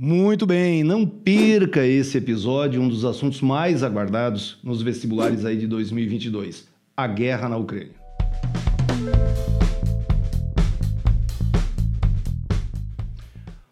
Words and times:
Muito 0.00 0.46
bem, 0.46 0.84
não 0.84 1.04
perca 1.04 1.84
esse 1.84 2.16
episódio, 2.16 2.80
um 2.80 2.88
dos 2.88 3.04
assuntos 3.04 3.40
mais 3.40 3.82
aguardados 3.82 4.56
nos 4.62 4.80
vestibulares 4.80 5.44
aí 5.44 5.56
de 5.56 5.66
2022, 5.66 6.68
a 6.96 7.08
guerra 7.08 7.48
na 7.48 7.56
Ucrânia. 7.56 7.90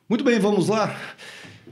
Muito 0.09 0.25
bem, 0.25 0.41
vamos 0.41 0.67
lá. 0.67 0.99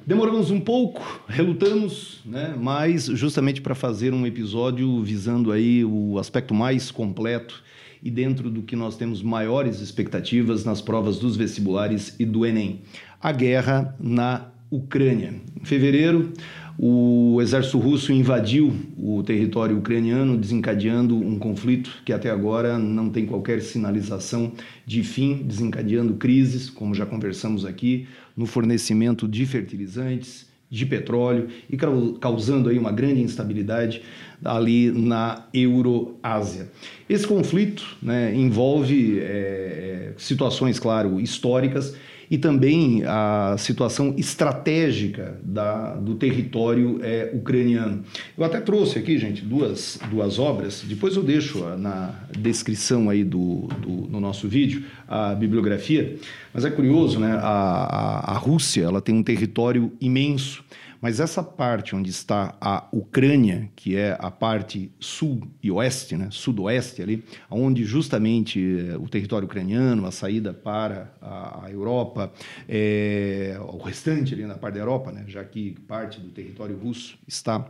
Demoramos 0.07 0.53
um 0.53 0.61
pouco, 0.61 1.25
relutamos, 1.27 2.21
né? 2.25 2.55
mas 2.57 3.07
justamente 3.07 3.61
para 3.61 3.75
fazer 3.75 4.14
um 4.14 4.25
episódio 4.25 5.02
visando 5.02 5.50
aí 5.50 5.84
o 5.84 6.16
aspecto 6.16 6.55
mais 6.55 6.93
completo 6.93 7.61
e 8.00 8.09
dentro 8.11 8.50
do 8.50 8.62
que 8.62 8.77
nós 8.77 8.96
temos 8.96 9.21
maiores 9.21 9.80
expectativas 9.80 10.64
nas 10.64 10.80
provas 10.80 11.18
dos 11.18 11.36
vestibulares 11.36 12.14
e 12.21 12.25
do 12.25 12.46
Enem 12.46 12.82
a 13.25 13.32
guerra 13.32 13.96
na 13.98 14.48
Ucrânia. 14.70 15.32
Em 15.59 15.64
fevereiro, 15.64 16.35
o 16.79 17.39
exército 17.40 17.79
russo 17.79 18.12
invadiu 18.12 18.76
o 18.99 19.22
território 19.22 19.79
ucraniano, 19.79 20.36
desencadeando 20.36 21.16
um 21.16 21.39
conflito 21.39 21.90
que 22.04 22.13
até 22.13 22.29
agora 22.29 22.79
não 22.79 23.08
tem 23.08 23.25
qualquer 23.25 23.63
sinalização 23.63 24.52
de 24.85 25.02
fim, 25.02 25.36
desencadeando 25.43 26.14
crises, 26.14 26.68
como 26.68 26.94
já 26.94 27.07
conversamos 27.07 27.64
aqui, 27.64 28.07
no 28.36 28.44
fornecimento 28.44 29.27
de 29.27 29.46
fertilizantes, 29.46 30.46
de 30.68 30.85
petróleo 30.85 31.49
e 31.71 31.79
causando 32.20 32.69
aí 32.69 32.78
uma 32.78 32.92
grande 32.92 33.22
instabilidade 33.22 34.02
ali 34.44 34.91
na 34.91 35.47
Euroásia. 35.55 36.70
Esse 37.08 37.27
conflito 37.27 37.97
né, 38.02 38.34
envolve 38.34 39.19
é, 39.20 40.12
situações, 40.19 40.78
claro, 40.78 41.19
históricas 41.19 41.97
e 42.31 42.39
também 42.39 43.03
a 43.05 43.56
situação 43.59 44.14
estratégica 44.17 45.39
da, 45.42 45.95
do 45.95 46.14
território 46.14 47.00
é, 47.03 47.31
ucraniano. 47.34 48.03
Eu 48.36 48.44
até 48.44 48.61
trouxe 48.61 48.98
aqui, 48.98 49.19
gente, 49.19 49.42
duas, 49.42 49.98
duas 50.11 50.39
obras, 50.39 50.84
depois 50.86 51.16
eu 51.16 51.22
deixo 51.22 51.64
na 51.77 52.14
descrição 52.39 53.11
aí 53.11 53.25
do, 53.25 53.69
do 53.81 54.05
no 54.08 54.20
nosso 54.20 54.48
vídeo 54.48 54.84
a 55.08 55.34
bibliografia, 55.34 56.16
mas 56.53 56.64
é 56.64 56.70
curioso, 56.70 57.19
né? 57.19 57.33
A, 57.33 57.39
a, 57.39 58.33
a 58.33 58.38
Rússia 58.38 58.83
ela 58.84 59.00
tem 59.00 59.14
um 59.14 59.22
território 59.22 59.92
imenso, 60.00 60.64
mas 61.05 61.20
essa 61.20 61.42
parte 61.42 61.94
onde 61.94 62.09
está 62.09 62.56
a 62.59 62.88
Ucrânia, 62.91 63.70
que 63.77 63.94
é 63.94 64.16
a 64.19 64.31
parte 64.31 64.91
sul 64.98 65.47
e 65.62 65.70
oeste, 65.70 66.16
né, 66.16 66.28
sudoeste 66.31 67.03
ali, 67.03 67.22
onde 67.50 67.84
justamente 67.84 68.59
eh, 68.59 68.97
o 68.97 69.06
território 69.06 69.44
ucraniano, 69.44 70.06
a 70.06 70.11
saída 70.11 70.55
para 70.55 71.12
a, 71.20 71.66
a 71.66 71.70
Europa, 72.14 72.32
é, 72.68 73.56
o 73.60 73.78
restante 73.78 74.34
ali 74.34 74.44
na 74.44 74.54
parte 74.54 74.74
da 74.74 74.80
Europa, 74.80 75.10
né, 75.10 75.24
já 75.26 75.44
que 75.44 75.74
parte 75.86 76.20
do 76.20 76.28
território 76.28 76.76
russo 76.76 77.18
está 77.26 77.68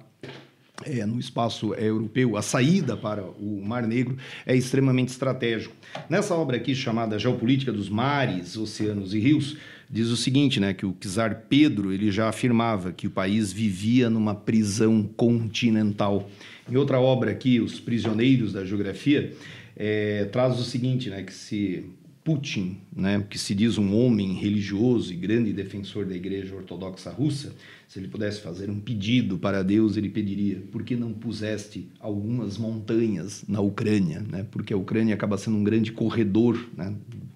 é, 0.84 1.06
no 1.06 1.18
espaço 1.18 1.74
é, 1.74 1.84
europeu, 1.84 2.36
a 2.36 2.42
saída 2.42 2.96
para 2.96 3.22
o 3.24 3.62
Mar 3.64 3.86
Negro 3.86 4.16
é 4.44 4.54
extremamente 4.54 5.08
estratégico. 5.08 5.74
Nessa 6.08 6.34
obra 6.34 6.56
aqui 6.56 6.74
chamada 6.74 7.18
Geopolítica 7.18 7.72
dos 7.72 7.88
Mares, 7.88 8.56
Oceanos 8.56 9.14
e 9.14 9.18
Rios, 9.18 9.56
diz 9.88 10.08
o 10.08 10.16
seguinte, 10.16 10.60
né, 10.60 10.74
que 10.74 10.84
o 10.84 10.94
czar 11.00 11.44
Pedro 11.48 11.92
ele 11.92 12.10
já 12.10 12.28
afirmava 12.28 12.92
que 12.92 13.06
o 13.06 13.10
país 13.10 13.52
vivia 13.52 14.10
numa 14.10 14.34
prisão 14.34 15.02
continental. 15.16 16.28
Em 16.70 16.76
outra 16.76 16.98
obra 16.98 17.30
aqui, 17.30 17.60
Os 17.60 17.78
Prisioneiros 17.78 18.52
da 18.52 18.64
Geografia, 18.64 19.34
é, 19.76 20.24
traz 20.26 20.58
o 20.58 20.64
seguinte, 20.64 21.10
né, 21.10 21.22
que 21.22 21.32
se 21.32 21.84
Putin, 22.24 22.78
né, 22.90 23.22
que 23.28 23.38
se 23.38 23.54
diz 23.54 23.76
um 23.76 23.94
homem 23.94 24.32
religioso 24.32 25.12
e 25.12 25.16
grande 25.16 25.52
defensor 25.52 26.06
da 26.06 26.16
Igreja 26.16 26.56
Ortodoxa 26.56 27.10
Russa, 27.10 27.54
se 27.86 27.98
ele 27.98 28.08
pudesse 28.08 28.40
fazer 28.40 28.70
um 28.70 28.80
pedido 28.80 29.36
para 29.36 29.62
Deus, 29.62 29.98
ele 29.98 30.08
pediria: 30.08 30.62
por 30.72 30.82
que 30.82 30.96
não 30.96 31.12
puseste 31.12 31.86
algumas 32.00 32.56
montanhas 32.56 33.44
na 33.46 33.60
Ucrânia? 33.60 34.24
Né? 34.26 34.46
Porque 34.50 34.72
a 34.72 34.76
Ucrânia 34.76 35.14
acaba 35.14 35.36
sendo 35.36 35.58
um 35.58 35.62
grande 35.62 35.92
corredor 35.92 36.58
né, 36.74 36.94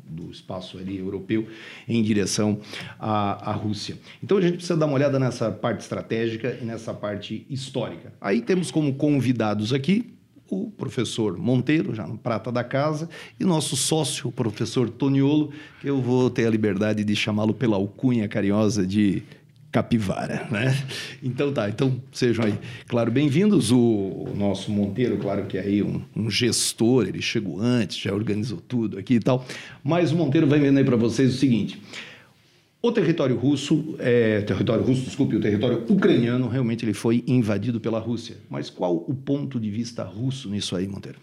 do 0.09 0.31
espaço 0.31 0.79
ali 0.79 0.97
europeu 0.97 1.47
em 1.87 2.03
direção 2.03 2.59
à, 2.99 3.51
à 3.51 3.53
Rússia. 3.53 3.99
Então 4.23 4.39
a 4.39 4.41
gente 4.41 4.55
precisa 4.55 4.77
dar 4.77 4.87
uma 4.87 4.95
olhada 4.95 5.19
nessa 5.19 5.53
parte 5.53 5.83
estratégica 5.83 6.59
e 6.61 6.65
nessa 6.65 6.95
parte 6.95 7.47
histórica. 7.51 8.15
Aí 8.21 8.41
temos 8.41 8.71
como 8.71 8.95
convidados 8.95 9.73
aqui 9.75 10.18
o 10.51 10.71
professor 10.71 11.37
Monteiro, 11.37 11.95
já 11.95 12.07
no 12.07 12.17
Prata 12.17 12.51
da 12.51 12.65
Casa, 12.65 13.09
e 13.39 13.45
nosso 13.45 13.77
sócio, 13.77 14.29
o 14.29 14.33
professor 14.33 14.89
Toniolo, 14.89 15.53
que 15.81 15.89
eu 15.89 16.01
vou 16.01 16.31
ter 16.31 16.47
a 16.47 16.51
liberdade 16.51 17.05
de 17.05 17.17
chamá-lo 17.17 17.55
pela 17.55 17.77
alcunha 17.77 18.27
carinhosa 18.29 18.87
de 18.87 19.23
capivara, 19.71 20.47
né? 20.51 20.75
Então 21.23 21.53
tá, 21.53 21.69
então 21.69 22.01
sejam 22.11 22.47
aí, 22.47 22.55
claro, 22.87 23.11
bem-vindos. 23.11 23.71
O, 23.71 24.29
nosso 24.35 24.71
Monteiro, 24.71 25.19
claro 25.19 25.47
que 25.47 25.59
é 25.59 25.61
aí 25.61 25.83
um, 25.83 26.01
um, 26.17 26.31
gestor, 26.31 27.07
ele 27.07 27.21
chegou 27.21 27.61
antes, 27.61 27.99
já 27.99 28.15
organizou 28.15 28.61
tudo 28.67 28.99
aqui 28.99 29.15
e 29.15 29.21
tal, 29.21 29.47
mas 29.85 30.11
o 30.11 30.17
Monteiro 30.17 30.47
vai 30.47 30.59
vendo 30.59 30.79
aí 30.79 30.85
para 30.85 30.97
vocês 30.97 31.35
o 31.35 31.39
seguinte. 31.39 31.81
O 32.81 32.93
território 32.93 33.37
russo, 33.37 33.97
é, 33.99 34.41
território 34.43 34.85
russo, 34.85 35.03
desculpe, 35.03 35.35
o 35.35 35.41
território 35.41 35.85
ucraniano 35.89 36.47
realmente 36.47 36.85
ele 36.85 36.95
foi 36.95 37.25
invadido 37.27 37.81
pela 37.81 37.99
Rússia. 37.99 38.37
Mas 38.49 38.71
qual 38.71 38.95
o 38.95 39.13
ponto 39.13 39.59
de 39.59 39.69
vista 39.69 40.05
russo 40.05 40.49
nisso 40.49 40.77
aí, 40.77 40.87
Monteiro? 40.87 41.19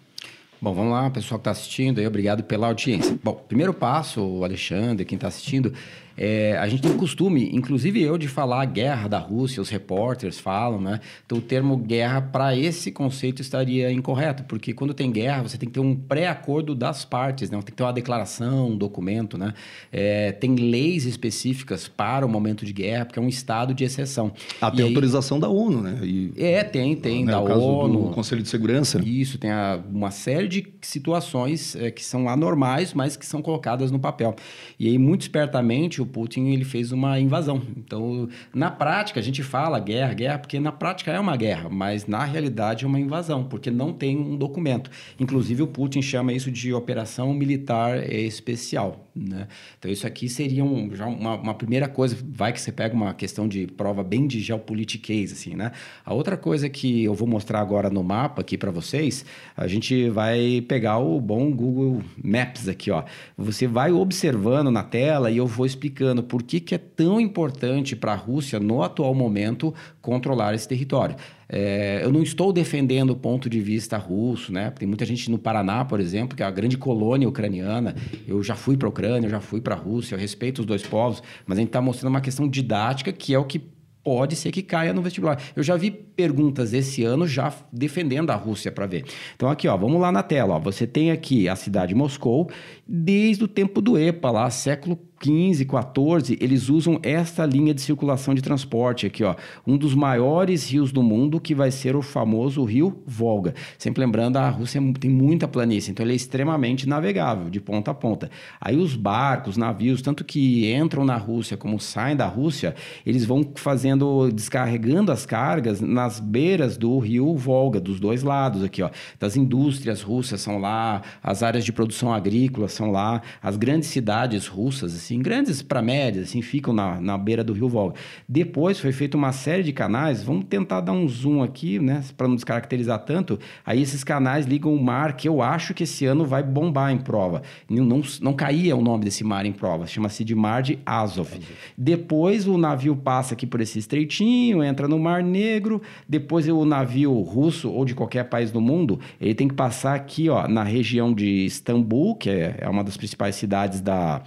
Bom, 0.62 0.74
vamos 0.74 0.92
lá, 0.92 1.10
pessoal 1.10 1.40
que 1.40 1.42
está 1.42 1.52
assistindo 1.52 2.00
aí, 2.00 2.08
obrigado 2.08 2.44
pela 2.44 2.68
audiência. 2.68 3.18
Bom, 3.24 3.34
primeiro 3.48 3.74
passo, 3.74 4.44
Alexandre, 4.44 5.06
quem 5.06 5.16
está 5.16 5.30
assistindo, 5.30 5.72
é, 6.18 6.58
a 6.58 6.68
gente 6.68 6.81
tem 6.81 6.96
costume, 6.96 7.50
inclusive 7.53 8.02
eu, 8.02 8.18
de 8.18 8.28
falar 8.28 8.66
guerra 8.66 9.08
da 9.08 9.20
Rússia, 9.20 9.62
os 9.62 9.70
repórteres 9.70 10.40
falam, 10.40 10.80
né? 10.80 11.00
Então 11.26 11.38
o 11.38 11.42
termo 11.42 11.76
guerra 11.78 12.22
para 12.22 12.56
esse 12.56 12.92
conceito 12.92 13.42
estaria 13.42 13.92
incorreto, 13.92 14.44
porque 14.44 14.74
quando 14.74 14.94
tem 14.94 15.12
guerra 15.12 15.44
você 15.44 15.58
tem 15.58 15.68
que 15.68 15.74
ter 15.74 15.80
um 15.80 15.96
pré-acordo 15.96 16.74
das 16.74 17.04
partes, 17.04 17.50
né? 17.50 17.58
Tem 17.58 17.66
que 17.66 17.72
ter 17.74 17.84
uma 17.84 17.94
declaração, 17.94 18.70
um 18.70 18.78
documento, 18.78 19.38
né? 19.38 19.54
É, 19.92 20.31
tem 20.31 20.56
leis 20.56 21.06
específicas 21.06 21.88
para 21.88 22.25
o 22.25 22.30
momento 22.30 22.66
de 22.66 22.72
guerra, 22.72 23.06
porque 23.06 23.20
é 23.20 23.22
um 23.22 23.30
estado 23.30 23.74
de 23.74 23.84
exceção. 23.84 24.31
Ah, 24.62 24.72
tem 24.72 24.86
autorização 24.86 25.40
da 25.40 25.50
ONU, 25.50 25.81
né? 25.81 26.00
E, 26.04 26.31
é, 26.38 26.64
tem, 26.64 26.96
tem, 26.96 27.25
né? 27.25 27.31
da 27.31 27.42
ONU. 27.42 28.08
Do 28.08 28.14
Conselho 28.14 28.42
de 28.42 28.50
Segurança. 28.50 29.02
Isso, 29.04 29.38
tem 29.38 29.52
a, 29.52 29.80
uma 29.92 30.12
série 30.12 30.48
de 30.48 30.68
situações 30.81 31.75
é, 31.75 31.92
que 31.92 32.04
são 32.04 32.30
anormais, 32.30 32.94
mas 32.94 33.18
que 33.18 33.25
são 33.25 33.42
colocadas 33.42 33.92
no 33.92 34.00
papel. 34.00 34.36
E 34.80 34.88
aí, 34.88 34.98
muito 34.98 35.22
espertamente, 35.22 36.02
o 36.06 36.08
Putin 36.08 36.48
ele 36.48 36.64
fez 36.64 36.92
uma 36.92 37.20
invasão. 37.20 37.62
Então, 37.76 38.30
na 38.54 38.72
prática, 38.72 39.20
a 39.20 39.24
gente 39.24 39.44
fala 39.44 39.80
guerra, 39.80 40.14
guerra, 40.14 40.40
porque 40.40 40.60
na 40.60 40.72
prática 40.72 41.12
é 41.12 41.20
uma 41.20 41.36
guerra, 41.36 41.70
mas 41.70 42.06
na 42.06 42.24
realidade 42.24 42.86
é 42.86 42.88
uma 42.88 43.00
invasão, 43.00 43.44
porque 43.44 43.72
não 43.72 43.92
tem 43.92 44.18
um 44.18 44.38
documento. 44.38 44.90
Inclusive, 45.20 45.64
o 45.64 45.68
Putin 45.68 46.02
chama 46.02 46.32
isso 46.32 46.52
de 46.52 46.74
operação 46.74 47.34
militar 47.34 48.10
especial. 48.10 49.10
Né? 49.16 49.48
Então, 49.80 49.90
isso 49.90 50.06
aqui 50.06 50.28
seria 50.28 50.64
um, 50.64 50.94
já 50.94 51.06
uma, 51.06 51.36
uma, 51.36 51.54
primeira 51.54 51.88
coisa. 51.88 52.18
Vai 52.34 52.52
que 52.52 52.60
você 52.60 52.72
pega 52.72 52.94
uma 52.94 53.14
questão 53.14 53.48
de 53.48 53.66
prova 53.66 54.04
bem 54.04 54.28
de 54.28 54.42
geopolitiquez, 54.42 55.32
assim, 55.32 55.56
né? 55.56 55.72
A 56.04 56.14
outra 56.14 56.36
coisa 56.36 56.68
que 56.68 57.06
eu 57.06 57.14
vou 57.14 57.26
mostrar 57.26 57.62
agora 57.62 57.90
no 57.90 58.04
mapa 58.04 58.42
aqui 58.42 58.58
para 58.58 58.72
vocês, 58.72 59.26
a 59.56 59.68
gente 59.68 60.10
vai 60.10 60.62
pegar 60.68 60.98
o 60.98 61.22
bom 61.22 61.50
Google 61.52 62.04
Maps 62.22 62.68
aqui, 62.68 62.92
ó. 62.92 63.04
Você 63.38 63.68
vai 63.68 63.94
observando 63.94 64.70
na 64.70 64.84
tela 64.84 65.32
e 65.32 65.38
eu 65.38 65.48
vou 65.48 65.66
explicando 65.66 65.94
por 66.28 66.44
que, 66.44 66.59
que 66.59 66.75
é 66.75 66.78
tão 66.78 67.19
importante 67.19 67.95
para 67.95 68.13
a 68.13 68.16
Rússia, 68.16 68.59
no 68.59 68.83
atual 68.83 69.13
momento, 69.13 69.73
controlar 70.01 70.53
esse 70.53 70.67
território. 70.67 71.16
É, 71.47 72.01
eu 72.03 72.11
não 72.11 72.23
estou 72.23 72.51
defendendo 72.51 73.11
o 73.11 73.16
ponto 73.16 73.50
de 73.50 73.59
vista 73.59 73.97
russo, 73.97 74.51
né? 74.51 74.72
Tem 74.72 74.88
muita 74.88 75.06
gente 75.06 75.29
no 75.29 75.38
Paraná, 75.38 75.85
por 75.85 76.00
exemplo, 76.00 76.35
que 76.35 76.44
é 76.44 76.45
a 76.45 76.51
grande 76.51 76.78
colônia 76.78 77.29
ucraniana. 77.29 77.95
Eu 78.28 78.41
já 78.41 78.56
fui 78.56 78.75
para 78.75 78.88
a 78.88 78.89
Ucrânia, 78.89 79.28
eu 79.28 79.31
já 79.31 79.39
fui 79.39 79.61
para 79.61 79.75
a 79.75 79.78
Rússia, 79.78 80.16
eu 80.16 80.19
respeito 80.19 80.59
os 80.59 80.66
dois 80.66 80.81
povos, 80.81 81.22
mas 81.45 81.57
a 81.57 81.61
gente 81.61 81.69
está 81.69 81.81
mostrando 81.81 82.09
uma 82.13 82.22
questão 82.22 82.47
didática 82.47 83.12
que 83.12 83.33
é 83.33 83.39
o 83.39 83.45
que 83.45 83.59
pode 84.06 84.36
ser 84.36 84.51
que 84.51 84.62
caia 84.62 84.94
no 84.94 85.01
vestibular. 85.01 85.41
Eu 85.56 85.63
já 85.63 85.75
vi 85.75 85.89
perguntas 85.89 86.74
esse 86.74 87.03
ano 87.03 87.27
já 87.27 87.51
defendendo 87.74 88.30
a 88.30 88.36
Rússia 88.36 88.71
para 88.71 88.86
ver. 88.86 89.03
Então 89.36 89.50
aqui, 89.50 89.68
ó, 89.68 89.75
vamos 89.75 90.00
lá 90.00 90.12
na 90.12 90.21
tela, 90.21 90.56
ó. 90.56 90.59
Você 90.59 90.86
tem 90.86 91.09
aqui 91.09 91.50
a 91.50 91.56
cidade 91.56 91.88
de 91.88 91.95
Moscou 91.95 92.48
desde 92.88 93.44
o 93.44 93.48
tempo 93.48 93.81
do 93.81 93.98
EPA 93.98 94.30
lá, 94.30 94.50
século 94.51 94.95
15, 95.25 95.66
14, 95.66 96.38
eles 96.39 96.69
usam 96.69 97.00
esta 97.01 97.48
linha 97.48 97.74
de 97.74 97.81
circulação 97.81 98.36
de 98.36 98.44
transporte 98.44 99.07
aqui, 99.07 99.24
ó, 99.24 99.36
um 99.66 99.75
dos 99.75 99.95
maiores 99.95 100.69
rios 100.69 100.92
do 100.92 101.01
mundo 101.01 101.42
que 101.42 101.56
vai 101.56 101.72
ser 101.72 101.95
o 101.95 102.04
famoso 102.04 102.63
rio 102.63 103.01
Volga. 103.07 103.56
Sempre 103.80 104.01
lembrando, 104.01 104.38
a 104.38 104.48
Rússia 104.48 104.80
tem 105.00 105.10
muita 105.10 105.48
planície, 105.48 105.89
então 105.89 106.06
ele 106.06 106.13
é 106.13 106.16
extremamente 106.16 106.88
navegável 106.88 107.50
de 107.50 107.60
ponta 107.60 107.89
a 107.89 107.94
ponta. 107.95 108.30
Aí 108.62 108.77
os 108.77 108.95
barcos, 108.95 109.57
navios, 109.57 110.00
tanto 110.00 110.24
que 110.24 110.72
entram 110.72 111.04
na 111.04 111.18
Rússia 111.18 111.57
como 111.57 111.80
saem 111.80 112.16
da 112.16 112.27
Rússia, 112.27 112.75
eles 113.04 113.25
vão 113.25 113.44
fazendo, 113.56 114.30
descarregando 114.31 115.12
as 115.12 115.25
cargas 115.25 115.81
nas 115.81 116.19
beiras 116.19 116.77
do 116.77 117.00
rio 117.00 117.36
Volga, 117.36 117.80
dos 117.80 118.00
dois 118.00 118.22
lados 118.22 118.63
aqui, 118.63 118.83
ó. 118.83 118.92
Das 119.19 119.36
indústrias 119.36 120.04
russas 120.04 120.39
são 120.39 120.60
lá, 120.60 121.01
as 121.24 121.42
áreas 121.42 121.66
de 121.66 121.74
produção 121.74 122.13
agrícola 122.13 122.68
são 122.68 122.92
lá, 122.92 123.24
as 123.42 123.57
grandes 123.57 123.89
cidades 123.89 124.45
russas, 124.45 124.94
assim, 124.94 125.14
assim, 125.15 125.21
grandes 125.21 125.62
para 125.62 125.81
médias, 125.81 126.29
assim, 126.29 126.41
ficam 126.41 126.73
na, 126.73 127.00
na 127.00 127.17
beira 127.17 127.44
do 127.44 127.53
rio 127.53 127.69
Volga. 127.69 127.95
Depois 128.27 128.79
foi 128.79 128.91
feita 128.91 129.17
uma 129.17 129.31
série 129.31 129.63
de 129.63 129.71
canais, 129.71 130.23
vamos 130.23 130.45
tentar 130.45 130.81
dar 130.81 130.91
um 130.91 131.07
zoom 131.07 131.41
aqui, 131.41 131.79
né, 131.79 132.03
para 132.15 132.27
não 132.27 132.35
descaracterizar 132.35 133.00
tanto. 133.00 133.39
Aí 133.65 133.81
esses 133.81 134.03
canais 134.03 134.45
ligam 134.45 134.73
o 134.73 134.81
mar, 134.81 135.15
que 135.15 135.27
eu 135.27 135.41
acho 135.41 135.73
que 135.73 135.83
esse 135.83 136.06
ano 136.06 136.25
vai 136.25 136.44
bombar 136.44 136.91
em 136.91 136.97
prova. 136.97 137.41
Não, 137.69 137.85
não, 137.85 138.01
não 138.21 138.33
caía 138.33 138.75
o 138.75 138.81
nome 138.81 139.06
desse 139.06 139.23
mar 139.23 139.45
em 139.45 139.53
prova, 139.53 139.88
chama-se 139.88 140.23
de 140.23 140.35
Mar 140.35 140.62
de 140.62 140.79
Azov. 140.85 141.06
Azov. 141.06 141.39
Depois 141.77 142.47
o 142.47 142.57
navio 142.57 142.95
passa 142.95 143.33
aqui 143.33 143.45
por 143.45 143.62
esse 143.62 143.79
estreitinho, 143.79 144.63
entra 144.63 144.88
no 144.88 145.00
Mar 145.00 145.23
Negro, 145.23 145.81
depois 146.07 146.47
o 146.47 146.65
navio 146.65 147.13
russo 147.21 147.69
ou 147.71 147.85
de 147.85 147.94
qualquer 147.94 148.25
país 148.25 148.51
do 148.51 148.59
mundo, 148.59 149.00
ele 149.19 149.35
tem 149.35 149.47
que 149.47 149.53
passar 149.53 149.95
aqui, 149.95 150.29
ó, 150.29 150.47
na 150.47 150.63
região 150.63 151.13
de 151.13 151.45
Istambul, 151.45 152.15
que 152.15 152.29
é, 152.29 152.57
é 152.59 152.69
uma 152.69 152.83
das 152.83 152.97
principais 152.97 153.35
cidades 153.35 153.81
da, 153.81 154.21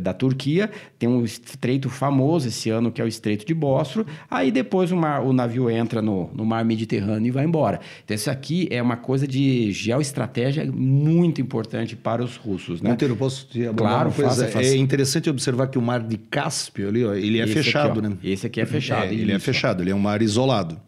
da 0.00 0.14
Turquia, 0.22 0.70
tem 1.00 1.08
um 1.08 1.24
estreito 1.24 1.90
famoso 1.90 2.46
esse 2.46 2.70
ano, 2.70 2.92
que 2.92 3.02
é 3.02 3.04
o 3.04 3.08
Estreito 3.08 3.44
de 3.44 3.52
Bósforo, 3.52 4.06
aí 4.30 4.52
depois 4.52 4.92
o, 4.92 4.96
mar, 4.96 5.20
o 5.20 5.32
navio 5.32 5.68
entra 5.68 6.00
no, 6.00 6.30
no 6.32 6.44
mar 6.44 6.64
Mediterrâneo 6.64 7.26
e 7.26 7.30
vai 7.32 7.44
embora. 7.44 7.80
Então 8.04 8.14
isso 8.14 8.30
aqui 8.30 8.68
é 8.70 8.80
uma 8.80 8.96
coisa 8.96 9.26
de 9.26 9.72
geoestratégia 9.72 10.64
muito 10.64 11.40
importante 11.40 11.96
para 11.96 12.22
os 12.22 12.36
russos, 12.36 12.80
né? 12.80 12.90
Monteiro, 12.90 13.16
posso 13.16 13.48
te 13.48 13.68
claro, 13.76 14.10
uma 14.10 14.14
coisa? 14.14 14.44
Faça, 14.44 14.48
faça. 14.48 14.68
É 14.68 14.76
interessante 14.76 15.28
observar 15.28 15.66
que 15.66 15.76
o 15.76 15.82
mar 15.82 16.00
de 16.00 16.16
Cáspio 16.16 16.86
ali, 16.86 17.04
ó, 17.04 17.14
ele 17.14 17.40
é 17.40 17.44
esse 17.44 17.54
fechado, 17.54 17.98
aqui, 17.98 18.08
né? 18.08 18.16
Esse 18.22 18.46
aqui 18.46 18.60
é 18.60 18.66
fechado. 18.66 19.06
É, 19.06 19.14
ele 19.14 19.32
é 19.32 19.38
fechado, 19.40 19.82
ele 19.82 19.90
é 19.90 19.94
um 19.94 19.98
mar 19.98 20.22
isolado. 20.22 20.78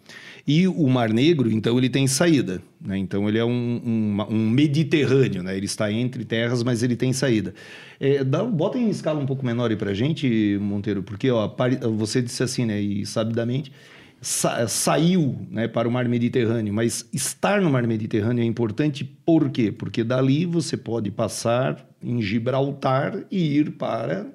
E 0.47 0.69
o 0.69 0.87
Mar 0.89 1.11
Negro, 1.11 1.51
então, 1.51 1.79
ele 1.79 1.89
tem 1.89 2.07
saída. 2.07 2.61
Né? 2.81 2.99
Então, 2.99 3.27
ele 3.29 3.39
é 3.39 3.45
um, 3.45 3.81
um, 3.85 4.27
um, 4.29 4.51
Mediterrâneo. 4.51 5.43
Né? 5.43 5.57
Ele 5.57 5.65
está 5.65 5.91
entre 5.91 6.23
terras, 6.25 6.63
mas 6.63 6.83
ele 6.83 6.97
tem 6.97 7.15
saída. 7.15 7.55
É, 7.99 8.23
dá, 8.23 8.45
bota 8.45 8.77
em 8.77 8.91
escala 8.91 9.19
um 9.19 9.25
pouco 9.25 9.45
menor 9.45 9.71
aí 9.71 9.77
para 9.77 9.95
gente, 9.95 10.59
Monteiro, 10.61 11.03
porque 11.03 11.31
ó, 11.31 11.51
você 11.97 12.21
disse 12.21 12.43
assim, 12.43 12.67
né, 12.67 12.79
e 12.79 13.07
sabidamente, 13.07 13.73
sa 14.21 14.67
saiu 14.69 15.39
né, 15.51 15.67
para 15.67 15.89
o 15.89 15.91
Mar 15.91 16.07
Mediterrâneo. 16.09 16.75
Mas 16.75 17.09
estar 17.11 17.63
no 17.63 17.71
Mar 17.71 17.87
Mediterrâneo 17.87 18.43
é 18.43 18.47
importante 18.47 19.03
por 19.03 19.49
quê? 19.51 19.73
Porque 19.73 20.05
dali 20.05 20.45
você 20.45 20.77
pode 20.77 21.11
passar 21.11 21.87
em 22.03 22.21
Gibraltar 22.21 23.25
e 23.31 23.57
ir 23.57 23.73
para 23.73 24.27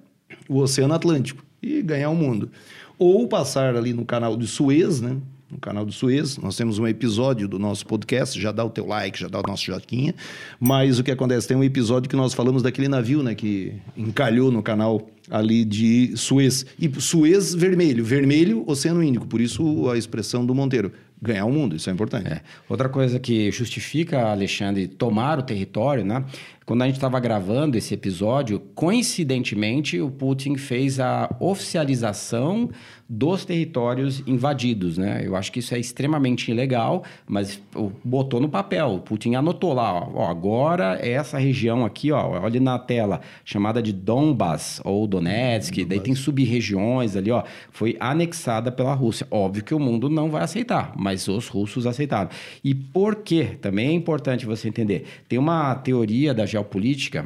o 0.48 0.58
Oceano 0.58 0.94
Atlântico 0.96 1.44
e 1.62 1.82
ganhar 1.84 2.10
o 2.10 2.16
mundo. 2.16 2.50
Ou 2.98 3.28
passar 3.28 3.76
ali 3.76 3.94
no 3.94 4.06
canal 4.06 4.36
de 4.36 4.48
Suez, 4.48 5.02
né? 5.02 5.18
No 5.52 5.58
canal 5.58 5.86
do 5.86 5.92
Suez. 5.92 6.38
Nós 6.38 6.56
temos 6.56 6.78
um 6.80 6.88
episódio 6.88 7.48
do 7.48 7.58
nosso 7.58 7.86
podcast, 7.86 8.40
já 8.40 8.52
dá 8.52 8.64
o 8.64 8.70
teu 8.70 8.86
like, 8.86 9.20
já 9.20 9.28
dá 9.28 9.40
o 9.40 9.44
nosso 9.48 9.66
joquinha. 9.66 10.14
Mas 10.60 11.00
o 11.00 11.04
que 11.04 11.12
acontece? 11.12 11.48
Tem 11.48 11.58
um 11.58 11.64
episódio 11.64 12.10
que 12.10 12.16
nós 12.16 12.34
falamos 12.34 12.62
daquele 12.62 12.88
navio, 12.88 13.24
né, 13.24 13.34
que 13.34 13.74
encalhou 13.98 14.52
no 14.52 14.62
canal 14.62 15.10
ali 15.30 15.66
de 15.66 16.16
Suez. 16.16 16.66
E 16.80 16.90
Suez 17.00 17.54
vermelho, 17.54 18.04
vermelho, 18.04 18.64
Oceano 18.68 19.04
Índico, 19.04 19.26
por 19.26 19.42
isso 19.42 19.90
a 19.90 19.98
expressão 19.98 20.46
do 20.46 20.54
Monteiro 20.54 20.92
ganhar 21.22 21.46
o 21.46 21.52
mundo, 21.52 21.76
isso 21.76 21.90
é 21.90 21.94
importante. 21.94 22.28
É. 22.28 22.42
Outra 22.68 22.88
coisa 22.88 23.20
que 23.20 23.52
justifica, 23.52 24.32
Alexandre, 24.32 24.88
tomar 24.88 25.38
o 25.40 25.42
território, 25.42 26.06
né? 26.06 26.24
Quando 26.66 26.84
a 26.84 26.86
gente 26.86 26.96
estava 26.96 27.20
gravando 27.20 27.78
esse 27.78 27.94
episódio, 27.94 28.60
coincidentemente, 28.74 30.00
o 30.00 30.10
Putin 30.10 30.56
fez 30.56 31.00
a 31.00 31.36
oficialização 31.40 32.70
dos 33.10 33.44
territórios 33.44 34.22
invadidos, 34.28 34.96
né? 34.96 35.24
Eu 35.26 35.36
acho 35.36 35.52
que 35.52 35.60
isso 35.60 35.74
é 35.74 35.80
extremamente 35.80 36.52
ilegal, 36.52 37.04
mas 37.28 37.60
botou 38.04 38.40
no 38.40 38.48
papel. 38.48 38.94
O 38.96 39.00
Putin 39.00 39.34
anotou 39.34 39.74
lá, 39.74 39.92
ó, 39.92 40.12
ó 40.14 40.30
agora 40.30 41.00
é 41.02 41.10
essa 41.10 41.40
região 41.40 41.84
aqui, 41.84 42.12
ó, 42.12 42.40
olha 42.40 42.60
na 42.60 42.78
tela, 42.78 43.22
chamada 43.44 43.82
de 43.82 43.92
Donbass 43.92 44.80
ou 44.86 45.08
Donetsk, 45.08 45.74
Donbass. 45.74 45.90
daí 45.90 46.00
tem 46.00 46.14
sub-regiões 46.14 47.16
ali, 47.16 47.32
ó, 47.32 47.44
foi 47.72 47.98
anexada 48.00 48.72
pela 48.72 48.94
Rússia. 48.94 49.26
Óbvio 49.32 49.64
que 49.64 49.74
o 49.74 49.80
mundo 49.80 50.08
não 50.08 50.30
vai 50.30 50.44
aceitar, 50.44 50.94
mas 50.96 51.28
os 51.28 51.48
russos 51.48 51.88
aceitaram. 51.88 52.30
E 52.64 52.76
por 52.76 53.16
quê? 53.16 53.58
Também 53.60 53.88
é 53.88 53.94
importante 53.94 54.46
você 54.46 54.68
entender. 54.68 55.06
Tem 55.28 55.40
uma 55.40 55.74
teoria 55.74 56.32
da 56.32 56.46
geopolítica 56.46 57.26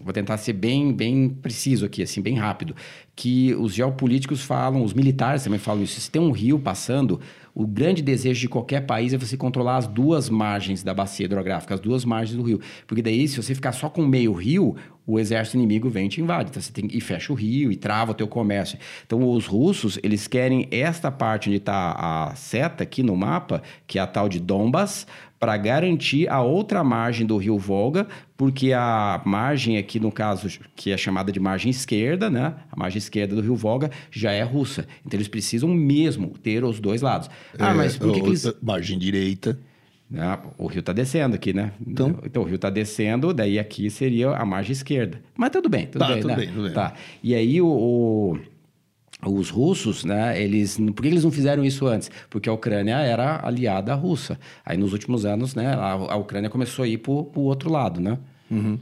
vou 0.00 0.12
tentar 0.12 0.36
ser 0.36 0.52
bem, 0.52 0.92
bem 0.92 1.28
preciso 1.28 1.84
aqui, 1.84 2.02
assim, 2.02 2.22
bem 2.22 2.34
rápido, 2.36 2.74
que 3.14 3.54
os 3.54 3.74
geopolíticos 3.74 4.42
falam, 4.42 4.82
os 4.82 4.94
militares 4.94 5.44
também 5.44 5.58
falam 5.58 5.82
isso. 5.82 6.00
Se 6.00 6.10
tem 6.10 6.22
um 6.22 6.30
rio 6.30 6.58
passando, 6.58 7.20
o 7.54 7.66
grande 7.66 8.02
desejo 8.02 8.40
de 8.40 8.48
qualquer 8.48 8.86
país 8.86 9.12
é 9.12 9.18
você 9.18 9.36
controlar 9.36 9.76
as 9.76 9.86
duas 9.86 10.30
margens 10.30 10.82
da 10.82 10.94
bacia 10.94 11.26
hidrográfica, 11.26 11.74
as 11.74 11.80
duas 11.80 12.04
margens 12.04 12.36
do 12.36 12.42
rio. 12.42 12.60
Porque 12.86 13.02
daí, 13.02 13.28
se 13.28 13.36
você 13.36 13.54
ficar 13.54 13.72
só 13.72 13.90
com 13.90 14.06
meio 14.06 14.32
rio, 14.32 14.74
o 15.06 15.18
exército 15.18 15.56
inimigo 15.58 15.90
vem 15.90 16.06
e 16.06 16.08
te 16.08 16.20
invade. 16.20 16.50
Então, 16.50 16.62
você 16.62 16.72
tem, 16.72 16.88
e 16.90 17.00
fecha 17.00 17.32
o 17.32 17.36
rio 17.36 17.70
e 17.70 17.76
trava 17.76 18.12
o 18.12 18.14
teu 18.14 18.26
comércio. 18.26 18.78
Então, 19.04 19.28
os 19.30 19.46
russos, 19.46 19.98
eles 20.02 20.26
querem 20.26 20.66
esta 20.70 21.10
parte 21.10 21.48
onde 21.48 21.58
está 21.58 21.94
a 21.98 22.34
seta 22.34 22.84
aqui 22.84 23.02
no 23.02 23.16
mapa, 23.16 23.62
que 23.86 23.98
é 23.98 24.02
a 24.02 24.06
tal 24.06 24.28
de 24.28 24.40
Donbas, 24.40 25.06
para 25.42 25.56
garantir 25.56 26.30
a 26.30 26.40
outra 26.40 26.84
margem 26.84 27.26
do 27.26 27.36
rio 27.36 27.58
Volga, 27.58 28.06
porque 28.36 28.72
a 28.72 29.20
margem 29.24 29.76
aqui, 29.76 29.98
no 29.98 30.12
caso, 30.12 30.46
que 30.76 30.92
é 30.92 30.96
chamada 30.96 31.32
de 31.32 31.40
margem 31.40 31.68
esquerda, 31.68 32.30
né? 32.30 32.54
A 32.70 32.76
margem 32.76 32.98
esquerda 32.98 33.34
do 33.34 33.42
rio 33.42 33.56
Volga 33.56 33.90
já 34.08 34.30
é 34.30 34.44
russa. 34.44 34.86
Então 35.04 35.18
eles 35.18 35.26
precisam 35.26 35.68
mesmo 35.68 36.28
ter 36.38 36.62
os 36.62 36.78
dois 36.78 37.02
lados. 37.02 37.28
Ah, 37.58 37.70
é, 37.70 37.74
mas 37.74 37.96
por 37.96 38.12
que, 38.12 38.20
que 38.20 38.26
eles... 38.28 38.52
Margem 38.62 38.98
direita. 38.98 39.58
Ah, 40.14 40.40
o 40.58 40.66
rio 40.66 40.80
está 40.80 40.92
descendo 40.92 41.34
aqui, 41.34 41.52
né? 41.52 41.72
Então, 41.86 42.18
então 42.24 42.42
o 42.42 42.44
rio 42.44 42.56
está 42.56 42.68
descendo, 42.68 43.32
daí 43.32 43.58
aqui 43.58 43.88
seria 43.88 44.30
a 44.30 44.44
margem 44.44 44.72
esquerda. 44.72 45.20
Mas 45.34 45.50
tudo 45.50 45.68
bem, 45.68 45.86
tudo 45.86 46.00
tá, 46.00 46.08
bem. 46.08 46.20
Tudo 46.20 46.28
né? 46.28 46.36
bem, 46.36 46.48
tudo 46.48 46.62
bem. 46.64 46.72
Tá. 46.72 46.92
E 47.22 47.34
aí 47.34 47.62
o, 47.62 47.66
o 47.66 48.38
os 49.24 49.50
russos, 49.50 50.04
né, 50.04 50.40
eles, 50.42 50.76
por 50.76 51.02
que 51.02 51.08
eles 51.08 51.22
não 51.22 51.30
fizeram 51.30 51.64
isso 51.64 51.86
antes? 51.86 52.10
Porque 52.28 52.48
a 52.48 52.52
Ucrânia 52.52 52.96
era 52.96 53.46
aliada 53.46 53.92
à 53.92 53.94
Rússia. 53.94 54.38
Aí 54.64 54.76
nos 54.76 54.92
últimos 54.92 55.24
anos, 55.24 55.54
né, 55.54 55.68
a, 55.74 55.92
a 55.92 56.16
Ucrânia 56.16 56.50
começou 56.50 56.84
a 56.84 56.88
ir 56.88 56.98
para 56.98 57.12
o 57.12 57.40
outro 57.42 57.70
lado, 57.70 58.00
né? 58.00 58.18
Uhum. 58.50 58.78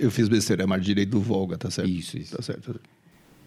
Eu 0.00 0.10
fiz 0.10 0.28
besteira, 0.28 0.62
é 0.62 0.66
mar 0.66 0.78
direito 0.78 1.10
do 1.10 1.20
Volga, 1.20 1.58
tá 1.58 1.70
certo? 1.70 1.90
Isso, 1.90 2.16
isso. 2.16 2.36
Tá 2.36 2.42
certo. 2.42 2.80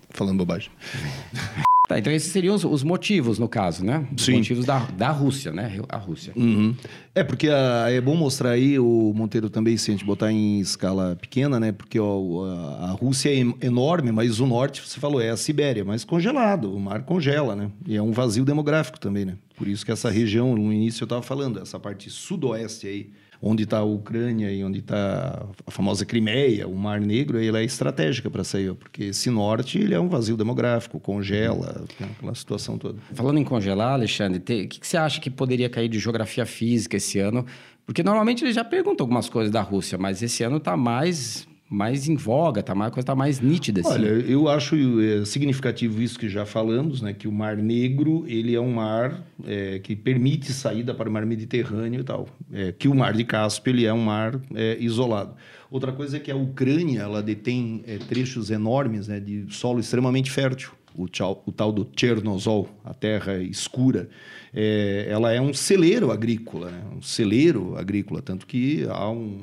Falando 0.09 0.37
bobagem. 0.37 0.69
Tá, 1.87 1.97
então 1.97 2.11
esses 2.11 2.33
seriam 2.33 2.53
os, 2.53 2.65
os, 2.65 2.83
motivos, 2.83 3.39
no 3.39 3.47
caso, 3.47 3.85
né? 3.85 4.05
Os 4.13 4.25
Sim. 4.25 4.33
motivos 4.33 4.65
da, 4.65 4.79
da 4.79 5.09
Rússia, 5.09 5.53
né? 5.53 5.79
A 5.87 5.95
Rússia. 5.95 6.33
Uhum. 6.35 6.75
É, 7.15 7.23
porque 7.23 7.47
a, 7.47 7.85
é 7.89 8.01
bom 8.01 8.13
mostrar 8.13 8.51
aí, 8.51 8.77
o 8.77 9.13
Monteiro 9.15 9.49
também, 9.49 9.77
se 9.77 9.89
a 9.89 9.93
gente 9.93 10.03
botar 10.03 10.29
em 10.29 10.59
escala 10.59 11.15
pequena, 11.15 11.61
né? 11.61 11.71
Porque 11.71 11.97
ó, 11.97 12.43
a, 12.45 12.87
a, 12.87 12.91
Rússia 12.91 13.29
é 13.29 13.65
enorme, 13.65 14.11
mas 14.11 14.41
o 14.41 14.45
norte, 14.45 14.81
você 14.85 14.99
falou, 14.99 15.21
é 15.21 15.29
a 15.29 15.37
Sibéria, 15.37 15.85
mas 15.85 16.03
congelado, 16.03 16.75
o 16.75 16.79
mar 16.79 17.03
congela, 17.03 17.55
né? 17.55 17.71
E 17.85 17.95
é 17.95 18.01
um 18.01 18.11
vazio 18.11 18.43
demográfico 18.43 18.99
também, 18.99 19.23
né? 19.23 19.35
Por 19.55 19.67
isso 19.67 19.85
que 19.85 19.91
essa 19.91 20.09
região, 20.09 20.55
no 20.55 20.73
início 20.73 21.03
eu 21.03 21.05
estava 21.05 21.21
falando, 21.21 21.61
essa 21.61 21.79
parte 21.79 22.09
sudoeste 22.09 22.85
aí, 22.85 23.09
onde 23.41 23.63
está 23.63 23.79
a 23.79 23.83
Ucrânia 23.83 24.51
e 24.51 24.63
onde 24.63 24.79
está 24.79 25.45
a 25.65 25.71
famosa 25.71 26.05
Crimeia, 26.05 26.67
o 26.67 26.75
Mar 26.75 26.99
Negro, 26.99 27.41
ela 27.41 27.59
é 27.59 27.63
estratégica 27.63 28.29
para 28.29 28.43
sair, 28.43 28.73
porque 28.73 29.05
esse 29.05 29.29
norte 29.29 29.77
ele 29.77 29.93
é 29.93 29.99
um 29.99 30.09
vazio 30.09 30.35
demográfico, 30.35 30.99
congela, 30.99 31.85
né, 31.99 32.09
aquela 32.17 32.35
situação 32.35 32.77
toda. 32.77 32.99
Falando 33.13 33.37
em 33.37 33.43
congelar, 33.43 33.93
Alexandre, 33.93 34.39
o 34.39 34.41
que, 34.41 34.67
que 34.67 34.87
você 34.87 34.97
acha 34.97 35.19
que 35.19 35.29
poderia 35.29 35.69
cair 35.69 35.87
de 35.87 35.99
geografia 35.99 36.45
física 36.45 36.97
esse 36.97 37.19
ano? 37.19 37.45
Porque 37.85 38.03
normalmente 38.03 38.43
ele 38.43 38.51
já 38.51 38.63
pergunta 38.63 39.01
algumas 39.01 39.29
coisas 39.29 39.51
da 39.51 39.61
Rússia, 39.61 39.97
mas 39.97 40.21
esse 40.21 40.43
ano 40.43 40.57
está 40.57 40.75
mais 40.75 41.47
mais 41.69 42.07
em 42.07 42.15
voga, 42.15 42.63
tá 42.63 42.73
mais, 42.73 42.89
a 42.89 42.91
coisa 42.91 43.03
está 43.03 43.15
mais 43.15 43.41
nítida. 43.41 43.81
Assim. 43.81 43.91
Olha, 43.91 44.07
eu 44.07 44.47
acho 44.47 44.75
é, 45.01 45.25
significativo 45.25 46.01
isso 46.01 46.17
que 46.17 46.29
já 46.29 46.45
falamos, 46.45 47.01
né? 47.01 47.13
Que 47.13 47.27
o 47.27 47.31
Mar 47.31 47.57
Negro 47.57 48.23
ele 48.27 48.55
é 48.55 48.61
um 48.61 48.71
mar 48.71 49.21
é, 49.45 49.79
que 49.79 49.95
permite 49.95 50.53
saída 50.53 50.93
para 50.93 51.09
o 51.09 51.11
Mar 51.11 51.25
Mediterrâneo 51.25 52.01
e 52.01 52.03
tal. 52.03 52.27
É, 52.51 52.71
que 52.71 52.87
o 52.87 52.95
Mar 52.95 53.13
de 53.13 53.25
Cáspio 53.25 53.71
ele 53.71 53.85
é 53.85 53.93
um 53.93 54.01
mar 54.01 54.39
é, 54.55 54.77
isolado. 54.79 55.35
Outra 55.69 55.91
coisa 55.91 56.15
é 56.15 56.19
que 56.19 56.31
a 56.31 56.35
Ucrânia 56.35 57.01
ela 57.01 57.21
detém 57.21 57.83
é, 57.85 57.97
trechos 57.97 58.49
enormes 58.49 59.09
né, 59.09 59.19
de 59.19 59.45
solo 59.49 59.79
extremamente 59.79 60.31
fértil. 60.31 60.71
O, 60.95 61.07
tchau, 61.07 61.43
o 61.45 61.51
tal 61.51 61.71
do 61.71 61.87
Chernozol, 61.95 62.69
a 62.83 62.91
terra 62.91 63.37
escura, 63.37 64.09
é, 64.51 65.05
ela 65.07 65.31
é 65.31 65.39
um 65.39 65.53
celeiro 65.53 66.11
agrícola, 66.11 66.71
né? 66.71 66.81
um 66.97 67.01
celeiro 67.03 67.77
agrícola, 67.77 68.19
tanto 68.19 68.47
que 68.47 68.83
há 68.89 69.07
um, 69.07 69.37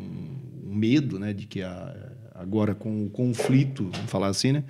um 0.67 0.75
medo 0.75 1.17
né, 1.17 1.33
de 1.33 1.47
que 1.47 1.63
a, 1.63 1.95
agora 2.35 2.75
com 2.75 3.07
o 3.07 3.11
conflito, 3.11 3.89
vamos 3.93 4.11
falar 4.11 4.29
assim, 4.29 4.53
né? 4.53 4.65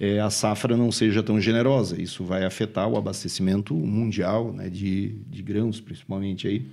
É, 0.00 0.20
a 0.20 0.30
safra 0.30 0.76
não 0.76 0.92
seja 0.92 1.22
tão 1.22 1.40
generosa. 1.40 2.00
Isso 2.00 2.22
vai 2.24 2.44
afetar 2.44 2.86
o 2.88 2.96
abastecimento 2.96 3.74
mundial 3.74 4.52
né, 4.52 4.68
de, 4.68 5.16
de 5.28 5.42
grãos, 5.42 5.80
principalmente 5.80 6.46
aí. 6.46 6.66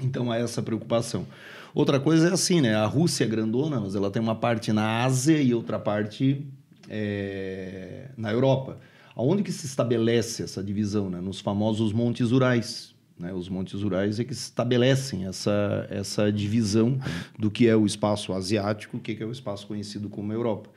Então 0.00 0.30
há 0.30 0.36
essa 0.36 0.62
preocupação. 0.62 1.26
Outra 1.74 1.98
coisa 1.98 2.28
é 2.28 2.32
assim, 2.32 2.60
né? 2.60 2.76
A 2.76 2.86
Rússia 2.86 3.24
é 3.24 3.26
grandona, 3.26 3.80
mas 3.80 3.94
ela 3.94 4.10
tem 4.10 4.22
uma 4.22 4.34
parte 4.34 4.72
na 4.72 5.04
Ásia 5.04 5.40
e 5.40 5.52
outra 5.52 5.78
parte 5.78 6.46
é, 6.88 8.10
na 8.16 8.30
Europa. 8.30 8.78
Aonde 9.16 9.42
que 9.42 9.50
se 9.50 9.66
estabelece 9.66 10.44
essa 10.44 10.62
divisão? 10.62 11.10
Né? 11.10 11.20
Nos 11.20 11.40
famosos 11.40 11.92
Montes 11.92 12.30
Urais. 12.30 12.94
Né? 13.18 13.32
Os 13.32 13.48
Montes 13.48 13.82
Urais 13.82 14.20
é 14.20 14.24
que 14.24 14.32
estabelecem 14.32 15.26
essa, 15.26 15.86
essa 15.90 16.30
divisão 16.30 16.98
do 17.38 17.50
que 17.50 17.66
é 17.66 17.76
o 17.76 17.84
espaço 17.84 18.32
asiático, 18.32 18.96
o 18.96 19.00
que 19.00 19.20
é 19.20 19.26
o 19.26 19.32
espaço 19.32 19.66
conhecido 19.66 20.08
como 20.08 20.32
Europa. 20.32 20.70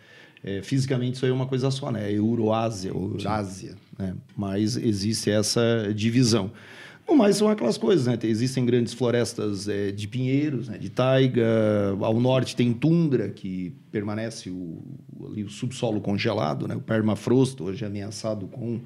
É, 0.43 0.61
fisicamente 0.63 1.15
isso 1.15 1.25
aí 1.25 1.31
é 1.31 1.33
uma 1.33 1.45
coisa 1.45 1.69
só, 1.69 1.91
né? 1.91 2.11
É 2.11 2.17
Euroásia, 2.17 2.89
Eurásia, 2.89 3.75
né? 3.97 4.15
Mas 4.35 4.75
existe 4.75 5.29
essa 5.29 5.93
divisão. 5.95 6.51
O 7.07 7.15
mais 7.15 7.35
são 7.35 7.49
aquelas 7.49 7.77
coisas, 7.77 8.07
né? 8.07 8.17
Existem 8.23 8.65
grandes 8.65 8.93
florestas 8.93 9.67
é, 9.67 9.91
de 9.91 10.07
pinheiros, 10.07 10.69
né? 10.69 10.77
de 10.77 10.89
taiga. 10.89 11.45
Ao 11.99 12.19
norte 12.19 12.55
tem 12.55 12.73
tundra, 12.73 13.29
que 13.29 13.75
permanece 13.91 14.49
o, 14.49 14.81
ali, 15.29 15.43
o 15.43 15.49
subsolo 15.49 16.01
congelado, 16.01 16.67
né? 16.67 16.75
O 16.75 16.81
permafrost, 16.81 17.61
hoje 17.61 17.85
ameaçado 17.85 18.47
com 18.47 18.81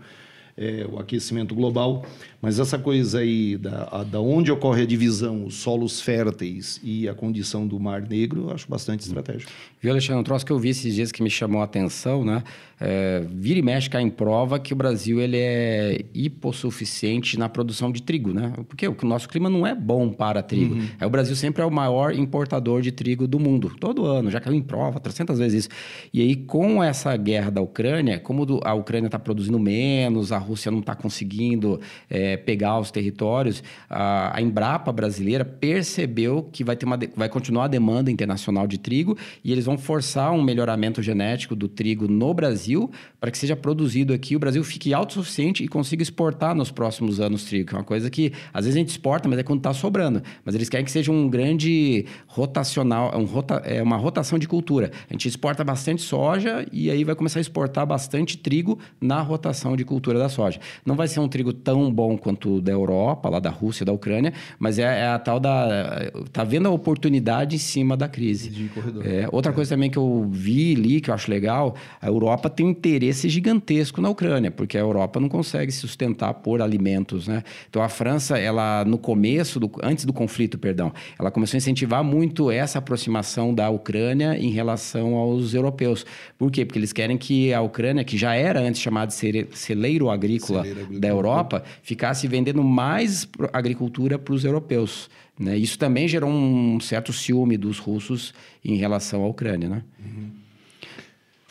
é, 0.57 0.85
o 0.89 0.99
aquecimento 0.99 1.53
global. 1.53 2.05
Mas 2.41 2.59
essa 2.59 2.77
coisa 2.77 3.19
aí 3.19 3.57
da, 3.57 3.89
a, 3.91 4.03
da 4.03 4.21
onde 4.21 4.51
ocorre 4.51 4.83
a 4.83 4.85
divisão, 4.85 5.45
os 5.45 5.55
solos 5.55 5.99
férteis 5.99 6.79
e 6.83 7.09
a 7.09 7.13
condição 7.13 7.67
do 7.67 7.79
Mar 7.79 8.01
Negro, 8.01 8.43
eu 8.43 8.51
acho 8.51 8.69
bastante 8.69 9.01
estratégico. 9.01 9.51
Viu, 9.81 9.91
Alexandre? 9.91 10.21
Um 10.21 10.23
troço 10.23 10.45
que 10.45 10.51
eu 10.51 10.59
vi 10.59 10.69
esses 10.69 10.93
dias 10.93 11.11
que 11.11 11.23
me 11.23 11.29
chamou 11.29 11.61
a 11.61 11.63
atenção, 11.63 12.23
né? 12.23 12.43
É, 12.79 13.25
vira 13.31 13.57
e 13.57 13.61
mexe 13.61 13.89
cá 13.89 14.01
em 14.01 14.09
prova 14.09 14.59
que 14.59 14.73
o 14.73 14.75
Brasil 14.75 15.21
ele 15.21 15.37
é 15.37 16.05
hipossuficiente 16.13 17.39
na 17.39 17.47
produção 17.47 17.91
de 17.91 18.01
trigo, 18.01 18.33
né? 18.33 18.53
Porque 18.67 18.87
o 18.87 18.95
nosso 19.03 19.29
clima 19.29 19.49
não 19.49 19.65
é 19.65 19.73
bom 19.73 20.09
para 20.11 20.43
trigo. 20.43 20.75
Uhum. 20.75 20.87
É, 20.99 21.05
o 21.05 21.09
Brasil 21.09 21.35
sempre 21.35 21.63
é 21.63 21.65
o 21.65 21.71
maior 21.71 22.13
importador 22.13 22.81
de 22.81 22.91
trigo 22.91 23.27
do 23.27 23.39
mundo, 23.39 23.71
todo 23.79 24.05
ano, 24.05 24.29
já 24.29 24.39
caiu 24.39 24.55
em 24.55 24.61
prova 24.61 24.99
300 24.99 25.39
vezes 25.39 25.65
isso. 25.65 25.69
E 26.13 26.21
aí, 26.21 26.35
com 26.35 26.83
essa 26.83 27.15
guerra 27.15 27.49
da 27.49 27.61
Ucrânia, 27.61 28.19
como 28.19 28.45
a 28.63 28.73
Ucrânia 28.73 29.07
está 29.07 29.17
produzindo 29.17 29.57
menos, 29.57 30.31
a 30.31 30.37
Rússia 30.45 30.71
não 30.71 30.79
está 30.79 30.95
conseguindo 30.95 31.79
é, 32.09 32.37
pegar 32.37 32.79
os 32.79 32.91
territórios, 32.91 33.63
a, 33.89 34.37
a, 34.37 34.41
Embrapa 34.41 34.91
brasileira 34.91 35.43
percebeu 35.43 36.49
que 36.51 36.63
vai, 36.63 36.75
ter 36.75 36.85
uma, 36.85 36.99
vai 37.15 37.29
continuar 37.29 37.65
a 37.65 37.67
demanda 37.67 38.11
internacional 38.11 38.67
de 38.67 38.77
trigo 38.77 39.17
e 39.43 39.51
eles 39.51 39.65
vão 39.65 39.77
forçar 39.77 40.31
um 40.31 40.41
melhoramento 40.41 41.01
genético 41.01 41.55
do 41.55 41.67
trigo 41.67 42.07
no 42.07 42.33
Brasil 42.33 42.45
Brasil 42.55 42.89
para 43.19 43.31
que 43.31 43.37
seja 43.37 43.55
produzido 43.55 44.13
aqui, 44.13 44.35
o 44.35 44.39
Brasil 44.39 44.63
fique 44.63 44.93
autossuficiente 44.93 45.63
e 45.63 45.67
consiga 45.67 46.03
exportar 46.03 46.53
nos 46.53 46.69
próximos 46.69 47.19
anos 47.19 47.43
trigo, 47.43 47.69
que 47.69 47.75
é 47.75 47.77
uma 47.77 47.83
coisa 47.83 48.09
que 48.09 48.31
às 48.53 48.65
vezes 48.65 48.75
a 48.75 48.79
gente 48.79 48.89
exporta, 48.89 49.27
mas 49.27 49.39
é 49.39 49.43
quando 49.43 49.59
está 49.59 49.73
sobrando. 49.73 50.21
Mas 50.43 50.53
eles 50.53 50.69
querem 50.69 50.85
que 50.85 50.91
seja 50.91 51.11
um 51.11 51.27
grande 51.27 52.05
rotacional, 52.27 53.17
um 53.17 53.25
rota, 53.25 53.55
é 53.65 53.81
uma 53.81 53.97
rotação 53.97 54.37
de 54.37 54.47
cultura. 54.47 54.91
A 55.09 55.13
gente 55.13 55.27
exporta 55.27 55.63
bastante 55.63 56.03
soja 56.03 56.65
e 56.71 56.89
aí 56.89 57.03
vai 57.03 57.15
começar 57.15 57.39
a 57.39 57.41
exportar 57.41 57.85
bastante 57.85 58.37
trigo 58.37 58.77
na 59.01 59.21
rotação 59.21 59.75
de 59.75 59.83
cultura 59.83 60.19
da 60.19 60.29
soja. 60.35 60.59
Não 60.85 60.95
vai 60.95 61.07
ser 61.07 61.19
um 61.19 61.27
trigo 61.27 61.53
tão 61.53 61.91
bom 61.91 62.17
quanto 62.17 62.55
o 62.55 62.61
da 62.61 62.71
Europa, 62.71 63.29
lá 63.29 63.39
da 63.39 63.49
Rússia, 63.49 63.85
da 63.85 63.93
Ucrânia, 63.93 64.33
mas 64.59 64.77
é, 64.77 64.83
é 64.83 65.07
a 65.07 65.17
tal 65.17 65.39
da. 65.39 66.11
Tá 66.31 66.43
vendo 66.43 66.67
a 66.67 66.71
oportunidade 66.71 67.55
em 67.55 67.59
cima 67.59 67.95
da 67.95 68.07
crise. 68.07 68.49
De 68.49 68.67
corredor. 68.69 69.05
É, 69.05 69.27
outra 69.31 69.53
coisa 69.53 69.75
também 69.75 69.89
que 69.89 69.97
eu 69.97 70.27
vi 70.29 70.75
ali, 70.75 71.01
que 71.01 71.09
eu 71.09 71.13
acho 71.13 71.29
legal, 71.31 71.75
a 72.01 72.07
Europa 72.07 72.49
tem 72.49 72.65
um 72.65 72.69
interesse 72.69 73.29
gigantesco 73.29 74.01
na 74.01 74.09
Ucrânia, 74.09 74.51
porque 74.51 74.77
a 74.77 74.81
Europa 74.81 75.19
não 75.19 75.29
consegue 75.29 75.71
se 75.71 75.79
sustentar 75.79 76.33
por 76.33 76.61
alimentos, 76.61 77.27
né? 77.27 77.43
Então 77.69 77.81
a 77.81 77.89
França, 77.89 78.37
ela 78.37 78.83
no 78.85 78.97
começo, 78.97 79.59
do, 79.59 79.71
antes 79.81 80.05
do 80.05 80.13
conflito, 80.13 80.57
perdão, 80.57 80.91
ela 81.17 81.31
começou 81.31 81.55
a 81.55 81.59
incentivar 81.59 82.03
muito 82.03 82.51
essa 82.51 82.79
aproximação 82.79 83.53
da 83.53 83.69
Ucrânia 83.69 84.37
em 84.37 84.49
relação 84.49 85.15
aos 85.15 85.53
europeus. 85.53 86.05
Por 86.37 86.51
quê? 86.51 86.65
Porque 86.65 86.79
eles 86.79 86.91
querem 86.91 87.17
que 87.17 87.53
a 87.53 87.61
Ucrânia, 87.61 88.03
que 88.03 88.17
já 88.17 88.33
era 88.35 88.59
antes 88.59 88.81
chamada 88.81 89.11
de 89.11 89.47
celeiro 89.53 90.09
agrícola, 90.09 90.24
agrícola 90.25 90.63
da 90.99 91.07
Europa, 91.07 91.63
ficasse 91.81 92.27
vendendo 92.27 92.63
mais 92.63 93.27
agricultura 93.53 94.17
para 94.17 94.33
os 94.33 94.43
europeus. 94.43 95.09
Né? 95.39 95.57
Isso 95.57 95.77
também 95.77 96.07
gerou 96.07 96.29
um 96.29 96.79
certo 96.79 97.13
ciúme 97.13 97.57
dos 97.57 97.77
russos 97.77 98.33
em 98.63 98.75
relação 98.75 99.23
à 99.23 99.27
Ucrânia, 99.27 99.69
né? 99.69 99.83
Uhum. 99.99 100.45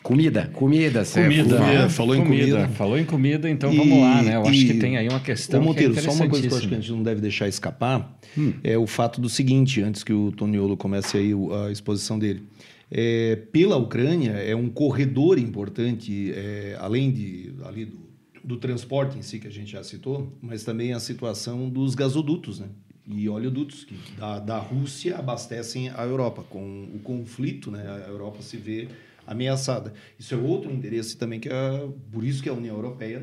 Comida, 0.02 0.50
comida, 0.52 1.02
certo? 1.02 1.34
Comida, 1.34 1.56
comida. 1.56 1.88
falou 1.88 2.16
comida. 2.16 2.34
em 2.34 2.50
comida. 2.50 2.68
Falou 2.68 2.98
em 2.98 3.04
comida, 3.06 3.48
então 3.48 3.72
e, 3.72 3.76
vamos 3.78 4.00
lá, 4.00 4.22
né? 4.22 4.36
Eu 4.36 4.44
e, 4.44 4.48
acho 4.48 4.66
que 4.66 4.74
tem 4.74 4.98
aí 4.98 5.08
uma 5.08 5.20
questão. 5.20 5.62
Ô, 5.62 5.64
Monteiro, 5.64 5.94
que 5.94 5.98
é 5.98 6.02
só 6.02 6.12
uma 6.12 6.28
coisa 6.28 6.46
que 6.46 6.52
eu 6.52 6.58
acho 6.58 6.68
que 6.68 6.74
a 6.74 6.78
gente 6.78 6.92
não 6.92 7.02
deve 7.02 7.22
deixar 7.22 7.48
escapar 7.48 8.14
hum. 8.36 8.52
é 8.62 8.76
o 8.76 8.86
fato 8.86 9.18
do 9.18 9.30
seguinte, 9.30 9.80
antes 9.80 10.04
que 10.04 10.12
o 10.12 10.30
Toniolo 10.30 10.76
comece 10.76 11.16
aí 11.16 11.32
a 11.66 11.70
exposição 11.70 12.18
dele. 12.18 12.42
É, 12.90 13.36
pela 13.50 13.76
Ucrânia 13.76 14.32
é 14.32 14.54
um 14.54 14.68
corredor 14.68 15.38
importante, 15.38 16.32
é, 16.36 16.76
além 16.78 17.10
de, 17.10 17.54
ali 17.64 17.86
do, 17.86 18.03
do 18.44 18.56
transporte 18.56 19.18
em 19.18 19.22
si, 19.22 19.38
que 19.38 19.48
a 19.48 19.50
gente 19.50 19.72
já 19.72 19.82
citou, 19.82 20.32
mas 20.42 20.62
também 20.62 20.92
a 20.92 21.00
situação 21.00 21.68
dos 21.68 21.94
gasodutos, 21.94 22.60
né? 22.60 22.68
e 23.06 23.28
oleodutos 23.28 23.84
que 23.84 23.96
da, 24.16 24.38
da 24.38 24.58
Rússia 24.58 25.18
abastecem 25.18 25.90
a 25.90 26.04
Europa. 26.04 26.42
Com 26.42 26.84
o 26.94 26.98
conflito, 27.00 27.70
né, 27.70 27.84
a 27.86 28.08
Europa 28.08 28.40
se 28.42 28.56
vê 28.56 28.88
ameaçada. 29.26 29.92
Isso 30.18 30.34
é 30.34 30.38
outro 30.38 30.72
interesse 30.72 31.16
também 31.16 31.40
que 31.40 31.48
é 31.48 31.88
por 32.10 32.24
isso 32.24 32.42
que 32.42 32.48
a 32.48 32.52
União 32.52 32.74
Europeia 32.74 33.22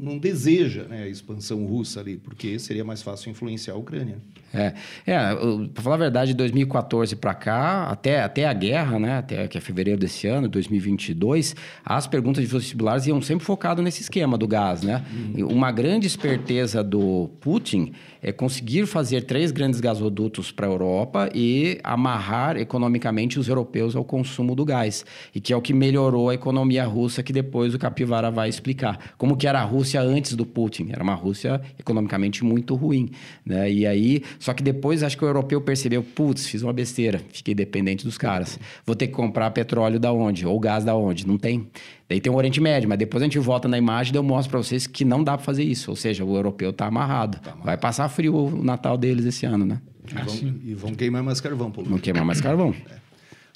não 0.00 0.18
deseja 0.18 0.84
né, 0.84 1.02
a 1.02 1.08
expansão 1.08 1.64
russa 1.66 2.00
ali, 2.00 2.16
porque 2.16 2.58
seria 2.58 2.84
mais 2.84 3.02
fácil 3.02 3.30
influenciar 3.30 3.74
a 3.74 3.76
Ucrânia. 3.76 4.18
É, 4.52 4.72
é 5.06 5.34
para 5.74 5.82
falar 5.82 5.96
a 5.96 5.98
verdade, 5.98 6.30
de 6.32 6.36
2014 6.36 7.16
para 7.16 7.34
cá, 7.34 7.84
até, 7.84 8.22
até 8.22 8.46
a 8.46 8.52
guerra, 8.52 8.98
né, 8.98 9.18
até 9.18 9.46
que 9.46 9.58
é 9.58 9.60
fevereiro 9.60 10.00
desse 10.00 10.26
ano, 10.26 10.48
2022, 10.48 11.54
as 11.84 12.06
perguntas 12.06 12.42
de 12.42 12.50
vestibulares 12.50 13.06
iam 13.06 13.20
sempre 13.20 13.44
focado 13.44 13.82
nesse 13.82 14.02
esquema 14.02 14.38
do 14.38 14.48
gás, 14.48 14.82
né? 14.82 15.04
Uma 15.50 15.70
grande 15.70 16.06
esperteza 16.06 16.82
do 16.82 17.30
Putin 17.40 17.92
é 18.22 18.32
conseguir 18.32 18.86
fazer 18.86 19.22
três 19.22 19.50
grandes 19.50 19.80
gasodutos 19.80 20.50
para 20.50 20.66
a 20.66 20.70
Europa 20.70 21.30
e 21.34 21.78
amarrar 21.84 22.56
economicamente 22.56 23.38
os 23.38 23.48
europeus 23.48 23.94
ao 23.94 24.04
consumo 24.04 24.54
do 24.54 24.64
gás, 24.64 25.04
e 25.34 25.40
que 25.40 25.52
é 25.52 25.56
o 25.56 25.62
que 25.62 25.72
melhorou 25.72 26.30
a 26.30 26.34
economia 26.34 26.84
russa, 26.84 27.22
que 27.22 27.32
depois 27.32 27.74
o 27.74 27.78
Capivara 27.78 28.30
vai 28.30 28.48
explicar. 28.48 29.14
Como 29.16 29.36
que 29.36 29.46
era 29.46 29.60
a 29.60 29.64
Rússia 29.64 30.00
antes 30.00 30.34
do 30.34 30.44
Putin? 30.44 30.88
Era 30.90 31.02
uma 31.02 31.14
Rússia 31.14 31.60
economicamente 31.78 32.44
muito 32.44 32.74
ruim, 32.74 33.10
né? 33.44 33.70
E 33.70 33.86
aí, 33.86 34.22
só 34.38 34.54
que 34.54 34.62
depois 34.62 35.02
acho 35.02 35.16
que 35.16 35.24
o 35.24 35.28
europeu 35.28 35.60
percebeu, 35.60 36.02
putz, 36.02 36.46
fiz 36.46 36.62
uma 36.62 36.72
besteira, 36.72 37.20
fiquei 37.32 37.54
dependente 37.54 38.04
dos 38.04 38.16
caras. 38.16 38.58
Vou 38.86 38.94
ter 38.94 39.08
que 39.08 39.12
comprar 39.12 39.50
petróleo 39.50 39.98
da 39.98 40.12
onde? 40.12 40.46
Ou 40.46 40.58
gás 40.58 40.84
da 40.84 40.94
onde? 40.94 41.26
Não 41.26 41.36
tem. 41.36 41.68
Daí 42.08 42.20
tem 42.20 42.32
o 42.32 42.36
Oriente 42.36 42.60
Médio, 42.60 42.88
mas 42.88 42.98
depois 42.98 43.22
a 43.22 43.26
gente 43.26 43.38
volta 43.38 43.68
na 43.68 43.76
imagem 43.76 44.14
e 44.14 44.16
eu 44.16 44.22
mostro 44.22 44.50
para 44.50 44.58
vocês 44.62 44.86
que 44.86 45.04
não 45.04 45.22
dá 45.22 45.36
para 45.36 45.44
fazer 45.44 45.64
isso. 45.64 45.90
Ou 45.90 45.96
seja, 45.96 46.24
o 46.24 46.36
europeu 46.36 46.70
está 46.70 46.86
amarrado. 46.86 47.38
tá 47.38 47.50
amarrado. 47.50 47.66
Vai 47.66 47.76
passar 47.76 48.08
frio 48.08 48.34
o 48.34 48.64
Natal 48.64 48.96
deles 48.96 49.24
esse 49.24 49.44
ano, 49.44 49.64
né? 49.64 49.80
E 50.06 50.14
vão, 50.14 50.54
e 50.64 50.74
vão 50.74 50.94
queimar 50.94 51.22
mais 51.22 51.40
carvão, 51.40 51.70
Paulo. 51.70 51.90
Vão 51.90 51.98
queimar 51.98 52.24
mais 52.24 52.40
carvão. 52.40 52.74
É. 52.90 53.07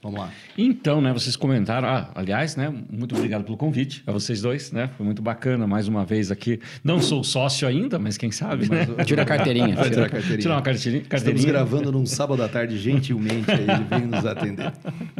Vamos 0.03 0.19
lá. 0.19 0.33
Então, 0.59 1.01
né, 1.01 1.13
vocês 1.13 1.37
comentaram, 1.37 1.87
ah, 1.87 2.11
aliás, 2.17 2.57
né, 2.57 2.75
muito 2.91 3.15
obrigado 3.15 3.45
pelo 3.45 3.57
convite 3.57 4.03
a 4.05 4.11
vocês 4.11 4.43
dois, 4.43 4.73
né? 4.73 4.91
Foi 4.97 5.07
muito 5.07 5.23
bacana 5.23 5.65
mais 5.65 5.87
uma 5.87 6.05
vez 6.05 6.33
aqui. 6.33 6.59
Não 6.83 7.01
sou 7.01 7.23
sócio 7.23 7.69
ainda, 7.69 8.01
mas 8.01 8.19
quem 8.19 8.33
sabe, 8.33 8.69
né? 8.69 8.85
Tira 9.07 9.23
a 9.23 9.25
carteirinha. 9.25 9.77
Tira 9.77 10.07
a 10.07 10.09
carteirinha. 10.09 10.39
Tira 10.39 10.55
uma 10.55 10.63
carteirinha. 10.63 11.05
carteirinha. 11.05 11.37
Estamos 11.39 11.45
gravando 11.45 11.93
num 11.93 12.05
sábado 12.05 12.43
à 12.43 12.49
tarde, 12.49 12.79
gentilmente, 12.79 13.49
aí 13.49 13.61
ele 13.61 13.85
veio 13.89 14.09
nos 14.09 14.27
atender. 14.27 14.73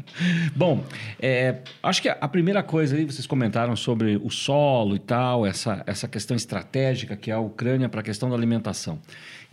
Bom, 0.57 0.85
é, 1.21 1.59
acho 1.81 2.03
que 2.03 2.09
a 2.09 2.27
primeira 2.27 2.61
coisa 2.61 2.97
aí, 2.97 3.05
vocês 3.05 3.25
comentaram 3.25 3.77
sobre 3.77 4.17
o 4.17 4.31
solo 4.31 4.97
e 4.97 4.99
tal, 4.99 5.47
essa, 5.47 5.85
essa 5.87 6.09
questão 6.09 6.37
estratégica 6.37 7.15
que 7.15 7.31
é 7.31 7.35
a 7.35 7.39
Ucrânia 7.39 7.89
para 7.89 8.01
a 8.01 8.03
questão 8.03 8.29
da 8.29 8.35
alimentação. 8.35 8.99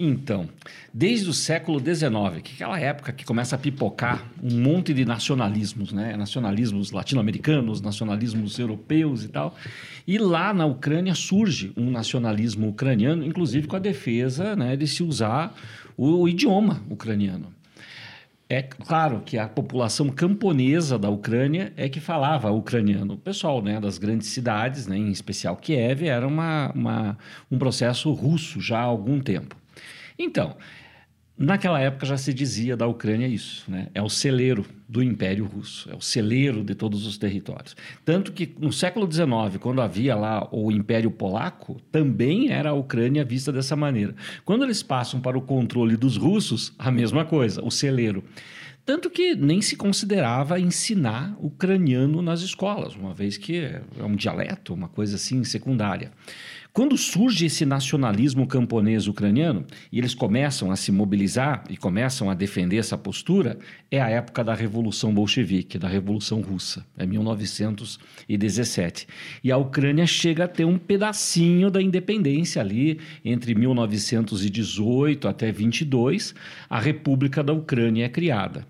Então, 0.02 0.48
desde 0.94 1.30
o 1.30 1.34
século 1.34 1.78
XIX, 1.78 2.42
que 2.42 2.52
é 2.52 2.56
aquela 2.56 2.80
época 2.80 3.12
que 3.12 3.26
começa 3.26 3.58
a 3.58 3.60
pipocar 3.60 4.26
um 4.42 4.58
monte 4.62 4.94
de 4.94 5.04
nacionalismos, 5.04 5.92
né? 5.92 6.16
nacionalismos 6.16 6.92
latino-americanos, 6.92 7.82
nacionalismos 7.82 8.58
europeus 8.58 9.26
e 9.26 9.28
tal. 9.28 9.58
E 10.08 10.18
lá 10.18 10.54
na 10.54 10.66
Ucrânia 10.66 11.14
surge 11.14 11.74
um 11.76 11.92
nacionalismo 11.92 12.70
ucraniano, 12.70 13.26
inclusive 13.26 13.68
com 13.68 13.76
a 13.76 13.80
defesa 13.80 14.56
né, 14.56 14.78
de 14.78 14.88
se 14.88 15.04
usar 15.04 15.54
o, 15.98 16.30
idioma 16.30 16.82
ucraniano. 16.90 17.54
É 18.48 18.62
claro 18.62 19.22
que 19.26 19.38
a 19.38 19.50
população 19.50 20.08
camponesa 20.08 20.98
da 20.98 21.10
Ucrânia 21.10 21.74
é 21.76 21.90
que 21.90 22.00
falava 22.00 22.50
ucraniano. 22.50 23.16
O 23.16 23.18
pessoal 23.18 23.62
né, 23.62 23.82
das 23.82 23.98
grandes 23.98 24.30
cidades, 24.30 24.88
né, 24.88 24.98
em 24.98 25.12
especial 25.12 25.58
Kiev, 25.58 26.08
era 26.08 26.26
uma, 26.26 26.72
uma, 26.74 27.18
um 27.52 27.60
processo 27.60 28.14
russo 28.14 28.62
já 28.62 28.80
há 28.80 28.84
algum 28.84 29.20
tempo. 29.20 29.59
Então, 30.20 30.58
naquela 31.38 31.80
época 31.80 32.06
já 32.06 32.18
se 32.18 32.34
dizia 32.34 32.76
da 32.76 32.86
Ucrânia 32.86 33.26
isso, 33.26 33.64
né? 33.72 33.88
É 33.94 34.02
o 34.02 34.10
celeiro 34.10 34.66
do 34.88 35.02
Império 35.02 35.46
Russo, 35.46 35.90
é 35.90 35.96
o 35.96 36.02
celeiro 36.02 36.62
de 36.62 36.76
todos 36.76 37.08
os 37.08 37.18
territórios. 37.18 37.74
Tanto 38.04 38.34
que 38.34 38.54
no 38.60 38.74
século 38.74 39.10
XIX, 39.10 39.58
quando 39.62 39.82
havia 39.82 40.16
lá 40.16 40.46
o 40.52 40.70
Império 40.70 41.10
Polaco, 41.10 41.80
também 41.90 42.52
era 42.52 42.72
a 42.72 42.74
Ucrânia 42.74 43.24
vista 43.24 43.50
dessa 43.50 43.78
maneira. 43.78 44.14
Quando 44.44 44.66
eles 44.66 44.84
passam 44.84 45.22
para 45.22 45.38
o 45.38 45.42
controle 45.42 45.96
dos 45.96 46.18
russos, 46.18 46.74
a 46.78 46.92
mesma 46.92 47.24
coisa, 47.24 47.64
o 47.64 47.72
celeiro. 47.72 48.22
Tanto 48.86 49.10
que 49.10 49.36
nem 49.36 49.62
se 49.62 49.76
considerava 49.76 50.60
ensinar 50.60 51.38
ucraniano 51.40 52.24
nas 52.24 52.42
escolas, 52.42 52.96
uma 52.96 53.14
vez 53.14 53.38
que 53.38 53.58
é 53.60 54.04
um 54.04 54.16
dialeto, 54.16 54.74
uma 54.74 54.90
coisa 54.90 55.16
assim 55.16 55.44
secundária. 55.44 56.12
Quando 56.72 56.96
surge 56.96 57.48
esse 57.48 57.66
nacionalismo 57.66 58.46
camponês 58.46 59.08
ucraniano 59.08 59.66
e 59.92 59.98
eles 59.98 60.14
começam 60.14 60.72
a 60.72 60.76
se 60.76 60.92
mobilizar 60.92 61.64
e 61.68 61.76
começam 61.76 62.30
a 62.30 62.36
defender 62.36 62.78
essa 62.78 62.96
postura, 62.96 63.58
é 63.90 64.00
a 64.00 64.08
época 64.08 64.44
da 64.44 64.54
Revolução 64.54 65.12
Bolchevique, 65.12 65.80
da 65.80 65.88
Revolução 65.88 66.42
Russa, 66.42 66.86
é 66.96 67.08
1917. 67.08 69.08
E 69.44 69.52
a 69.52 69.58
Ucrânia 69.58 70.06
chega 70.06 70.44
a 70.44 70.48
ter 70.48 70.66
um 70.66 70.78
pedacinho 70.78 71.72
da 71.72 71.82
independência 71.82 72.62
ali 72.62 73.00
entre 73.26 73.56
1918 73.56 75.28
até 75.28 75.52
22, 75.52 76.36
a 76.70 76.80
República 76.80 77.44
da 77.44 77.52
Ucrânia 77.52 78.06
é 78.06 78.10
criada 78.10 78.68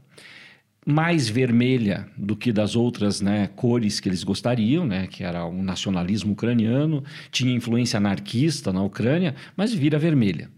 mais 0.89 1.29
vermelha 1.29 2.07
do 2.17 2.35
que 2.35 2.51
das 2.51 2.75
outras 2.75 3.21
né, 3.21 3.47
cores 3.55 3.99
que 3.99 4.09
eles 4.09 4.23
gostariam, 4.23 4.85
né, 4.85 5.05
que 5.07 5.23
era 5.23 5.45
o 5.45 5.61
nacionalismo 5.61 6.33
ucraniano, 6.33 7.03
tinha 7.31 7.53
influência 7.53 7.97
anarquista 7.97 8.73
na 8.73 8.81
Ucrânia, 8.81 9.35
mas 9.55 9.71
vira 9.73 9.99
vermelha. 9.99 10.49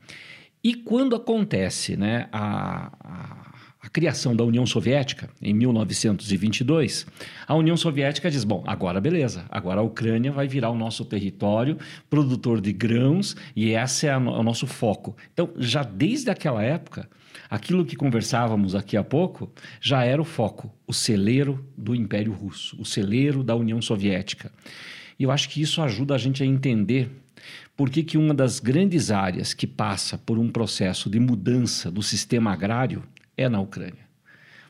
E 0.63 0.73
quando 0.73 1.15
acontece 1.15 1.97
né, 1.97 2.29
a, 2.31 2.91
a, 3.03 3.40
a 3.81 3.89
criação 3.89 4.35
da 4.35 4.43
União 4.43 4.65
Soviética, 4.65 5.29
em 5.41 5.53
1922, 5.53 7.07
a 7.47 7.55
União 7.55 7.75
Soviética 7.75 8.29
diz: 8.29 8.43
bom, 8.43 8.63
agora 8.67 9.01
beleza, 9.01 9.45
agora 9.49 9.79
a 9.79 9.83
Ucrânia 9.83 10.31
vai 10.31 10.47
virar 10.47 10.69
o 10.69 10.77
nosso 10.77 11.03
território 11.03 11.77
produtor 12.09 12.61
de 12.61 12.71
grãos 12.71 13.35
e 13.55 13.71
esse 13.71 14.07
é 14.07 14.15
o 14.15 14.43
nosso 14.43 14.67
foco. 14.67 15.15
Então, 15.33 15.49
já 15.57 15.83
desde 15.83 16.29
aquela 16.29 16.63
época, 16.63 17.09
Aquilo 17.49 17.85
que 17.85 17.97
conversávamos 17.97 18.75
aqui 18.75 18.95
há 18.95 19.03
pouco 19.03 19.51
já 19.81 20.05
era 20.05 20.21
o 20.21 20.25
foco, 20.25 20.73
o 20.87 20.93
celeiro 20.93 21.65
do 21.77 21.93
Império 21.93 22.31
Russo, 22.31 22.79
o 22.79 22.85
celeiro 22.85 23.43
da 23.43 23.55
União 23.55 23.81
Soviética. 23.81 24.49
E 25.19 25.23
eu 25.23 25.31
acho 25.31 25.49
que 25.49 25.61
isso 25.61 25.81
ajuda 25.81 26.15
a 26.15 26.17
gente 26.17 26.41
a 26.41 26.45
entender 26.45 27.09
por 27.75 27.89
que, 27.89 28.03
que 28.03 28.17
uma 28.17 28.33
das 28.33 28.59
grandes 28.59 29.11
áreas 29.11 29.53
que 29.53 29.67
passa 29.67 30.17
por 30.17 30.37
um 30.37 30.49
processo 30.49 31.09
de 31.09 31.19
mudança 31.19 31.91
do 31.91 32.01
sistema 32.01 32.53
agrário 32.53 33.03
é 33.41 33.49
na 33.49 33.59
Ucrânia. 33.59 34.09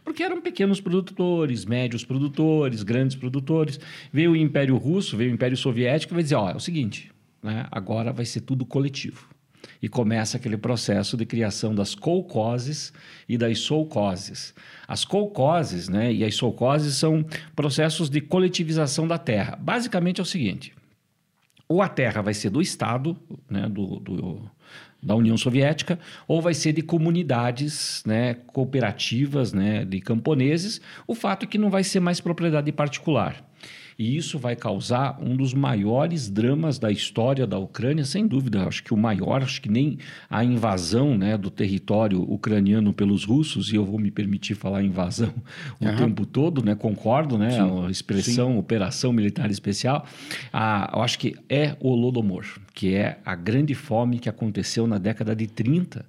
Porque 0.04 0.24
eram 0.24 0.42
pequenos 0.42 0.82
produtores, 0.82 1.63
médios 1.66 2.04
produtores, 2.04 2.82
grandes 2.82 3.16
produtores. 3.16 3.80
Veio 4.12 4.32
o 4.32 4.36
Império 4.36 4.75
Russo, 4.78 5.16
veio 5.16 5.32
o 5.32 5.34
Império 5.34 5.56
Soviético 5.56 6.13
e 6.13 6.16
vai 6.16 6.24
dizer: 6.24 6.36
ó, 6.36 6.50
é 6.50 6.56
o 6.56 6.60
seguinte, 6.60 7.12
né, 7.42 7.68
agora 7.72 8.12
vai 8.12 8.25
ser 8.25 8.42
tudo 8.42 8.66
coletivo 8.66 9.30
e 9.82 9.90
começa 9.90 10.38
aquele 10.38 10.58
processo 10.58 11.18
de 11.18 11.25
criação 11.25 11.74
das 11.74 11.96
colcoses 11.96 12.94
e 13.28 13.38
das 13.38 13.60
solcoses. 13.60 14.54
As 14.88 15.04
colcoses 15.04 15.90
né, 15.90 16.13
e 16.13 16.24
as 16.24 16.36
solcoses 16.36 16.96
são 16.96 17.25
processos 17.56 18.10
de 18.10 18.22
coletivização 18.22 19.08
da 19.08 19.18
terra. 19.18 19.58
Basicamente 19.60 20.20
é 20.20 20.24
o 20.24 20.25
seguinte: 20.25 20.74
ou 21.68 21.82
a 21.82 21.88
terra 21.88 22.22
vai 22.22 22.34
ser 22.34 22.50
do 22.50 22.62
Estado, 22.62 23.18
né, 23.50 23.68
do, 23.68 24.00
do 24.00 24.51
da 25.01 25.15
União 25.15 25.38
Soviética, 25.38 26.00
ou 26.27 26.41
vai 26.41 26.53
ser 26.53 26.74
de 26.74 26.81
comunidades 26.81 28.03
né, 28.05 28.36
cooperativas 28.48 29.51
né, 29.51 29.84
de 29.84 30.00
camponeses. 30.00 30.79
O 31.08 31.15
fato 31.15 31.46
é 31.46 31.48
que 31.48 31.58
não 31.58 31.70
vai 31.70 31.84
ser 31.84 32.00
mais 32.00 32.20
propriedade 32.20 32.72
particular. 32.72 33.50
E 34.01 34.17
isso 34.17 34.39
vai 34.39 34.55
causar 34.55 35.20
um 35.22 35.36
dos 35.36 35.53
maiores 35.53 36.27
dramas 36.27 36.79
da 36.79 36.89
história 36.89 37.46
da 37.46 37.60
Ucrânia, 37.60 38.03
sem 38.03 38.25
dúvida. 38.25 38.67
Acho 38.67 38.84
que 38.84 38.96
o 38.96 38.98
maior, 38.98 39.43
acho 39.43 39.62
que 39.62 39.70
nem 39.70 40.00
a 40.27 40.43
invasão 40.43 41.15
né, 41.15 41.38
do 41.38 41.51
território 41.51 42.20
ucraniano 42.24 42.93
pelos 42.93 43.24
russos, 43.24 43.72
e 43.72 43.75
eu 43.75 43.86
vou 43.86 44.00
me 44.00 44.10
permitir 44.10 44.55
falar 44.55 44.81
invasão 44.81 45.31
o 45.79 45.96
tempo 45.96 46.25
todo, 46.25 46.65
né? 46.65 46.74
concordo, 46.74 47.38
né? 47.38 47.51
Sim, 47.51 47.86
a 47.86 47.91
expressão 47.91 48.53
sim. 48.53 48.58
operação 48.58 49.13
militar 49.13 49.51
especial. 49.51 50.03
Ah, 50.51 50.89
eu 50.96 51.03
acho 51.03 51.20
que 51.20 51.36
é 51.48 51.77
o 51.79 51.89
Holodomor, 51.89 52.43
que 52.74 52.96
é 52.96 53.20
a 53.24 53.36
grande 53.36 53.75
fome 53.75 54.17
que 54.17 54.27
aconteceu 54.27 54.88
na 54.88 54.98
década 54.98 55.36
de 55.36 55.46
30 55.46 56.03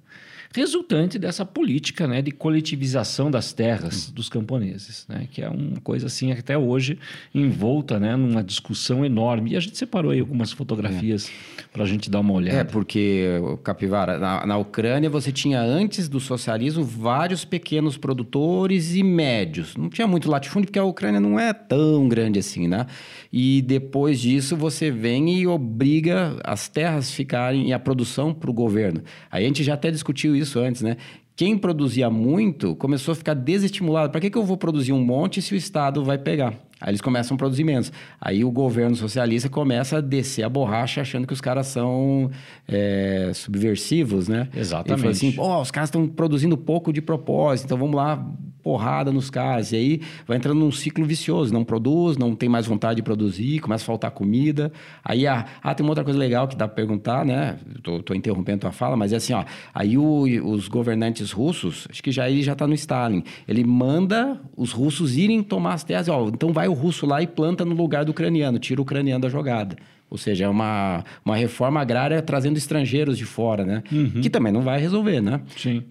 resultante 0.53 1.17
dessa 1.17 1.43
política 1.45 2.07
né, 2.07 2.21
de 2.21 2.31
coletivização 2.31 3.31
das 3.31 3.51
terras 3.51 4.09
dos 4.11 4.29
camponeses, 4.29 5.05
né, 5.09 5.27
que 5.31 5.41
é 5.41 5.49
uma 5.49 5.81
coisa 5.81 6.05
assim 6.05 6.31
até 6.31 6.57
hoje 6.57 6.99
envolta 7.33 7.82
né, 7.99 8.15
numa 8.15 8.43
discussão 8.43 9.05
enorme. 9.05 9.51
E 9.51 9.57
a 9.57 9.59
gente 9.59 9.77
separou 9.77 10.11
aí 10.11 10.19
algumas 10.19 10.51
fotografias 10.51 11.27
é. 11.27 11.63
para 11.71 11.83
a 11.83 11.85
gente 11.85 12.09
dar 12.09 12.19
uma 12.19 12.33
olhada. 12.33 12.59
É, 12.59 12.63
porque, 12.63 13.25
Capivara, 13.63 14.17
na, 14.17 14.45
na 14.45 14.57
Ucrânia 14.57 15.09
você 15.09 15.31
tinha 15.31 15.61
antes 15.61 16.07
do 16.07 16.19
socialismo 16.19 16.83
vários 16.83 17.45
pequenos 17.45 17.97
produtores 17.97 18.95
e 18.95 19.03
médios. 19.03 19.75
Não 19.75 19.89
tinha 19.89 20.07
muito 20.07 20.29
latifúndio 20.29 20.67
porque 20.67 20.79
a 20.79 20.83
Ucrânia 20.83 21.19
não 21.19 21.39
é 21.39 21.53
tão 21.53 22.07
grande 22.07 22.39
assim, 22.39 22.67
né? 22.67 22.85
E 23.31 23.61
depois 23.61 24.19
disso 24.19 24.55
você 24.55 24.91
vem 24.91 25.39
e 25.39 25.47
obriga 25.47 26.39
as 26.43 26.67
terras 26.67 27.11
ficarem 27.11 27.69
e 27.69 27.73
a 27.73 27.79
produção 27.79 28.33
para 28.33 28.49
o 28.49 28.53
governo. 28.53 29.01
Aí 29.31 29.43
a 29.43 29.47
gente 29.47 29.63
já 29.63 29.73
até 29.73 29.89
discutiu 29.91 30.35
isso 30.35 30.59
antes, 30.59 30.81
né? 30.81 30.97
Quem 31.35 31.57
produzia 31.57 32.11
muito 32.11 32.75
começou 32.75 33.11
a 33.11 33.15
ficar 33.15 33.33
desestimulado. 33.33 34.11
Para 34.11 34.21
que, 34.21 34.29
que 34.29 34.37
eu 34.37 34.43
vou 34.43 34.55
produzir 34.55 34.93
um 34.93 35.03
monte 35.03 35.41
se 35.41 35.53
o 35.53 35.57
Estado 35.57 36.03
vai 36.03 36.17
pegar? 36.17 36.53
Aí 36.83 36.91
eles 36.91 36.99
começam 36.99 37.35
a 37.35 37.37
produzir 37.37 37.63
menos. 37.63 37.93
Aí 38.19 38.43
o 38.43 38.51
governo 38.51 38.93
socialista 38.93 39.47
começa 39.47 39.99
a 39.99 40.01
descer 40.01 40.43
a 40.43 40.49
borracha 40.49 40.99
achando 40.99 41.25
que 41.25 41.31
os 41.31 41.39
caras 41.39 41.67
são 41.67 42.29
é, 42.67 43.31
subversivos, 43.33 44.27
né? 44.27 44.49
Exatamente. 44.53 44.91
Ele 44.91 44.97
falou 44.97 45.11
assim, 45.11 45.35
oh, 45.39 45.61
os 45.61 45.71
caras 45.71 45.87
estão 45.87 46.05
produzindo 46.05 46.57
pouco 46.57 46.91
de 46.91 47.01
propósito, 47.01 47.67
então 47.67 47.77
vamos 47.77 47.95
lá 47.95 48.21
porrada 48.63 49.11
nos 49.11 49.29
caras. 49.29 49.71
E 49.71 49.75
aí 49.75 50.01
vai 50.25 50.37
entrando 50.37 50.59
num 50.59 50.71
ciclo 50.71 51.05
vicioso. 51.05 51.53
Não 51.53 51.63
produz, 51.63 52.17
não 52.17 52.35
tem 52.35 52.47
mais 52.47 52.65
vontade 52.65 52.95
de 52.95 53.03
produzir, 53.03 53.59
começa 53.59 53.83
a 53.83 53.87
faltar 53.87 54.11
comida. 54.11 54.71
Aí, 55.03 55.27
ah, 55.27 55.45
ah 55.61 55.75
tem 55.75 55.83
uma 55.85 55.91
outra 55.91 56.03
coisa 56.03 56.17
legal 56.17 56.47
que 56.47 56.55
dá 56.55 56.67
para 56.67 56.75
perguntar, 56.75 57.25
né? 57.25 57.57
Tô, 57.83 58.01
tô 58.01 58.13
interrompendo 58.13 58.61
tua 58.61 58.71
fala, 58.71 58.95
mas 58.95 59.11
é 59.11 59.17
assim, 59.17 59.33
ó. 59.33 59.43
Aí 59.73 59.97
o, 59.97 60.23
os 60.49 60.67
governantes 60.67 61.31
russos, 61.31 61.87
acho 61.89 62.01
que 62.01 62.11
já 62.11 62.29
ele 62.29 62.41
já 62.41 62.55
tá 62.55 62.65
no 62.65 62.73
Stalin. 62.73 63.23
Ele 63.47 63.63
manda 63.63 64.39
os 64.55 64.71
russos 64.71 65.17
irem 65.17 65.43
tomar 65.43 65.73
as 65.73 65.83
terras. 65.83 66.07
Ó, 66.07 66.29
então 66.29 66.53
vai 66.53 66.67
o 66.67 66.73
russo 66.73 67.05
lá 67.05 67.21
e 67.21 67.27
planta 67.27 67.65
no 67.65 67.75
lugar 67.75 68.05
do 68.05 68.11
ucraniano, 68.11 68.57
tira 68.59 68.79
o 68.79 68.83
ucraniano 68.83 69.21
da 69.21 69.29
jogada. 69.29 69.75
Ou 70.09 70.17
seja, 70.17 70.45
é 70.45 70.47
uma, 70.47 71.03
uma 71.25 71.35
reforma 71.35 71.81
agrária 71.81 72.21
trazendo 72.21 72.55
estrangeiros 72.55 73.17
de 73.17 73.25
fora, 73.25 73.65
né? 73.65 73.83
Uhum. 73.91 74.21
Que 74.21 74.29
também 74.29 74.53
não 74.53 74.61
vai 74.61 74.79
resolver, 74.79 75.19
né? 75.19 75.41
Sim. 75.57 75.83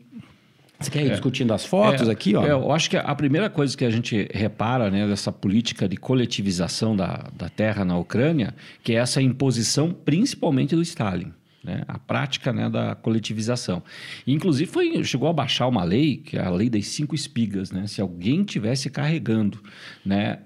Você 0.83 0.91
quer 0.91 1.05
ir 1.05 1.09
é. 1.09 1.11
discutindo 1.11 1.53
as 1.53 1.65
fotos 1.65 2.09
é, 2.09 2.13
aqui? 2.13 2.35
Ó? 2.35 2.45
É, 2.45 2.51
eu 2.51 2.73
acho 2.73 2.91
que 2.91 2.97
a 2.97 3.15
primeira 3.15 3.49
coisa 3.49 3.77
que 3.77 3.85
a 3.85 3.91
gente 3.91 4.29
repara 4.33 4.91
né, 4.91 5.07
dessa 5.07 5.33
política 5.33 5.89
de 5.89 5.97
coletivização 5.97 6.97
da, 6.97 7.31
da 7.37 7.49
terra 7.49 7.85
na 7.85 7.97
Ucrânia, 7.97 8.55
que 8.83 8.93
é 8.93 8.97
essa 8.97 9.23
imposição 9.23 9.93
principalmente 9.93 10.75
do 10.75 10.83
Stalin. 10.83 11.33
Né, 11.65 11.85
a 11.87 11.97
prática 11.97 12.53
né, 12.53 12.69
da 12.69 12.97
coletivização. 12.97 13.85
Inclusive, 14.27 14.69
foi, 14.69 15.05
chegou 15.05 15.29
a 15.29 15.33
baixar 15.33 15.69
uma 15.69 15.85
lei, 15.85 16.17
que 16.17 16.37
é 16.37 16.45
a 16.45 16.51
lei 16.51 16.69
das 16.69 16.89
cinco 16.89 17.15
espigas. 17.15 17.71
Né? 17.71 17.87
Se 17.87 18.01
alguém 18.01 18.43
tivesse 18.43 18.91
carregando 18.91 19.63
né, 20.05 20.41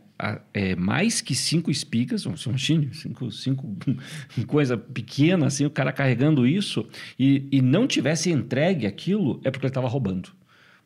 é, 0.54 0.74
mais 0.74 1.20
que 1.20 1.34
cinco 1.34 1.70
espigas, 1.70 2.24
imagine, 2.24 2.94
cinco, 2.94 3.30
cinco 3.30 3.76
coisa 4.46 4.76
pequena, 4.76 5.46
assim, 5.46 5.66
o 5.66 5.70
cara 5.70 5.92
carregando 5.92 6.46
isso 6.46 6.86
e, 7.18 7.46
e 7.50 7.60
não 7.60 7.86
tivesse 7.86 8.30
entregue 8.30 8.86
aquilo, 8.86 9.40
é 9.44 9.50
porque 9.50 9.66
ele 9.66 9.70
estava 9.70 9.88
roubando. 9.88 10.30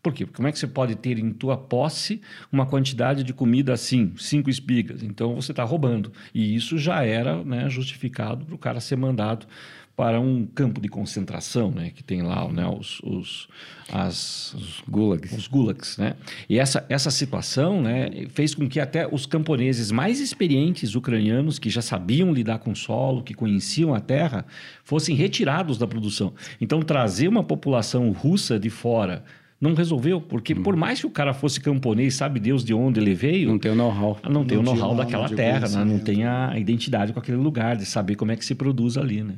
Por 0.03 0.15
quê? 0.15 0.25
Porque 0.25 0.37
como 0.37 0.49
é 0.49 0.53
que 0.53 0.59
você 0.59 0.67
pode 0.67 0.95
ter 0.97 1.19
em 1.19 1.31
tua 1.31 1.59
posse 1.59 2.23
uma 2.51 2.65
quantidade 2.65 3.23
de 3.23 3.35
comida 3.35 3.73
assim, 3.75 4.13
cinco 4.17 4.49
espigas? 4.49 5.03
Então 5.03 5.35
você 5.35 5.53
está 5.53 5.63
roubando. 5.63 6.11
E 6.35 6.55
isso 6.55 6.79
já 6.79 7.05
era 7.05 7.45
né, 7.45 7.69
justificado 7.69 8.47
para 8.47 8.55
o 8.55 8.59
cara 8.59 8.81
ser 8.81 8.97
mandado 8.97 9.47
para 9.97 10.19
um 10.19 10.47
campo 10.47 10.81
de 10.81 10.89
concentração, 10.89 11.71
né, 11.71 11.91
que 11.95 12.03
tem 12.03 12.23
lá 12.23 12.51
né, 12.51 12.67
os, 12.67 13.01
os, 13.01 13.49
as, 13.93 14.55
os 14.55 14.83
gulags. 14.89 15.33
Os 15.33 15.47
gulags 15.47 15.99
né? 15.99 16.15
E 16.49 16.59
essa, 16.59 16.87
essa 16.89 17.11
situação 17.11 17.83
né, 17.83 18.09
fez 18.31 18.55
com 18.55 18.67
que 18.67 18.81
até 18.81 19.07
os 19.07 19.27
camponeses 19.27 19.91
mais 19.91 20.19
experientes 20.19 20.95
ucranianos, 20.95 21.59
que 21.59 21.69
já 21.69 21.83
sabiam 21.83 22.33
lidar 22.33 22.61
com 22.61 22.73
o 22.73 22.77
solo, 22.77 23.23
que 23.23 23.35
conheciam 23.35 23.95
a 23.95 24.01
terra, 24.01 24.47
fossem 24.85 25.15
retirados 25.15 25.77
da 25.77 25.87
produção. 25.87 26.33
Então, 26.61 26.81
trazer 26.81 27.29
uma 27.29 27.45
população 27.45 28.11
russa 28.11 28.59
de 28.59 28.71
fora 28.71 29.23
não 29.61 29.75
resolveu, 29.75 30.21
porque 30.23 30.55
por 30.55 30.75
mais 30.75 31.01
que 31.01 31.07
o 31.07 31.11
cara 31.11 31.35
fosse 31.35 31.61
camponês, 31.61 32.15
sabe 32.15 32.41
Deus 32.41 32.65
de 32.65 32.73
onde 32.73 32.99
ele 32.99 33.13
veio, 33.13 33.51
não 33.51 33.59
tem 33.59 33.71
o 33.71 33.75
know-how, 33.75 34.19
não 34.31 34.43
tem 34.43 34.57
o 34.57 34.63
know-how 34.63 34.95
daquela 34.95 35.29
terra, 35.29 35.69
né? 35.69 35.85
não 35.85 35.99
tem 35.99 36.25
a 36.25 36.59
identidade 36.59 37.13
com 37.13 37.19
aquele 37.19 37.37
lugar, 37.37 37.77
de 37.77 37.85
saber 37.85 38.15
como 38.15 38.33
é 38.33 38.37
que 38.37 38.45
se 38.45 38.55
produz 38.55 38.97
ali, 38.97 39.23
né? 39.23 39.35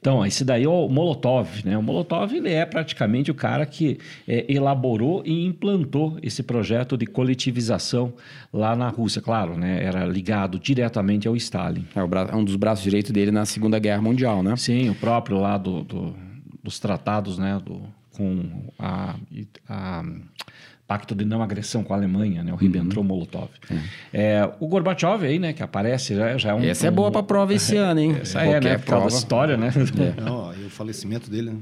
Então, 0.00 0.24
esse 0.24 0.44
daí 0.44 0.64
é 0.64 0.68
o 0.68 0.88
Molotov, 0.88 1.48
né? 1.64 1.76
O 1.76 1.82
Molotov 1.82 2.32
ele 2.32 2.52
é 2.52 2.64
praticamente 2.64 3.30
o 3.30 3.34
cara 3.34 3.66
que 3.66 3.98
é, 4.26 4.46
elaborou 4.48 5.22
e 5.26 5.44
implantou 5.44 6.18
esse 6.22 6.42
projeto 6.42 6.96
de 6.96 7.04
coletivização 7.04 8.12
lá 8.52 8.76
na 8.76 8.88
Rússia. 8.88 9.20
Claro, 9.20 9.56
né? 9.56 9.82
Era 9.82 10.04
ligado 10.04 10.58
diretamente 10.58 11.26
ao 11.26 11.34
Stalin. 11.34 11.84
É, 11.96 12.32
é 12.32 12.36
um 12.36 12.44
dos 12.44 12.56
braços 12.56 12.84
direitos 12.84 13.10
dele 13.10 13.32
na 13.32 13.44
Segunda 13.44 13.78
Guerra 13.78 14.00
Mundial, 14.00 14.42
né? 14.42 14.54
Sim, 14.56 14.88
o 14.90 14.94
próprio 14.94 15.38
lá 15.38 15.58
do, 15.58 15.82
do 15.82 16.28
dos 16.62 16.78
tratados, 16.78 17.38
né? 17.38 17.60
Do, 17.64 17.82
com 18.16 18.72
a, 18.78 19.14
a 19.68 20.04
pacto 20.88 21.14
de 21.14 21.22
não 21.22 21.42
agressão 21.42 21.84
com 21.84 21.92
a 21.92 21.96
Alemanha, 21.98 22.42
né? 22.42 22.50
O 22.50 22.56
Ribbentrop-Molotov. 22.56 23.50
Uhum. 23.70 23.78
É, 24.10 24.50
o 24.58 24.66
Gorbachev 24.66 25.26
aí, 25.26 25.38
né? 25.38 25.52
Que 25.52 25.62
aparece 25.62 26.16
já, 26.16 26.38
já 26.38 26.50
é 26.50 26.54
um... 26.54 26.64
Essa 26.64 26.86
é 26.86 26.90
boa 26.90 27.10
para 27.10 27.22
prova 27.22 27.52
esse 27.52 27.76
ano, 27.78 28.00
hein? 28.00 28.16
Essa 28.22 28.40
é, 28.40 28.58
né? 28.58 28.78
Por 28.78 28.86
causa 28.86 29.08
da 29.10 29.14
história, 29.14 29.56
né? 29.58 29.68
É. 29.68 30.18
Não, 30.22 30.54
e 30.54 30.64
o 30.64 30.70
falecimento 30.70 31.30
dele, 31.30 31.50
né? 31.50 31.58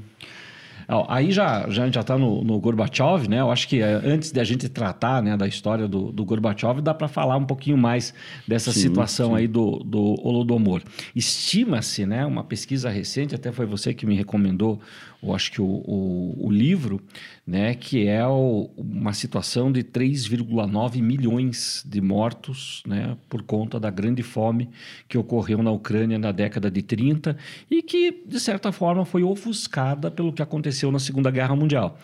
Aí 1.09 1.33
já, 1.33 1.69
já, 1.69 1.89
já 1.89 1.99
está 1.99 2.17
no, 2.17 2.41
no 2.45 2.57
Gorbachev, 2.61 3.27
né? 3.27 3.41
Eu 3.41 3.51
acho 3.51 3.67
que 3.67 3.81
é, 3.81 3.91
antes 4.05 4.31
de 4.31 4.39
a 4.39 4.43
gente 4.45 4.69
tratar 4.69 5.21
né, 5.21 5.35
da 5.35 5.45
história 5.45 5.85
do, 5.85 6.13
do 6.13 6.23
Gorbachev, 6.23 6.79
dá 6.81 6.93
para 6.93 7.09
falar 7.09 7.35
um 7.35 7.43
pouquinho 7.43 7.77
mais 7.77 8.13
dessa 8.47 8.71
sim, 8.71 8.79
situação 8.79 9.31
sim. 9.31 9.35
aí 9.35 9.47
do, 9.49 9.83
do 9.83 10.15
Holodomor. 10.25 10.81
Estima-se, 11.13 12.05
né? 12.05 12.25
Uma 12.25 12.45
pesquisa 12.45 12.89
recente, 12.89 13.35
até 13.35 13.51
foi 13.51 13.65
você 13.65 13.93
que 13.93 14.05
me 14.05 14.15
recomendou 14.15 14.79
eu 15.21 15.33
acho 15.33 15.51
que 15.51 15.61
o, 15.61 15.65
o, 15.65 16.47
o 16.47 16.51
livro, 16.51 17.01
né, 17.45 17.73
que 17.73 18.07
é 18.07 18.25
o, 18.25 18.69
uma 18.77 19.13
situação 19.13 19.71
de 19.71 19.83
3,9 19.83 21.01
milhões 21.01 21.83
de 21.85 21.99
mortos 21.99 22.83
né, 22.85 23.17
por 23.27 23.41
conta 23.41 23.79
da 23.79 23.89
grande 23.89 24.21
fome 24.21 24.69
que 25.07 25.17
ocorreu 25.17 25.63
na 25.63 25.71
Ucrânia 25.71 26.19
na 26.19 26.31
década 26.31 26.69
de 26.69 26.81
30 26.81 27.35
e 27.69 27.81
que, 27.81 28.23
de 28.25 28.39
certa 28.39 28.71
forma, 28.71 29.05
foi 29.05 29.23
ofuscada 29.23 30.11
pelo 30.11 30.31
que 30.31 30.41
aconteceu 30.41 30.91
na 30.91 30.99
Segunda 30.99 31.31
Guerra 31.31 31.55
Mundial. 31.55 31.97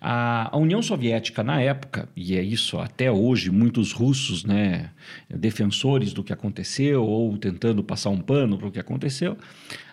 A, 0.00 0.54
a, 0.56 0.58
União 0.58 0.80
Soviética, 0.80 1.42
na 1.42 1.60
época, 1.60 2.08
e 2.16 2.34
é 2.34 2.42
isso 2.42 2.78
até 2.78 3.12
hoje, 3.12 3.50
muitos 3.50 3.92
russos, 3.92 4.44
né, 4.44 4.90
defensores 5.28 6.14
do 6.14 6.24
que 6.24 6.32
aconteceu 6.32 7.04
ou 7.04 7.36
tentando 7.36 7.84
passar 7.84 8.08
um 8.08 8.18
pano 8.18 8.56
para 8.56 8.68
o 8.68 8.70
que 8.70 8.78
aconteceu, 8.78 9.36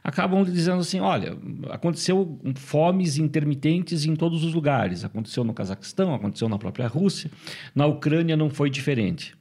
acabam 0.01 0.45
dizendo 0.45 0.79
assim: 0.79 1.01
olha, 1.01 1.37
aconteceu 1.69 2.39
fomes 2.55 3.17
intermitentes 3.17 4.05
em 4.05 4.15
todos 4.15 4.45
os 4.45 4.53
lugares. 4.53 5.03
Aconteceu 5.03 5.43
no 5.43 5.53
Cazaquistão, 5.53 6.13
aconteceu 6.13 6.47
na 6.47 6.57
própria 6.57 6.87
Rússia, 6.87 7.29
na 7.75 7.85
Ucrânia 7.85 8.37
não 8.37 8.49
foi 8.49 8.69
diferente. 8.69 9.35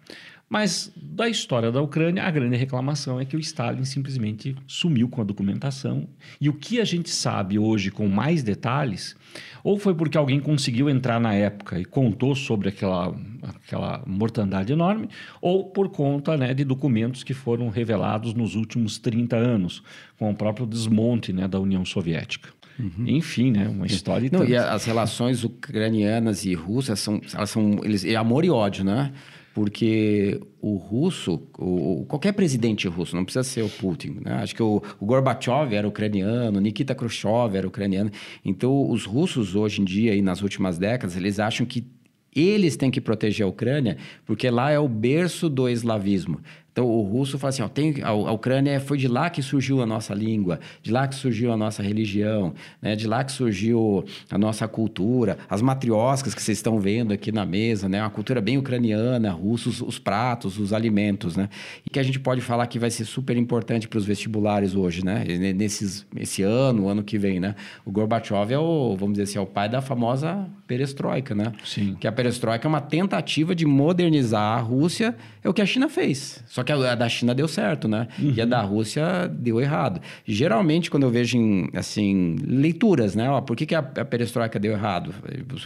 Mas 0.49 0.93
da 0.97 1.29
história 1.29 1.73
da 1.73 1.83
Ucrânia, 1.83 2.23
a 2.23 2.31
grande 2.31 2.57
reclamação 2.57 3.19
é 3.19 3.25
que 3.25 3.37
o 3.37 3.41
Stalin 3.41 3.85
simplesmente 3.85 4.55
sumiu 4.65 5.09
com 5.09 5.21
a 5.21 5.25
documentação. 5.25 6.07
E 6.41 6.49
o 6.49 6.53
que 6.53 6.81
a 6.81 6.85
gente 6.85 7.11
sabe 7.11 7.59
hoje 7.59 7.91
com 7.91 8.07
mais 8.07 8.45
detalhes, 8.45 9.17
ou 9.65 9.77
foi 9.77 9.93
porque 9.93 10.17
alguém 10.17 10.39
conseguiu 10.39 10.89
entrar 10.89 11.19
na 11.19 11.35
época 11.35 11.81
e 11.81 11.85
contou 11.85 12.33
sobre 12.37 12.69
aquela, 12.69 13.13
aquela 13.43 14.05
mortandade 14.07 14.73
enorme, 14.73 15.09
ou 15.41 15.65
por 15.65 15.89
conta 15.89 16.37
né, 16.37 16.55
de 16.55 16.63
documentos 16.63 17.25
que 17.25 17.35
foram 17.35 17.69
revelados 17.69 18.33
nos 18.33 18.55
últimos 18.55 18.99
30 18.99 19.35
anos, 19.35 19.83
com 20.17 20.31
o 20.31 20.35
próprio 20.35 20.65
desmonte 20.65 21.33
né, 21.33 21.49
da 21.49 21.59
União 21.59 21.85
Soviética. 21.85 22.51
Uhum. 22.79 23.05
Enfim, 23.07 23.51
né? 23.51 23.69
Uma 23.69 23.87
história. 23.87 24.29
Não, 24.31 24.45
e 24.45 24.55
as 24.55 24.85
relações 24.85 25.43
ucranianas 25.43 26.45
e 26.45 26.55
russas 26.55 27.01
são, 27.01 27.21
elas 27.35 27.51
são 27.51 27.81
eles, 27.83 28.05
é 28.05 28.15
amor 28.17 28.45
e 28.45 28.51
ódio, 28.51 28.85
né? 28.85 29.13
Porque 29.57 30.39
o 30.61 30.77
russo, 30.77 31.49
o, 31.57 32.05
qualquer 32.07 32.33
presidente 32.33 32.87
russo, 32.89 33.17
não 33.17 33.25
precisa 33.25 33.43
ser 33.43 33.63
o 33.63 33.71
Putin, 33.71 34.19
né? 34.23 34.35
acho 34.35 34.55
que 34.55 34.63
o, 34.63 34.83
o 35.01 35.07
Gorbachev 35.07 35.73
era 35.75 35.89
ucraniano, 35.89 36.61
Nikita 36.61 36.95
Khrushchev 36.95 37.57
era 37.57 37.67
ucraniano. 37.67 38.11
Então, 38.45 38.91
os 38.91 39.07
russos 39.07 39.57
hoje 39.57 39.81
em 39.81 39.85
dia, 39.87 40.15
e 40.15 40.21
nas 40.21 40.43
últimas 40.43 40.77
décadas, 40.77 41.17
eles 41.17 41.41
acham 41.41 41.65
que 41.65 41.87
eles 42.35 42.77
têm 42.77 42.91
que 42.91 43.01
proteger 43.01 43.47
a 43.47 43.49
Ucrânia, 43.49 43.97
porque 44.27 44.51
lá 44.51 44.71
é 44.71 44.79
o 44.79 44.87
berço 44.87 45.49
do 45.49 45.71
eslavismo. 45.71 46.39
Então, 46.77 46.87
o 46.87 47.01
russo 47.01 47.39
fala 47.39 47.49
assim: 47.49 47.63
ó, 47.63 47.69
tem, 47.69 48.03
a, 48.03 48.09
a, 48.09 48.33
Ucrânia 48.33 48.79
foi 48.79 48.99
de 48.99 49.09
lá 49.09 49.31
que 49.31 49.41
surgiu 49.41 49.81
a 49.81 49.87
nossa 49.87 50.13
língua, 50.13 50.61
de 50.83 50.93
lá 50.93 51.09
que 51.09 51.15
surgiu 51.15 51.51
a 51.51 51.57
nossa 51.57 51.83
religião, 51.83 52.53
né? 52.83 52.95
de 52.95 53.07
lá 53.09 53.25
que 53.25 53.33
surgiu 53.33 54.05
a 54.31 54.37
nossa 54.37 54.69
cultura, 54.69 55.39
as 55.49 55.63
matrioscas 55.63 56.35
que 56.35 56.43
vocês 56.43 56.59
estão 56.59 56.79
vendo 56.79 57.15
aqui 57.15 57.33
na 57.33 57.47
mesa, 57.47 57.89
né? 57.89 58.03
uma 58.03 58.11
cultura 58.11 58.43
bem 58.43 58.59
ucraniana, 58.59 59.31
russos, 59.31 59.81
os 59.81 59.99
pratos, 59.99 60.59
os 60.59 60.75
alimentos, 60.75 61.35
né? 61.35 61.49
E 61.83 61.89
que 61.89 61.99
a 61.99 62.03
gente 62.03 62.21
pode 62.21 62.43
falar 62.43 62.67
que 62.67 62.79
vai 62.79 62.91
ser 62.91 63.07
super 63.07 63.39
importante 63.39 63.89
para 63.89 63.97
os 63.97 64.05
vestibulares 64.05 64.75
hoje, 64.75 65.03
né? 65.03 65.25
Nesses, 65.55 66.07
esse 66.15 66.43
ano, 66.43 66.91
ano 66.91 67.03
que 67.03 67.17
vem, 67.17 67.41
né? 67.41 67.55
O 67.87 67.91
Gorbachev 67.91 68.53
é 68.53 68.59
o, 68.59 68.95
vamos 68.99 69.15
dizer 69.15 69.23
assim, 69.23 69.39
é 69.39 69.41
o 69.41 69.47
pai 69.47 69.67
da 69.67 69.81
famosa 69.81 70.47
perestroika, 70.67 71.35
né? 71.35 71.53
Sim. 71.65 71.97
Que 71.99 72.07
a 72.07 72.13
perestroika 72.13 72.67
é 72.67 72.69
uma 72.69 72.83
tentativa 72.83 73.55
de 73.55 73.65
modernizar 73.65 74.59
a 74.59 74.61
Rússia, 74.61 75.17
é 75.43 75.49
o 75.49 75.55
que 75.55 75.63
a 75.63 75.67
China 75.67 75.89
fez. 75.89 76.45
Só 76.47 76.66
que 76.67 76.73
a 76.73 76.95
da 76.95 77.09
China 77.09 77.35
deu 77.35 77.49
certo, 77.49 77.89
né? 77.89 78.09
Uhum. 78.19 78.35
E 78.37 78.41
a 78.43 78.45
da 78.45 78.61
Rússia 78.61 79.29
deu 79.29 79.61
errado. 79.61 80.01
Geralmente, 80.27 80.91
quando 80.91 81.05
eu 81.05 81.11
vejo 81.11 81.39
em, 81.39 81.71
assim, 81.75 82.37
leituras, 82.45 83.15
né? 83.15 83.31
Ó, 83.31 83.41
por 83.41 83.57
que, 83.57 83.65
que 83.65 83.75
a, 83.75 83.79
a 83.79 84.05
perestroika 84.05 84.59
deu 84.59 84.73
errado? 84.73 85.15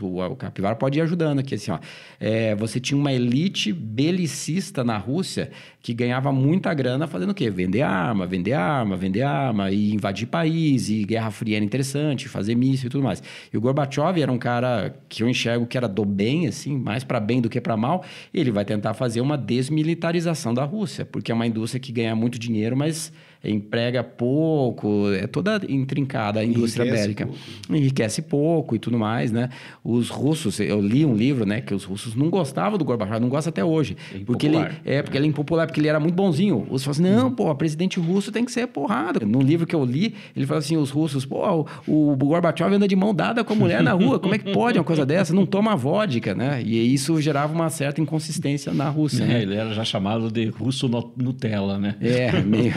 O, 0.01 0.23
o 0.23 0.37
Capivara 0.37 0.77
pode 0.77 0.99
ir 0.99 1.03
ajudando 1.03 1.41
aqui, 1.41 1.55
assim, 1.55 1.71
ó. 1.71 1.79
É, 2.21 2.55
você 2.55 2.79
tinha 2.79 2.99
uma 2.99 3.13
elite 3.13 3.73
belicista 3.73 4.85
na 4.85 4.97
Rússia 4.97 5.51
que 5.83 5.95
ganhava 5.95 6.31
muita 6.31 6.73
grana 6.75 7.07
fazendo 7.07 7.31
o 7.31 7.35
quê? 7.35 7.51
Vender 7.51 7.83
arma, 7.83 8.27
vender 8.27 8.53
arma, 8.53 8.97
vender 8.97 9.23
arma, 9.23 9.71
e 9.71 9.95
invadir 9.95 10.27
país, 10.27 10.91
e 10.91 11.05
Guerra 11.05 11.31
Fria 11.31 11.57
era 11.57 11.65
interessante, 11.65 12.29
fazer 12.29 12.55
míssil 12.55 12.89
e 12.89 12.91
tudo 12.91 13.03
mais. 13.03 13.23
E 13.53 13.57
o 13.57 13.61
Gorbachev 13.61 14.21
era 14.21 14.31
um 14.31 14.39
cara 14.39 14.95
que 15.09 15.23
eu 15.23 15.29
enxergo 15.29 15.67
que 15.67 15.77
era 15.77 15.89
do 15.89 16.05
bem, 16.05 16.47
assim, 16.47 16.77
mais 16.77 17.03
para 17.03 17.19
bem 17.19 17.41
do 17.41 17.49
que 17.49 17.61
para 17.61 17.77
mal. 17.77 18.05
Ele 18.33 18.51
vai 18.51 18.65
tentar 18.65 18.95
fazer 18.95 19.21
uma 19.21 19.39
desmilitarização 19.39 20.53
da 20.53 20.65
Rússia, 20.65 21.05
porque 21.05 21.33
é 21.33 21.35
uma 21.35 21.47
indústria 21.47 21.81
que 21.81 21.93
ganha 21.93 22.15
muito 22.15 22.39
dinheiro, 22.39 22.77
mas 22.77 23.13
emprega 23.43 24.03
pouco, 24.03 25.11
é 25.13 25.27
toda 25.27 25.61
intrincada 25.69 26.41
a 26.41 26.45
indústria 26.45 26.85
Enriquece 26.85 27.03
bélica. 27.03 27.27
Pouco. 27.27 27.41
Enriquece 27.71 28.23
pouco 28.23 28.77
e 28.77 28.79
tudo 28.79 28.99
mais, 28.99 29.33
né? 29.33 29.49
Os 29.83 30.11
russos, 30.11 30.61
eu 30.61 30.81
li 30.81 31.05
um 31.05 31.15
livro, 31.15 31.47
né, 31.47 31.61
que 31.61 31.73
os 31.73 31.85
russos 31.85 32.15
não 32.15 32.29
gostavam 32.29 32.77
do 32.79 32.85
Gorbachev, 32.85 33.21
não 33.21 33.29
gostam 33.29 33.51
até 33.51 33.65
hoje. 33.65 33.97
É 34.15 34.19
porque 34.19 34.47
ele 34.47 34.59
é 34.85 35.03
porque 35.03 35.17
ele 35.17 35.27
é 35.27 35.29
impopular, 35.29 35.67
porque 35.67 35.81
ele 35.81 35.89
era 35.89 35.99
muito 35.99 36.15
bonzinho. 36.15 36.67
Os 36.71 36.85
falam 36.85 36.93
assim: 36.93 37.03
"Não, 37.03 37.29
hum. 37.29 37.31
pô, 37.33 37.55
presidente 37.55 37.99
russo 37.99 38.31
tem 38.31 38.45
que 38.45 38.53
ser 38.53 38.67
porrada". 38.67 39.25
No 39.25 39.41
livro 39.41 39.67
que 39.67 39.75
eu 39.75 39.85
li, 39.85 40.15
ele 40.37 40.47
fala 40.47 40.59
assim: 40.59 40.77
"Os 40.77 40.91
russos, 40.91 41.25
pô, 41.25 41.67
o, 41.87 42.13
o 42.13 42.17
Gorbachev 42.17 42.75
anda 42.75 42.87
de 42.87 42.97
mão 42.97 43.15
dada 43.15 43.43
com 43.43 43.53
a 43.53 43.57
mulher 43.57 43.83
na 43.83 43.93
rua, 43.93 44.19
como 44.19 44.35
é 44.35 44.39
que 44.39 44.53
pode 44.53 44.79
uma 44.79 44.85
coisa 44.85 45.07
dessa? 45.07 45.33
Não 45.33 45.47
toma 45.47 45.75
vodka, 45.77 46.35
né?" 46.35 46.63
E 46.63 46.93
isso 46.93 47.21
gerava 47.21 47.53
uma 47.53 47.71
certa 47.71 48.01
inconsistência 48.01 48.73
na 48.73 48.89
Rússia, 48.89 49.25
é, 49.25 49.27
né? 49.27 49.43
ele 49.43 49.55
era 49.55 49.73
já 49.73 49.85
chamado 49.85 50.31
de 50.31 50.47
russo 50.49 50.89
Nutella, 51.17 51.79
né? 51.79 51.97
É, 52.01 52.33
meio 52.43 52.73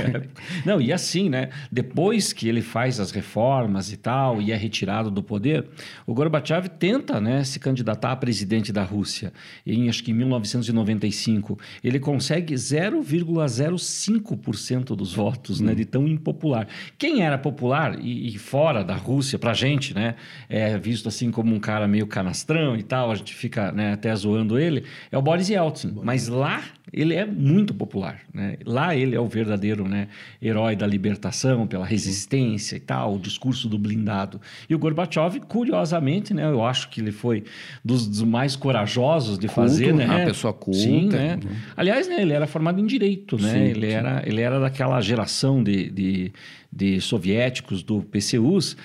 Não, 0.65 0.81
e 0.81 0.93
assim, 0.93 1.29
né? 1.29 1.49
Depois 1.71 2.33
que 2.33 2.47
ele 2.47 2.61
faz 2.61 2.99
as 2.99 3.11
reformas 3.11 3.91
e 3.91 3.97
tal, 3.97 4.41
e 4.41 4.51
é 4.51 4.55
retirado 4.55 5.11
do 5.11 5.21
poder, 5.23 5.65
o 6.05 6.13
Gorbachev 6.13 6.69
tenta 6.69 7.19
né, 7.19 7.43
se 7.43 7.59
candidatar 7.59 8.11
a 8.11 8.15
presidente 8.15 8.71
da 8.71 8.83
Rússia. 8.83 9.33
Em 9.65 9.89
acho 9.89 10.03
que 10.03 10.11
em 10.11 10.13
1995. 10.13 11.57
Ele 11.83 11.99
consegue 11.99 12.53
0,05% 12.53 14.95
dos 14.95 15.13
votos, 15.13 15.59
hum. 15.59 15.65
né? 15.65 15.73
De 15.75 15.83
tão 15.85 16.07
impopular. 16.07 16.67
Quem 16.97 17.23
era 17.23 17.37
popular 17.37 17.99
e, 17.99 18.35
e 18.35 18.37
fora 18.37 18.83
da 18.83 18.95
Rússia, 18.95 19.39
pra 19.39 19.53
gente, 19.53 19.93
né? 19.93 20.15
É 20.49 20.77
visto 20.77 21.07
assim 21.07 21.31
como 21.31 21.53
um 21.53 21.59
cara 21.59 21.87
meio 21.87 22.07
canastrão 22.07 22.75
e 22.77 22.83
tal, 22.83 23.11
a 23.11 23.15
gente 23.15 23.33
fica 23.33 23.71
né, 23.71 23.93
até 23.93 24.13
zoando 24.15 24.59
ele, 24.59 24.83
é 25.11 25.17
o 25.17 25.21
Boris 25.21 25.49
Yeltsin. 25.49 25.93
Mas 26.03 26.27
lá 26.27 26.61
ele 26.91 27.15
é 27.15 27.25
muito 27.25 27.73
popular. 27.73 28.19
Né? 28.33 28.57
Lá 28.65 28.95
ele 28.95 29.15
é 29.15 29.19
o 29.19 29.27
verdadeiro 29.27 29.87
né, 29.87 30.07
herói 30.43 30.75
da 30.75 30.85
libertação, 30.85 31.65
pela 31.65 31.85
resistência 31.85 32.75
e 32.75 32.79
tal, 32.79 33.15
o 33.15 33.19
discurso 33.19 33.69
do 33.69 33.77
blindado. 33.77 34.41
E 34.69 34.75
o 34.75 34.79
Gorbachev, 34.79 35.39
curiosamente, 35.47 36.33
né, 36.33 36.45
eu 36.45 36.63
acho 36.65 36.89
que 36.89 36.99
ele 36.99 37.11
foi 37.11 37.43
dos, 37.83 38.05
dos 38.05 38.23
mais 38.23 38.55
corajosos 38.55 39.39
de 39.39 39.47
culto, 39.47 39.61
fazer. 39.61 39.93
Né? 39.93 40.05
Uma 40.05 40.25
pessoa 40.25 40.53
culta. 40.53 40.79
Sim, 40.79 41.07
né? 41.09 41.39
Uhum. 41.43 41.51
Aliás, 41.77 42.07
né, 42.07 42.21
ele 42.21 42.33
era 42.33 42.45
formado 42.45 42.79
em 42.81 42.85
Direito. 42.85 43.41
Né? 43.41 43.51
Sim, 43.51 43.59
ele, 43.59 43.89
sim. 43.89 43.95
Era, 43.95 44.23
ele 44.25 44.41
era 44.41 44.59
daquela 44.59 44.99
geração 44.99 45.63
de, 45.63 45.89
de 45.89 46.33
de 46.75 46.99
soviéticos 46.99 47.83
do 47.83 48.01
PCUs 48.01 48.75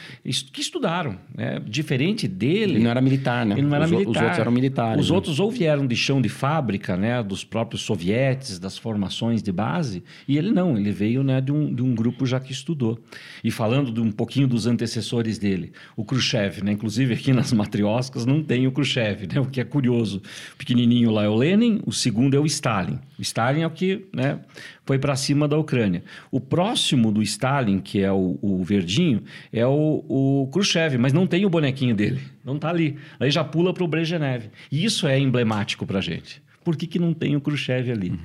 que 0.52 0.60
estudaram. 0.60 1.16
Né? 1.34 1.60
Diferente 1.66 2.28
dele. 2.28 2.74
Ele 2.74 2.78
não 2.80 2.90
era 2.90 3.00
militar, 3.00 3.46
né? 3.46 3.54
Ele 3.56 3.66
não 3.66 3.74
era 3.74 3.86
os, 3.86 3.90
militar. 3.90 4.10
Os 4.10 4.16
outros 4.16 4.38
eram 4.38 4.52
militares. 4.52 5.04
Os 5.04 5.10
né? 5.10 5.16
outros 5.16 5.40
ou 5.40 5.50
vieram 5.50 5.86
de 5.86 5.96
chão 5.96 6.20
de 6.20 6.28
fábrica, 6.28 6.96
né? 6.96 7.22
Dos 7.22 7.44
próprios 7.44 7.82
sovietes, 7.82 8.58
das 8.58 8.76
formações 8.76 9.42
de 9.42 9.50
base. 9.50 10.04
E 10.26 10.36
ele 10.36 10.50
não, 10.50 10.76
ele 10.76 10.92
veio 10.92 11.22
né, 11.22 11.40
de, 11.40 11.50
um, 11.50 11.74
de 11.74 11.82
um 11.82 11.94
grupo 11.94 12.26
já 12.26 12.38
que 12.38 12.52
estudou. 12.52 12.98
E 13.42 13.50
falando 13.50 13.90
de 13.90 14.00
um 14.00 14.10
pouquinho 14.10 14.46
dos 14.46 14.66
antecessores 14.66 15.38
dele, 15.38 15.72
o 15.96 16.04
Khrushchev, 16.04 16.62
né? 16.62 16.72
Inclusive 16.72 17.14
aqui 17.14 17.32
nas 17.32 17.52
matrioscas 17.52 18.26
não 18.26 18.42
tem 18.42 18.66
o 18.66 18.72
Khrushchev, 18.72 19.26
né? 19.32 19.40
O 19.40 19.46
que 19.46 19.60
é 19.60 19.64
curioso. 19.64 20.20
O 20.54 20.56
pequenininho 20.58 21.10
lá 21.10 21.24
é 21.24 21.28
o 21.28 21.34
Lenin, 21.34 21.80
o 21.86 21.92
segundo 21.92 22.36
é 22.36 22.40
o 22.40 22.44
Stalin. 22.44 22.98
O 23.18 23.22
Stalin 23.22 23.62
é 23.62 23.66
o 23.66 23.70
que 23.70 24.06
né, 24.12 24.40
foi 24.84 24.98
para 24.98 25.16
cima 25.16 25.48
da 25.48 25.58
Ucrânia. 25.58 26.02
O 26.30 26.40
próximo 26.40 27.10
do 27.10 27.22
Stalin, 27.22 27.77
que 27.80 28.00
é 28.00 28.12
o, 28.12 28.38
o 28.40 28.62
verdinho, 28.62 29.22
é 29.52 29.66
o, 29.66 30.04
o, 30.08 30.48
Khrushchev, 30.52 30.98
mas 30.98 31.12
não 31.12 31.26
tem 31.26 31.44
o 31.44 31.50
bonequinho 31.50 31.94
dele. 31.94 32.20
Não 32.44 32.56
está 32.56 32.68
ali. 32.70 32.98
Aí 33.18 33.30
já 33.30 33.44
pula 33.44 33.72
para 33.72 33.84
o 33.84 33.88
Brezhnev. 33.88 34.46
E 34.70 34.84
isso 34.84 35.06
é 35.06 35.18
emblemático 35.18 35.86
para 35.86 35.98
a 35.98 36.02
gente. 36.02 36.42
Por 36.64 36.76
que, 36.76 36.86
que 36.86 36.98
não 36.98 37.14
tem 37.14 37.36
o 37.36 37.40
Khrushchev 37.40 37.90
ali? 37.90 38.10
Uhum. 38.10 38.18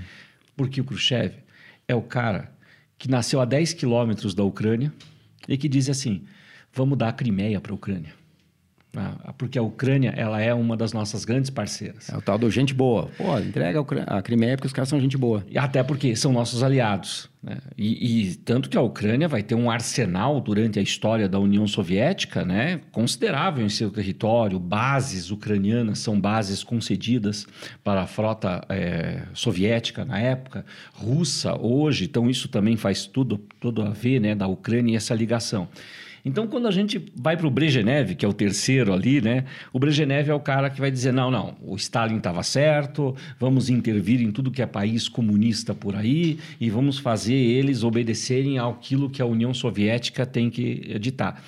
Porque 0.55 0.81
o 0.81 0.83
Khrushchev 0.83 1.35
é 1.87 1.95
o 1.95 2.01
cara 2.01 2.51
que 2.97 3.09
nasceu 3.09 3.41
a 3.41 3.45
10 3.45 3.73
quilômetros 3.73 4.33
da 4.33 4.43
Ucrânia 4.43 4.91
e 5.47 5.57
que 5.57 5.67
diz 5.67 5.89
assim: 5.89 6.23
vamos 6.71 6.97
dar 6.97 7.09
a 7.09 7.13
Crimeia 7.13 7.59
para 7.59 7.71
a 7.71 7.75
Ucrânia. 7.75 8.13
Ah, 8.95 9.33
porque 9.35 9.57
a 9.57 9.61
Ucrânia 9.63 10.13
ela 10.15 10.39
é 10.39 10.53
uma 10.53 10.77
das 10.77 10.93
nossas 10.93 11.25
grandes 11.25 11.49
parceiras. 11.49 12.09
É 12.09 12.17
o 12.17 12.21
tal 12.21 12.37
do 12.37 12.49
gente 12.51 12.75
boa. 12.75 13.09
Pô, 13.17 13.39
entrega 13.39 13.83
a 14.05 14.21
Crimeia 14.21 14.55
porque 14.55 14.67
os 14.67 14.73
caras 14.73 14.87
são 14.87 14.99
gente 14.99 15.17
boa. 15.17 15.43
E 15.49 15.57
até 15.57 15.81
porque 15.81 16.15
são 16.15 16.31
nossos 16.31 16.61
aliados. 16.61 17.27
Né? 17.41 17.57
E, 17.75 18.29
e, 18.29 18.35
tanto 18.35 18.69
que 18.69 18.77
a 18.77 18.81
Ucrânia 18.81 19.27
vai 19.27 19.41
ter 19.41 19.55
um 19.55 19.69
arsenal 19.69 20.39
durante 20.39 20.77
a 20.77 20.81
história 20.81 21.27
da 21.27 21.39
União 21.39 21.67
Soviética 21.67 22.45
né, 22.45 22.81
considerável 22.91 23.65
em 23.65 23.69
seu 23.69 23.89
território. 23.89 24.59
Bases 24.59 25.31
ucranianas 25.31 25.97
são 25.97 26.19
bases 26.21 26.63
concedidas 26.63 27.47
para 27.83 28.03
a 28.03 28.07
frota 28.07 28.63
é, 28.69 29.23
soviética 29.33 30.05
na 30.05 30.19
época, 30.19 30.63
russa 30.93 31.59
hoje. 31.59 32.05
Então 32.05 32.29
isso 32.29 32.47
também 32.47 32.77
faz 32.77 33.07
tudo, 33.07 33.39
tudo 33.59 33.81
a 33.81 33.89
ver 33.89 34.19
né, 34.21 34.35
da 34.35 34.45
Ucrânia 34.45 34.93
e 34.93 34.95
essa 34.95 35.15
ligação. 35.15 35.67
Então, 36.25 36.47
quando 36.47 36.67
a 36.67 36.71
gente 36.71 37.03
vai 37.15 37.35
para 37.35 37.45
o 37.45 37.51
Brezhnev, 37.51 38.15
que 38.15 38.25
é 38.25 38.27
o 38.27 38.33
terceiro 38.33 38.93
ali, 38.93 39.19
né? 39.19 39.43
O 39.73 39.79
Brezhnev 39.79 40.29
é 40.29 40.33
o 40.33 40.39
cara 40.39 40.69
que 40.69 40.79
vai 40.79 40.89
dizer: 40.89 41.11
não, 41.11 41.29
não, 41.29 41.55
o 41.61 41.75
Stalin 41.75 42.17
estava 42.17 42.41
certo, 42.43 43.15
vamos 43.37 43.69
intervir 43.69 44.21
em 44.21 44.31
tudo 44.31 44.51
que 44.51 44.61
é 44.61 44.65
país 44.65 45.09
comunista 45.09 45.73
por 45.75 45.95
aí 45.95 46.39
e 46.61 46.69
vamos 46.69 46.97
fazer 46.97 47.35
eles 47.35 47.83
obedecerem 47.83 48.57
àquilo 48.57 49.09
que 49.09 49.21
a 49.21 49.25
União 49.25 49.53
Soviética 49.53 50.25
tem 50.25 50.49
que 50.49 50.97
ditar. 50.97 51.43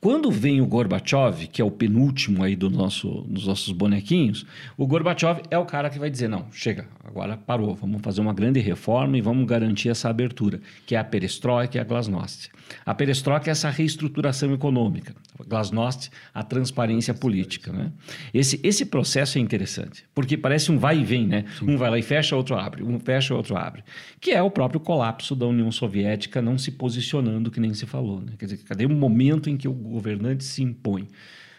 Quando 0.00 0.30
vem 0.30 0.62
o 0.62 0.66
Gorbachev, 0.66 1.46
que 1.48 1.60
é 1.60 1.64
o 1.64 1.70
penúltimo 1.70 2.42
aí 2.42 2.56
do 2.56 2.70
nosso, 2.70 3.20
dos 3.28 3.46
nossos 3.46 3.70
bonequinhos, 3.70 4.46
o 4.74 4.86
Gorbachev 4.86 5.42
é 5.50 5.58
o 5.58 5.66
cara 5.66 5.90
que 5.90 5.98
vai 5.98 6.08
dizer: 6.08 6.26
não, 6.26 6.46
chega, 6.50 6.88
agora 7.04 7.36
parou, 7.36 7.74
vamos 7.74 8.00
fazer 8.00 8.22
uma 8.22 8.32
grande 8.32 8.60
reforma 8.60 9.18
e 9.18 9.20
vamos 9.20 9.46
garantir 9.46 9.90
essa 9.90 10.08
abertura, 10.08 10.58
que 10.86 10.94
é 10.94 10.98
a 10.98 11.04
perestroika 11.04 11.76
e 11.76 11.80
a 11.80 11.84
glasnost. 11.84 12.48
A 12.86 12.94
perestroika 12.94 13.50
é 13.50 13.52
essa 13.52 13.68
reestruturação 13.68 14.54
econômica, 14.54 15.14
a 15.38 15.44
glasnost, 15.44 16.10
a 16.32 16.42
transparência 16.42 17.12
política. 17.12 17.70
Né? 17.70 17.92
Esse, 18.32 18.58
esse 18.62 18.86
processo 18.86 19.36
é 19.36 19.40
interessante, 19.40 20.04
porque 20.14 20.34
parece 20.34 20.72
um 20.72 20.78
vai 20.78 21.00
e 21.00 21.04
vem, 21.04 21.26
né? 21.26 21.44
Um 21.60 21.76
vai 21.76 21.90
lá 21.90 21.98
e 21.98 22.02
fecha, 22.02 22.34
outro 22.34 22.56
abre, 22.56 22.82
um 22.82 22.98
fecha, 22.98 23.34
outro 23.34 23.54
abre. 23.54 23.84
Que 24.18 24.30
é 24.30 24.42
o 24.42 24.50
próprio 24.50 24.80
colapso 24.80 25.36
da 25.36 25.46
União 25.46 25.70
Soviética 25.70 26.40
não 26.40 26.56
se 26.56 26.70
posicionando, 26.70 27.50
que 27.50 27.60
nem 27.60 27.74
se 27.74 27.84
falou. 27.84 28.20
Né? 28.20 28.32
Quer 28.38 28.46
dizer, 28.46 28.58
cadê 28.64 28.86
o 28.86 28.90
momento 28.90 29.50
em 29.50 29.58
que 29.58 29.68
o 29.68 29.89
governante 29.90 30.44
se 30.44 30.62
impõe, 30.62 31.08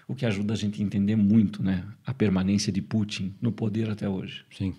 o 0.08 0.16
que 0.16 0.26
ajuda 0.26 0.54
a 0.54 0.58
gente 0.58 0.82
a 0.82 0.86
entender 0.86 1.16
muito 1.16 1.62
né, 1.62 1.86
a 2.06 2.14
permanência 2.14 2.72
de 2.72 2.82
Putin 2.82 3.34
no 3.42 3.52
poder 3.52 3.90
até 3.90 4.10
hoje. 4.10 4.44
Sim. 4.52 4.74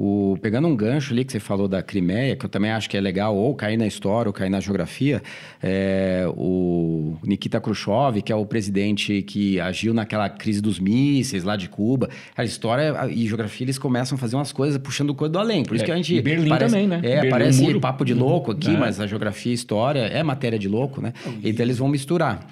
O, 0.00 0.38
pegando 0.40 0.68
um 0.68 0.76
gancho 0.76 1.12
ali 1.12 1.24
que 1.24 1.32
você 1.32 1.40
falou 1.40 1.66
da 1.66 1.82
Crimeia, 1.82 2.36
que 2.36 2.46
eu 2.46 2.48
também 2.48 2.70
acho 2.70 2.88
que 2.88 2.96
é 2.96 3.00
legal 3.00 3.34
ou 3.34 3.52
cair 3.52 3.76
na 3.76 3.84
história 3.84 4.28
ou 4.28 4.32
cair 4.32 4.48
na 4.48 4.60
geografia, 4.60 5.20
é, 5.60 6.24
o 6.36 7.16
Nikita 7.24 7.60
Khrushchev, 7.60 8.22
que 8.22 8.32
é 8.32 8.36
o 8.36 8.46
presidente 8.46 9.22
que 9.22 9.58
agiu 9.58 9.92
naquela 9.92 10.28
crise 10.28 10.60
dos 10.60 10.78
mísseis 10.78 11.42
lá 11.42 11.56
de 11.56 11.68
Cuba. 11.68 12.08
A 12.36 12.44
história 12.44 12.94
e 13.10 13.26
geografia 13.26 13.64
eles 13.64 13.76
começam 13.76 14.14
a 14.14 14.18
fazer 14.20 14.36
umas 14.36 14.52
coisas 14.52 14.78
puxando 14.78 15.12
coisa 15.16 15.32
do 15.32 15.38
além. 15.40 15.64
Por 15.64 15.74
isso 15.74 15.82
é, 15.82 15.86
que 15.86 15.90
a 15.90 15.96
gente. 15.96 16.22
Berlim 16.22 16.48
parece, 16.48 16.72
também, 16.72 16.86
né? 16.86 17.00
É, 17.02 17.16
Berlim, 17.16 17.30
parece 17.30 17.62
muro. 17.62 17.80
papo 17.80 18.04
de 18.04 18.14
louco 18.14 18.52
aqui, 18.52 18.70
é. 18.70 18.78
mas 18.78 19.00
a 19.00 19.06
geografia 19.08 19.50
e 19.50 19.54
história 19.54 20.00
é 20.00 20.22
matéria 20.22 20.60
de 20.60 20.68
louco, 20.68 21.00
né? 21.00 21.12
Então 21.42 21.66
eles 21.66 21.78
vão 21.78 21.88
misturar. 21.88 22.46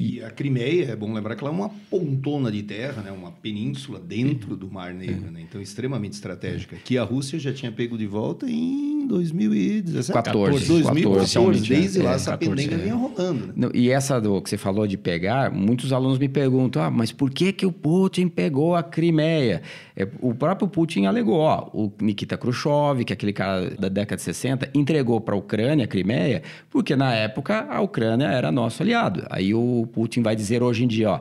E 0.00 0.22
a 0.22 0.30
Crimeia, 0.30 0.92
é 0.92 0.94
bom 0.94 1.12
lembrar 1.12 1.34
que 1.34 1.42
ela 1.42 1.52
é 1.52 1.56
uma 1.56 1.70
pontona 1.90 2.52
de 2.52 2.62
terra, 2.62 3.02
né? 3.02 3.10
uma 3.10 3.32
península 3.32 3.98
dentro 3.98 4.56
do 4.56 4.70
Mar 4.70 4.94
Negro, 4.94 5.28
né? 5.28 5.40
então 5.40 5.60
extremamente 5.60 6.12
estratégica, 6.12 6.76
que 6.76 6.96
a 6.96 7.02
Rússia 7.02 7.36
já 7.36 7.52
tinha 7.52 7.72
pego 7.72 7.98
de 7.98 8.06
volta 8.06 8.48
em 8.48 8.97
2017. 9.08 10.12
14. 10.12 10.68
2014, 10.68 11.68
desde 11.68 11.98
lá 12.00 12.12
é, 12.12 12.14
essa 12.14 12.30
14, 12.32 12.48
pendenga 12.48 12.74
é. 12.74 12.84
vinha 12.84 12.94
rolando. 12.94 13.46
Né? 13.46 13.52
Não, 13.56 13.70
e 13.74 13.90
essa 13.90 14.20
do 14.20 14.40
que 14.40 14.50
você 14.50 14.56
falou 14.56 14.86
de 14.86 14.96
pegar, 14.96 15.50
muitos 15.50 15.92
alunos 15.92 16.18
me 16.18 16.28
perguntam, 16.28 16.82
ah, 16.82 16.90
mas 16.90 17.10
por 17.10 17.30
que, 17.30 17.52
que 17.52 17.66
o 17.66 17.72
Putin 17.72 18.28
pegou 18.28 18.76
a 18.76 18.82
Crimeia? 18.82 19.62
É, 19.96 20.06
o 20.20 20.34
próprio 20.34 20.68
Putin 20.68 21.06
alegou, 21.06 21.40
ó, 21.40 21.68
o 21.72 21.92
Nikita 22.00 22.36
Khrushchev, 22.36 23.04
que 23.04 23.12
é 23.12 23.14
aquele 23.14 23.32
cara 23.32 23.70
da 23.70 23.88
década 23.88 24.16
de 24.16 24.22
60, 24.22 24.70
entregou 24.74 25.20
para 25.20 25.34
a 25.34 25.38
Ucrânia 25.38 25.84
a 25.84 25.88
Crimeia, 25.88 26.42
porque 26.70 26.94
na 26.94 27.14
época 27.14 27.66
a 27.68 27.80
Ucrânia 27.80 28.26
era 28.26 28.52
nosso 28.52 28.82
aliado. 28.82 29.24
Aí 29.30 29.54
o 29.54 29.88
Putin 29.92 30.22
vai 30.22 30.36
dizer 30.36 30.62
hoje 30.62 30.84
em 30.84 30.86
dia, 30.86 31.10
ó, 31.10 31.20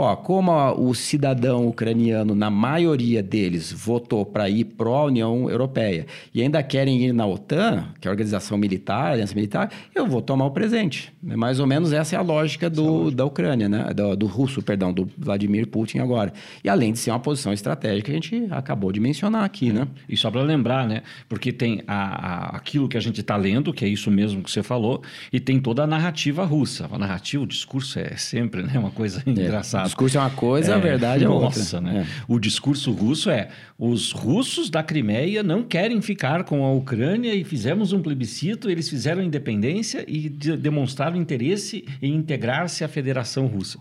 Ó, 0.00 0.14
como 0.14 0.52
o 0.74 0.94
cidadão 0.94 1.66
ucraniano, 1.66 2.32
na 2.32 2.48
maioria 2.48 3.20
deles, 3.20 3.72
votou 3.72 4.24
para 4.24 4.48
ir 4.48 4.64
para 4.64 4.88
a 4.88 5.04
União 5.06 5.50
Europeia 5.50 6.06
e 6.32 6.40
ainda 6.40 6.62
querem 6.62 7.04
ir 7.04 7.12
na 7.12 7.26
OTAN, 7.26 7.88
que 8.00 8.06
é 8.06 8.08
a 8.08 8.12
organização 8.12 8.56
militar, 8.56 9.14
aliança 9.14 9.34
militar, 9.34 9.72
eu 9.92 10.06
vou 10.06 10.22
tomar 10.22 10.44
o 10.46 10.52
presente. 10.52 11.12
É 11.28 11.34
mais 11.34 11.58
ou 11.58 11.66
menos 11.66 11.92
essa 11.92 12.14
é 12.14 12.18
a 12.18 12.22
lógica 12.22 12.70
do, 12.70 12.80
é 12.80 12.86
a 12.86 12.90
lógica. 12.90 13.16
da 13.16 13.24
Ucrânia, 13.24 13.68
né? 13.68 13.92
Do, 13.92 14.14
do, 14.14 14.26
russo, 14.26 14.62
perdão, 14.62 14.92
do 14.92 15.10
Vladimir 15.18 15.66
Putin 15.66 15.98
agora. 15.98 16.32
E 16.62 16.68
além 16.68 16.92
de 16.92 17.00
ser 17.00 17.10
uma 17.10 17.18
posição 17.18 17.52
estratégica 17.52 18.04
que 18.04 18.12
a 18.12 18.14
gente 18.14 18.52
acabou 18.52 18.92
de 18.92 19.00
mencionar 19.00 19.42
aqui, 19.42 19.72
né? 19.72 19.88
E 20.08 20.16
só 20.16 20.30
para 20.30 20.42
lembrar, 20.42 20.86
né? 20.86 21.02
Porque 21.28 21.52
tem 21.52 21.82
a, 21.88 21.96
a, 21.96 22.56
aquilo 22.56 22.88
que 22.88 22.96
a 22.96 23.00
gente 23.00 23.20
está 23.20 23.36
lendo, 23.36 23.72
que 23.72 23.84
é 23.84 23.88
isso 23.88 24.12
mesmo 24.12 24.44
que 24.44 24.50
você 24.52 24.62
falou, 24.62 25.02
e 25.32 25.40
tem 25.40 25.58
toda 25.58 25.82
a 25.82 25.88
narrativa 25.88 26.44
russa. 26.44 26.88
A 26.92 26.96
narrativa, 26.96 27.42
o 27.42 27.46
discurso 27.48 27.98
é 27.98 28.16
sempre 28.16 28.62
né, 28.62 28.78
uma 28.78 28.92
coisa 28.92 29.24
é. 29.26 29.30
engraçada 29.30 29.87
discurso 29.88 30.16
é 30.16 30.20
uma 30.20 30.30
coisa, 30.30 30.72
é, 30.72 30.74
a 30.74 30.78
verdade 30.78 31.24
é 31.24 31.28
outra. 31.28 31.58
Nossa, 31.58 31.80
né? 31.80 32.06
É. 32.06 32.22
O 32.26 32.38
discurso 32.38 32.92
russo 32.92 33.30
é: 33.30 33.48
os 33.78 34.12
russos 34.12 34.70
da 34.70 34.82
Crimeia 34.82 35.42
não 35.42 35.62
querem 35.62 36.00
ficar 36.00 36.44
com 36.44 36.64
a 36.64 36.72
Ucrânia 36.72 37.34
e 37.34 37.44
fizemos 37.44 37.92
um 37.92 38.00
plebiscito, 38.00 38.70
eles 38.70 38.88
fizeram 38.88 39.22
independência 39.22 40.04
e 40.06 40.28
de, 40.28 40.56
demonstraram 40.56 41.16
interesse 41.16 41.84
em 42.00 42.14
integrar-se 42.14 42.84
à 42.84 42.88
Federação 42.88 43.46
Russa. 43.46 43.78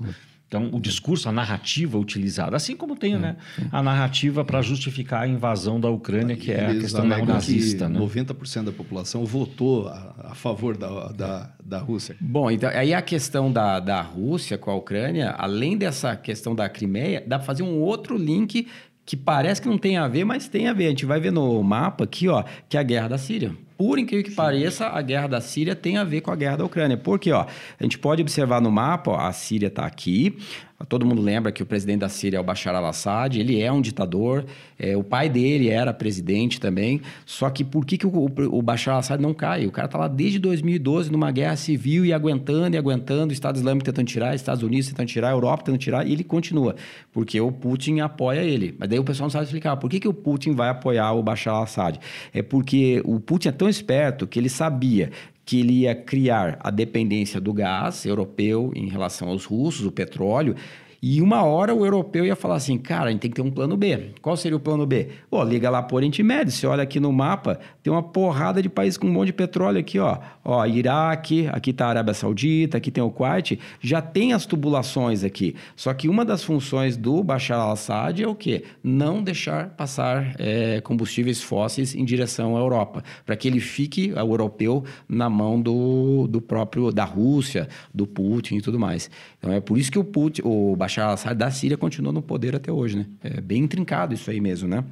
Então, 0.47 0.69
o 0.71 0.79
discurso, 0.79 1.27
a 1.27 1.31
narrativa 1.31 1.97
utilizada, 1.97 2.55
assim 2.55 2.73
como 2.73 2.95
tem 2.95 3.15
é, 3.15 3.17
né, 3.17 3.37
a 3.69 3.83
narrativa 3.83 4.45
para 4.45 4.61
justificar 4.61 5.23
a 5.23 5.27
invasão 5.27 5.77
da 5.77 5.89
Ucrânia, 5.89 6.37
que 6.37 6.53
é 6.53 6.67
a 6.67 6.73
questão 6.79 7.05
nazista. 7.05 7.89
Né? 7.89 7.99
90% 7.99 8.63
da 8.63 8.71
população 8.71 9.25
votou 9.25 9.89
a, 9.89 10.15
a 10.29 10.35
favor 10.35 10.77
da, 10.77 11.09
da, 11.09 11.51
da, 11.61 11.79
Rússia. 11.79 12.15
Bom, 12.21 12.49
então 12.49 12.69
aí 12.69 12.93
a 12.93 13.01
questão 13.01 13.51
da, 13.51 13.81
da 13.81 14.01
Rússia 14.01 14.57
com 14.57 14.71
a 14.71 14.75
Ucrânia, 14.75 15.31
além 15.31 15.77
dessa 15.77 16.15
questão 16.15 16.55
da 16.55 16.69
Crimeia, 16.69 17.21
dá 17.27 17.37
para 17.37 17.45
fazer 17.45 17.63
um 17.63 17.79
outro 17.81 18.17
link 18.17 18.67
que 19.05 19.17
parece 19.17 19.61
que 19.61 19.67
não 19.67 19.77
tem 19.77 19.97
a 19.97 20.07
ver, 20.07 20.23
mas 20.23 20.47
tem 20.47 20.69
a 20.69 20.73
ver. 20.73 20.85
A 20.85 20.89
gente 20.89 21.05
vai 21.05 21.19
ver 21.19 21.31
no 21.31 21.61
mapa 21.61 22.05
aqui, 22.05 22.29
ó, 22.29 22.45
que 22.69 22.77
é 22.77 22.79
a 22.79 22.83
guerra 22.83 23.09
da 23.09 23.17
Síria 23.17 23.53
por 23.77 23.99
incrível 23.99 24.25
que 24.25 24.31
pareça, 24.31 24.87
a 24.87 25.01
guerra 25.01 25.27
da 25.27 25.41
Síria 25.41 25.75
tem 25.75 25.97
a 25.97 26.03
ver 26.03 26.21
com 26.21 26.31
a 26.31 26.35
guerra 26.35 26.57
da 26.57 26.65
Ucrânia. 26.65 26.97
Porque, 26.97 27.31
ó, 27.31 27.45
a 27.79 27.83
gente 27.83 27.99
pode 27.99 28.21
observar 28.21 28.59
no 28.59 28.71
mapa, 28.71 29.11
ó, 29.11 29.19
a 29.19 29.31
Síria 29.31 29.67
está 29.67 29.85
aqui, 29.85 30.37
Todo 30.85 31.07
mundo 31.07 31.23
lembra 31.23 31.51
que 31.51 31.63
o 31.63 31.65
presidente 31.65 32.01
da 32.01 32.09
Síria 32.09 32.37
é 32.37 32.39
o 32.39 32.43
Bashar 32.43 32.75
al-Assad, 32.75 33.39
ele 33.39 33.59
é 33.59 33.71
um 33.71 33.81
ditador, 33.81 34.45
é, 34.77 34.95
o 34.95 35.03
pai 35.03 35.27
dele 35.27 35.69
era 35.69 35.91
presidente 35.91 36.59
também. 36.59 37.01
Só 37.25 37.49
que 37.49 37.63
por 37.63 37.83
que, 37.83 37.97
que 37.97 38.05
o, 38.05 38.29
o 38.51 38.61
Bashar 38.61 38.93
al-Assad 38.93 39.19
não 39.19 39.33
cai? 39.33 39.65
O 39.65 39.71
cara 39.71 39.87
está 39.87 39.97
lá 39.97 40.07
desde 40.07 40.37
2012 40.37 41.11
numa 41.11 41.31
guerra 41.31 41.55
civil 41.55 42.05
e 42.05 42.13
aguentando 42.13 42.75
e 42.75 42.77
aguentando, 42.77 43.31
o 43.31 43.33
Estado 43.33 43.55
Islâmico 43.55 43.85
tentando 43.85 44.05
tirar, 44.05 44.35
Estados 44.35 44.61
Unidos 44.61 44.87
tentando 44.89 45.07
tirar, 45.07 45.31
Europa 45.31 45.63
tentando 45.63 45.81
tirar, 45.81 46.07
e 46.07 46.13
ele 46.13 46.23
continua, 46.23 46.75
porque 47.11 47.41
o 47.41 47.51
Putin 47.51 48.01
apoia 48.01 48.41
ele. 48.41 48.75
Mas 48.77 48.87
daí 48.87 48.99
o 48.99 49.03
pessoal 49.03 49.25
não 49.25 49.31
sabe 49.31 49.45
explicar 49.45 49.77
por 49.77 49.89
que, 49.89 49.99
que 49.99 50.07
o 50.07 50.13
Putin 50.13 50.53
vai 50.53 50.69
apoiar 50.69 51.11
o 51.13 51.23
Bashar 51.23 51.55
al-Assad. 51.55 51.99
É 52.31 52.43
porque 52.43 53.01
o 53.03 53.19
Putin 53.19 53.49
é 53.49 53.51
tão 53.51 53.67
esperto 53.67 54.27
que 54.27 54.37
ele 54.37 54.49
sabia 54.49 55.11
que 55.47 55.61
ele 55.61 55.83
ia 55.83 55.95
criar 55.95 56.59
a 56.59 56.69
dependência 56.69 57.39
do 57.39 57.53
gás 57.53 58.05
europeu 58.05 58.73
em 58.75 58.89
relação 58.89 59.29
aos 59.29 59.45
russos, 59.45 59.85
o 59.85 59.91
petróleo, 59.93 60.57
e 61.01 61.21
uma 61.21 61.43
hora 61.43 61.73
o 61.73 61.85
europeu 61.85 62.25
ia 62.25 62.35
falar 62.35 62.55
assim, 62.55 62.77
cara, 62.77 63.09
a 63.09 63.11
gente 63.11 63.21
tem 63.21 63.29
que 63.29 63.35
ter 63.35 63.41
um 63.41 63.51
plano 63.51 63.77
B. 63.77 64.11
Qual 64.21 64.35
seria 64.35 64.57
o 64.57 64.59
plano 64.59 64.85
B? 64.85 65.09
Pô, 65.29 65.43
liga 65.43 65.69
lá 65.69 65.83
para 65.83 65.93
o 65.93 65.97
Oriente 65.97 66.23
Médio. 66.23 66.51
Você 66.51 66.65
olha 66.65 66.83
aqui 66.83 66.99
no 66.99 67.11
mapa, 67.13 67.59
tem 67.83 67.93
uma 67.93 68.01
porrada 68.01 68.61
de 68.61 68.69
países 68.69 68.97
com 68.97 69.07
um 69.07 69.11
monte 69.11 69.27
de 69.27 69.33
petróleo 69.33 69.79
aqui, 69.79 69.99
ó. 69.99 70.17
Ó, 70.43 70.65
Iraque, 70.65 71.47
aqui 71.51 71.69
está 71.69 71.87
a 71.87 71.89
Arábia 71.89 72.13
Saudita, 72.13 72.77
aqui 72.77 72.89
tem 72.89 73.03
o 73.03 73.11
Kuwait. 73.11 73.59
Já 73.79 74.01
tem 74.01 74.33
as 74.33 74.45
tubulações 74.45 75.23
aqui. 75.23 75.55
Só 75.75 75.93
que 75.93 76.09
uma 76.09 76.25
das 76.25 76.43
funções 76.43 76.97
do 76.97 77.23
Bashar 77.23 77.59
al-Assad 77.59 78.21
é 78.21 78.27
o 78.27 78.35
quê? 78.35 78.63
Não 78.83 79.21
deixar 79.21 79.69
passar 79.69 80.35
é, 80.39 80.81
combustíveis 80.81 81.41
fósseis 81.41 81.93
em 81.93 82.03
direção 82.03 82.57
à 82.57 82.59
Europa. 82.59 83.03
Para 83.25 83.35
que 83.35 83.47
ele 83.47 83.59
fique, 83.59 84.11
o 84.13 84.19
europeu, 84.19 84.83
na 85.07 85.29
mão 85.29 85.61
do, 85.61 86.27
do 86.27 86.41
próprio, 86.41 86.91
da 86.91 87.03
Rússia, 87.03 87.67
do 87.93 88.07
Putin 88.07 88.57
e 88.57 88.61
tudo 88.61 88.79
mais. 88.79 89.09
Então 89.37 89.51
é 89.51 89.59
por 89.59 89.77
isso 89.77 89.91
que 89.91 89.99
o 89.99 90.03
Putin, 90.03 90.41
o 90.43 90.75
Bashar 90.75 90.96
al-Assad 91.05 91.37
da 91.37 91.51
Síria 91.51 91.77
continua 91.77 92.11
no 92.11 92.21
poder 92.21 92.55
até 92.55 92.71
hoje, 92.71 92.97
né? 92.97 93.05
É 93.23 93.41
bem 93.41 93.63
intrincado 93.63 94.13
isso 94.13 94.29
aí 94.29 94.39
mesmo, 94.39 94.67
né? 94.67 94.83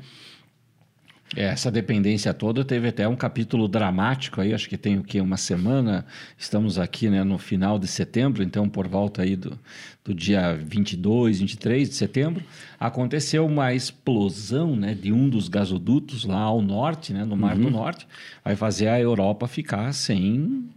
É, 1.35 1.45
essa 1.45 1.71
dependência 1.71 2.33
toda 2.33 2.63
teve 2.63 2.87
até 2.87 3.07
um 3.07 3.15
capítulo 3.15 3.67
dramático 3.67 4.39
aí, 4.39 4.53
acho 4.53 4.69
que 4.69 4.77
tem 4.77 4.99
o 4.99 5.03
que 5.03 5.19
uma 5.19 5.37
semana, 5.37 6.05
estamos 6.37 6.77
aqui 6.77 7.09
né, 7.09 7.23
no 7.23 7.39
final 7.39 7.79
de 7.79 7.87
setembro, 7.87 8.43
então 8.43 8.69
por 8.69 8.87
volta 8.87 9.23
aí 9.23 9.35
do, 9.35 9.57
do 10.03 10.13
dia 10.13 10.53
22, 10.53 11.39
23 11.39 11.89
de 11.89 11.95
setembro, 11.95 12.43
aconteceu 12.79 13.43
uma 13.43 13.73
explosão 13.73 14.75
né, 14.75 14.93
de 14.93 15.11
um 15.11 15.27
dos 15.27 15.49
gasodutos 15.49 16.25
lá 16.25 16.39
ao 16.39 16.61
norte, 16.61 17.11
né, 17.11 17.25
no 17.25 17.35
Mar 17.35 17.57
uhum. 17.57 17.63
do 17.63 17.71
Norte, 17.71 18.07
vai 18.43 18.55
fazer 18.55 18.87
a 18.87 18.99
Europa 18.99 19.47
ficar 19.47 19.93
sem 19.93 20.69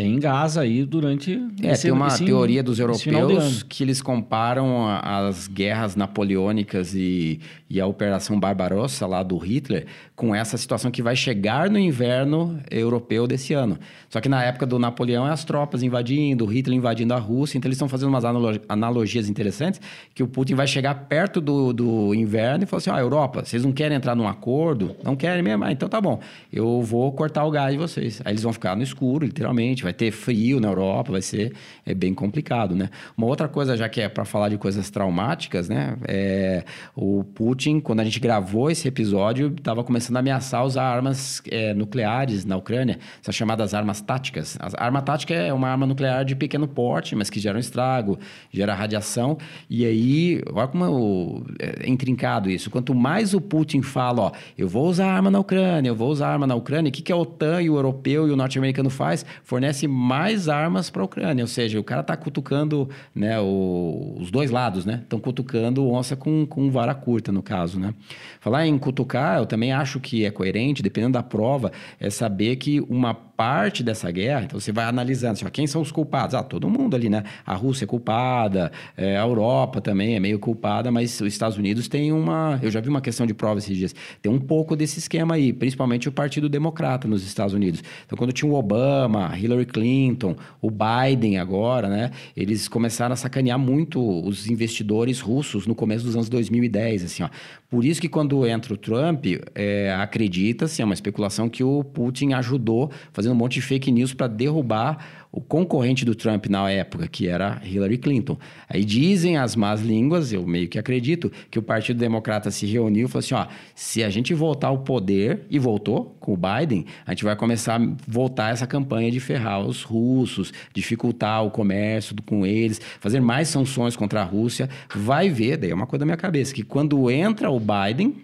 em 0.00 0.18
Gaza 0.18 0.62
aí 0.62 0.84
durante. 0.84 1.38
É, 1.62 1.72
esse, 1.72 1.82
tem 1.82 1.92
uma 1.92 2.06
esse- 2.08 2.24
teoria 2.24 2.62
dos 2.62 2.78
europeus 2.78 3.62
que 3.62 3.84
eles 3.84 4.00
comparam 4.00 4.86
as 4.88 5.46
guerras 5.46 5.94
napoleônicas 5.94 6.94
e, 6.94 7.40
e 7.68 7.80
a 7.80 7.86
Operação 7.86 8.40
Barbarossa 8.40 9.06
lá 9.06 9.22
do 9.22 9.36
Hitler 9.36 9.86
com 10.16 10.34
essa 10.34 10.56
situação 10.56 10.90
que 10.90 11.02
vai 11.02 11.14
chegar 11.14 11.68
no 11.68 11.78
inverno 11.78 12.58
europeu 12.70 13.26
desse 13.26 13.52
ano. 13.52 13.78
Só 14.08 14.18
que 14.18 14.30
na 14.30 14.42
época 14.42 14.64
do 14.64 14.78
Napoleão 14.78 15.28
é 15.28 15.30
as 15.30 15.44
tropas 15.44 15.82
invadindo, 15.82 16.46
Hitler 16.46 16.76
invadindo 16.76 17.12
a 17.12 17.18
Rússia, 17.18 17.58
então 17.58 17.68
eles 17.68 17.76
estão 17.76 17.88
fazendo 17.88 18.08
umas 18.08 18.24
analo- 18.24 18.58
analogias 18.66 19.28
interessantes 19.28 19.78
que 20.14 20.22
o 20.22 20.26
Putin 20.26 20.54
vai 20.54 20.66
chegar 20.66 20.94
perto 21.06 21.38
do, 21.38 21.70
do 21.70 22.14
inverno 22.14 22.64
e 22.64 22.66
falar 22.66 22.78
assim, 22.78 22.90
ó, 22.90 22.98
Europa, 22.98 23.44
vocês 23.44 23.62
não 23.62 23.72
querem 23.72 23.94
entrar 23.94 24.14
num 24.14 24.26
acordo? 24.26 24.96
Não 25.04 25.14
querem 25.14 25.42
mesmo? 25.42 25.64
Ah, 25.64 25.72
então 25.72 25.86
tá 25.86 26.00
bom, 26.00 26.18
eu 26.50 26.80
vou 26.80 27.12
cortar 27.12 27.44
o 27.44 27.50
gás 27.50 27.72
de 27.72 27.78
vocês. 27.78 28.22
Aí 28.24 28.32
eles 28.32 28.42
vão 28.42 28.54
ficar 28.54 28.74
no 28.74 28.82
escuro, 28.82 29.26
literalmente, 29.26 29.82
vai 29.82 29.92
ter 29.92 30.10
frio 30.10 30.58
na 30.60 30.68
Europa, 30.68 31.12
vai 31.12 31.22
ser 31.22 31.52
é 31.84 31.92
bem 31.92 32.14
complicado, 32.14 32.74
né? 32.74 32.88
Uma 33.16 33.26
outra 33.26 33.48
coisa, 33.48 33.76
já 33.76 33.88
que 33.88 34.00
é 34.00 34.08
para 34.08 34.24
falar 34.24 34.48
de 34.48 34.56
coisas 34.56 34.88
traumáticas, 34.88 35.68
né? 35.68 35.96
É, 36.08 36.64
o 36.94 37.22
Putin, 37.22 37.80
quando 37.80 38.00
a 38.00 38.04
gente 38.04 38.18
gravou 38.18 38.70
esse 38.70 38.88
episódio, 38.88 39.54
estava 39.56 39.84
começando 39.84 40.05
a 40.14 40.18
ameaçar 40.18 40.64
usar 40.64 40.84
armas 40.84 41.42
é, 41.50 41.72
nucleares 41.74 42.44
na 42.44 42.56
Ucrânia, 42.56 42.98
essas 43.22 43.34
chamadas 43.34 43.72
armas 43.74 44.00
táticas. 44.00 44.58
A 44.60 44.84
arma 44.84 45.00
tática 45.02 45.34
é 45.34 45.52
uma 45.52 45.68
arma 45.68 45.86
nuclear 45.86 46.24
de 46.24 46.36
pequeno 46.36 46.68
porte, 46.68 47.14
mas 47.16 47.30
que 47.30 47.40
gera 47.40 47.56
um 47.56 47.60
estrago, 47.60 48.18
gera 48.52 48.74
radiação. 48.74 49.38
E 49.68 49.84
aí, 49.84 50.42
olha 50.52 50.68
como 50.68 50.84
é, 50.84 50.88
o- 50.88 51.44
é 51.58 51.88
intrincado 51.88 52.50
isso. 52.50 52.70
Quanto 52.70 52.94
mais 52.94 53.34
o 53.34 53.40
Putin 53.40 53.82
fala, 53.82 54.22
ó, 54.22 54.32
eu 54.56 54.68
vou 54.68 54.86
usar 54.88 55.06
arma 55.06 55.30
na 55.30 55.38
Ucrânia, 55.38 55.88
eu 55.88 55.96
vou 55.96 56.10
usar 56.10 56.28
arma 56.28 56.46
na 56.46 56.54
Ucrânia, 56.54 56.88
o 56.88 56.92
que, 56.92 57.02
que 57.02 57.12
a 57.12 57.16
OTAN 57.16 57.62
e 57.62 57.70
o 57.70 57.76
europeu 57.76 58.28
e 58.28 58.30
o 58.30 58.36
norte-americano 58.36 58.90
faz? 58.90 59.24
Fornece 59.42 59.86
mais 59.88 60.48
armas 60.48 60.90
para 60.90 61.02
a 61.02 61.04
Ucrânia. 61.04 61.42
Ou 61.44 61.48
seja, 61.48 61.78
o 61.80 61.84
cara 61.84 62.00
está 62.02 62.16
cutucando 62.16 62.88
né, 63.14 63.38
o- 63.40 64.16
os 64.20 64.30
dois 64.30 64.50
lados, 64.50 64.84
né? 64.84 65.00
Estão 65.02 65.18
cutucando 65.18 65.86
onça 65.88 66.16
com, 66.16 66.46
com 66.46 66.70
vara 66.70 66.94
curta, 66.94 67.30
no 67.32 67.42
caso, 67.42 67.78
né? 67.80 67.94
Falar 68.40 68.66
em 68.66 68.76
cutucar, 68.78 69.38
eu 69.38 69.46
também 69.46 69.72
acho 69.72 69.95
que 70.00 70.24
é 70.24 70.30
coerente, 70.30 70.82
dependendo 70.82 71.14
da 71.14 71.22
prova, 71.22 71.72
é 71.98 72.10
saber 72.10 72.56
que 72.56 72.80
uma 72.82 73.14
parte 73.36 73.82
dessa 73.82 74.10
guerra, 74.10 74.44
então 74.44 74.58
você 74.58 74.72
vai 74.72 74.86
analisando, 74.86 75.34
assim, 75.34 75.44
ó, 75.44 75.50
quem 75.50 75.66
são 75.66 75.82
os 75.82 75.92
culpados? 75.92 76.34
Ah, 76.34 76.42
todo 76.42 76.68
mundo 76.68 76.96
ali, 76.96 77.08
né? 77.08 77.22
A 77.44 77.54
Rússia 77.54 77.84
é 77.84 77.86
culpada, 77.86 78.72
é, 78.96 79.16
a 79.16 79.22
Europa 79.22 79.80
também 79.80 80.16
é 80.16 80.20
meio 80.20 80.38
culpada, 80.38 80.90
mas 80.90 81.20
os 81.20 81.26
Estados 81.26 81.58
Unidos 81.58 81.88
tem 81.88 82.12
uma... 82.12 82.58
Eu 82.62 82.70
já 82.70 82.80
vi 82.80 82.88
uma 82.88 83.00
questão 83.00 83.26
de 83.26 83.34
prova 83.34 83.58
esses 83.58 83.76
dias. 83.76 83.94
Tem 84.22 84.32
um 84.32 84.38
pouco 84.38 84.74
desse 84.74 84.98
esquema 84.98 85.34
aí, 85.34 85.52
principalmente 85.52 86.08
o 86.08 86.12
Partido 86.12 86.48
Democrata 86.48 87.06
nos 87.06 87.24
Estados 87.26 87.52
Unidos. 87.52 87.82
Então, 88.06 88.16
quando 88.16 88.32
tinha 88.32 88.50
o 88.50 88.54
Obama, 88.54 89.36
Hillary 89.36 89.66
Clinton, 89.66 90.36
o 90.60 90.70
Biden 90.70 91.38
agora, 91.38 91.88
né? 91.88 92.10
Eles 92.36 92.68
começaram 92.68 93.12
a 93.12 93.16
sacanear 93.16 93.58
muito 93.58 94.00
os 94.26 94.48
investidores 94.48 95.20
russos 95.20 95.66
no 95.66 95.74
começo 95.74 96.04
dos 96.04 96.14
anos 96.14 96.28
2010, 96.28 97.04
assim, 97.04 97.22
ó. 97.22 97.28
Por 97.68 97.84
isso 97.84 98.00
que 98.00 98.08
quando 98.08 98.46
entra 98.46 98.72
o 98.72 98.76
Trump, 98.76 99.26
é, 99.54 99.92
acredita-se, 99.98 100.80
é 100.80 100.84
uma 100.84 100.94
especulação 100.94 101.48
que 101.48 101.64
o 101.64 101.82
Putin 101.82 102.32
ajudou 102.32 102.90
fazendo 103.26 103.32
um 103.32 103.38
monte 103.38 103.54
de 103.54 103.62
fake 103.62 103.90
news 103.90 104.14
para 104.14 104.28
derrubar 104.28 105.26
o 105.32 105.40
concorrente 105.40 106.04
do 106.04 106.14
Trump 106.14 106.46
na 106.46 106.70
época, 106.70 107.06
que 107.08 107.26
era 107.26 107.60
Hillary 107.64 107.98
Clinton. 107.98 108.38
Aí 108.68 108.84
dizem 108.84 109.36
as 109.36 109.54
más 109.54 109.82
línguas, 109.82 110.32
eu 110.32 110.46
meio 110.46 110.68
que 110.68 110.78
acredito, 110.78 111.30
que 111.50 111.58
o 111.58 111.62
Partido 111.62 111.98
Democrata 111.98 112.50
se 112.50 112.64
reuniu 112.66 113.06
e 113.06 113.10
falou 113.10 113.18
assim: 113.20 113.34
ó, 113.34 113.46
se 113.74 114.02
a 114.02 114.08
gente 114.08 114.32
voltar 114.32 114.68
ao 114.68 114.78
poder, 114.78 115.40
e 115.50 115.58
voltou 115.58 116.16
com 116.20 116.32
o 116.32 116.36
Biden, 116.36 116.86
a 117.04 117.10
gente 117.10 117.24
vai 117.24 117.36
começar 117.36 117.80
a 117.80 117.94
voltar 118.06 118.52
essa 118.52 118.66
campanha 118.66 119.10
de 119.10 119.20
ferrar 119.20 119.60
os 119.60 119.82
russos, 119.82 120.52
dificultar 120.72 121.44
o 121.44 121.50
comércio 121.50 122.14
com 122.24 122.46
eles, 122.46 122.80
fazer 123.00 123.20
mais 123.20 123.48
sanções 123.48 123.96
contra 123.96 124.22
a 124.22 124.24
Rússia. 124.24 124.70
Vai 124.94 125.28
ver, 125.28 125.56
daí 125.56 125.70
é 125.70 125.74
uma 125.74 125.86
coisa 125.86 126.00
da 126.00 126.06
minha 126.06 126.16
cabeça, 126.16 126.54
que 126.54 126.62
quando 126.62 127.10
entra 127.10 127.50
o 127.50 127.60
Biden, 127.60 128.14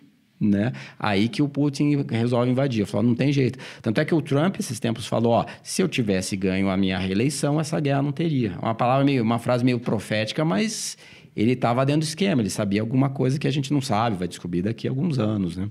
né? 0.42 0.72
Aí 0.98 1.28
que 1.28 1.42
o 1.42 1.48
Putin 1.48 2.04
resolve 2.10 2.50
invadir. 2.50 2.84
Falou, 2.86 3.06
não 3.06 3.14
tem 3.14 3.32
jeito. 3.32 3.58
Tanto 3.80 4.00
é 4.00 4.04
que 4.04 4.14
o 4.14 4.20
Trump, 4.20 4.56
esses 4.58 4.78
tempos, 4.80 5.06
falou: 5.06 5.32
ó, 5.32 5.46
se 5.62 5.82
eu 5.82 5.88
tivesse 5.88 6.36
ganho 6.36 6.68
a 6.68 6.76
minha 6.76 6.98
reeleição, 6.98 7.60
essa 7.60 7.78
guerra 7.80 8.02
não 8.02 8.12
teria. 8.12 8.58
Uma 8.60 8.74
palavra 8.74 9.04
meio, 9.04 9.22
uma 9.22 9.38
frase 9.38 9.64
meio 9.64 9.78
profética, 9.78 10.44
mas 10.44 10.96
ele 11.34 11.52
estava 11.52 11.84
dentro 11.86 12.00
do 12.00 12.04
esquema, 12.04 12.42
ele 12.42 12.50
sabia 12.50 12.80
alguma 12.80 13.08
coisa 13.08 13.38
que 13.38 13.48
a 13.48 13.50
gente 13.50 13.72
não 13.72 13.80
sabe, 13.80 14.16
vai 14.16 14.28
descobrir 14.28 14.62
daqui 14.62 14.86
a 14.86 14.90
alguns 14.90 15.18
anos, 15.18 15.56
né? 15.56 15.70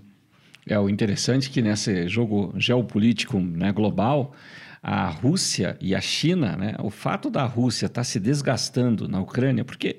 É 0.67 0.79
o 0.79 0.89
interessante 0.89 1.49
que 1.49 1.61
nesse 1.61 2.07
jogo 2.07 2.53
geopolítico 2.55 3.39
né, 3.39 3.71
global, 3.71 4.33
a 4.81 5.07
Rússia 5.07 5.77
e 5.79 5.93
a 5.93 6.01
China, 6.01 6.55
né, 6.55 6.75
o 6.79 6.89
fato 6.89 7.29
da 7.29 7.45
Rússia 7.45 7.85
estar 7.85 8.03
se 8.03 8.19
desgastando 8.19 9.07
na 9.07 9.19
Ucrânia, 9.19 9.63
porque, 9.63 9.97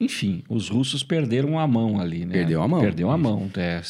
enfim, 0.00 0.42
os 0.48 0.68
russos 0.68 1.02
perderam 1.02 1.58
a 1.58 1.66
mão 1.66 1.98
ali, 2.00 2.24
né? 2.24 2.34
Perdeu 2.34 2.62
a 2.62 2.68
mão. 2.68 2.80
Perdeu 2.80 3.10
a 3.10 3.16
mão. 3.16 3.50
É, 3.56 3.80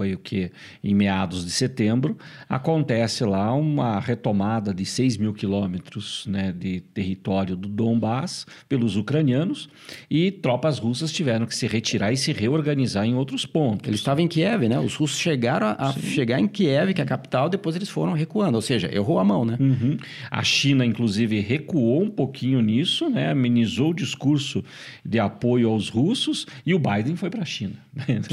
foi 0.00 0.14
o 0.14 0.18
que 0.18 0.50
em 0.82 0.94
meados 0.94 1.44
de 1.44 1.50
setembro 1.50 2.16
acontece 2.48 3.22
lá 3.22 3.52
uma 3.52 4.00
retomada 4.00 4.72
de 4.72 4.86
6 4.86 5.18
mil 5.18 5.34
quilômetros 5.34 6.24
né, 6.26 6.54
de 6.58 6.80
território 6.80 7.54
do 7.54 7.68
Donbass 7.68 8.46
pelos 8.66 8.96
ucranianos 8.96 9.68
e 10.10 10.30
tropas 10.30 10.78
russas 10.78 11.12
tiveram 11.12 11.44
que 11.44 11.54
se 11.54 11.66
retirar 11.66 12.12
e 12.12 12.16
se 12.16 12.32
reorganizar 12.32 13.04
em 13.04 13.14
outros 13.14 13.44
pontos. 13.44 13.86
Eles 13.86 14.00
estavam 14.00 14.24
em 14.24 14.28
Kiev, 14.28 14.70
né? 14.70 14.80
Os 14.80 14.94
russos 14.94 15.18
chegaram 15.18 15.66
a, 15.66 15.90
a 15.90 15.92
chegar 15.92 16.40
em 16.40 16.48
Kiev, 16.48 16.94
que 16.94 17.02
é 17.02 17.04
a 17.04 17.06
capital, 17.06 17.50
depois 17.50 17.76
eles 17.76 17.90
foram 17.90 18.14
recuando. 18.14 18.54
Ou 18.54 18.62
seja, 18.62 18.88
errou 18.90 19.18
a 19.18 19.24
mão, 19.24 19.44
né? 19.44 19.58
Uhum. 19.60 19.98
A 20.30 20.42
China, 20.42 20.82
inclusive, 20.82 21.40
recuou 21.40 22.02
um 22.02 22.10
pouquinho 22.10 22.62
nisso, 22.62 23.10
né? 23.10 23.32
amenizou 23.32 23.90
o 23.90 23.94
discurso 23.94 24.64
de 25.04 25.18
apoio 25.18 25.68
aos 25.68 25.90
russos 25.90 26.46
e 26.64 26.72
o 26.72 26.78
Biden 26.78 27.16
foi 27.16 27.28
para 27.28 27.42
a 27.42 27.44
China. 27.44 27.74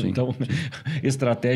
Então, 0.06 0.34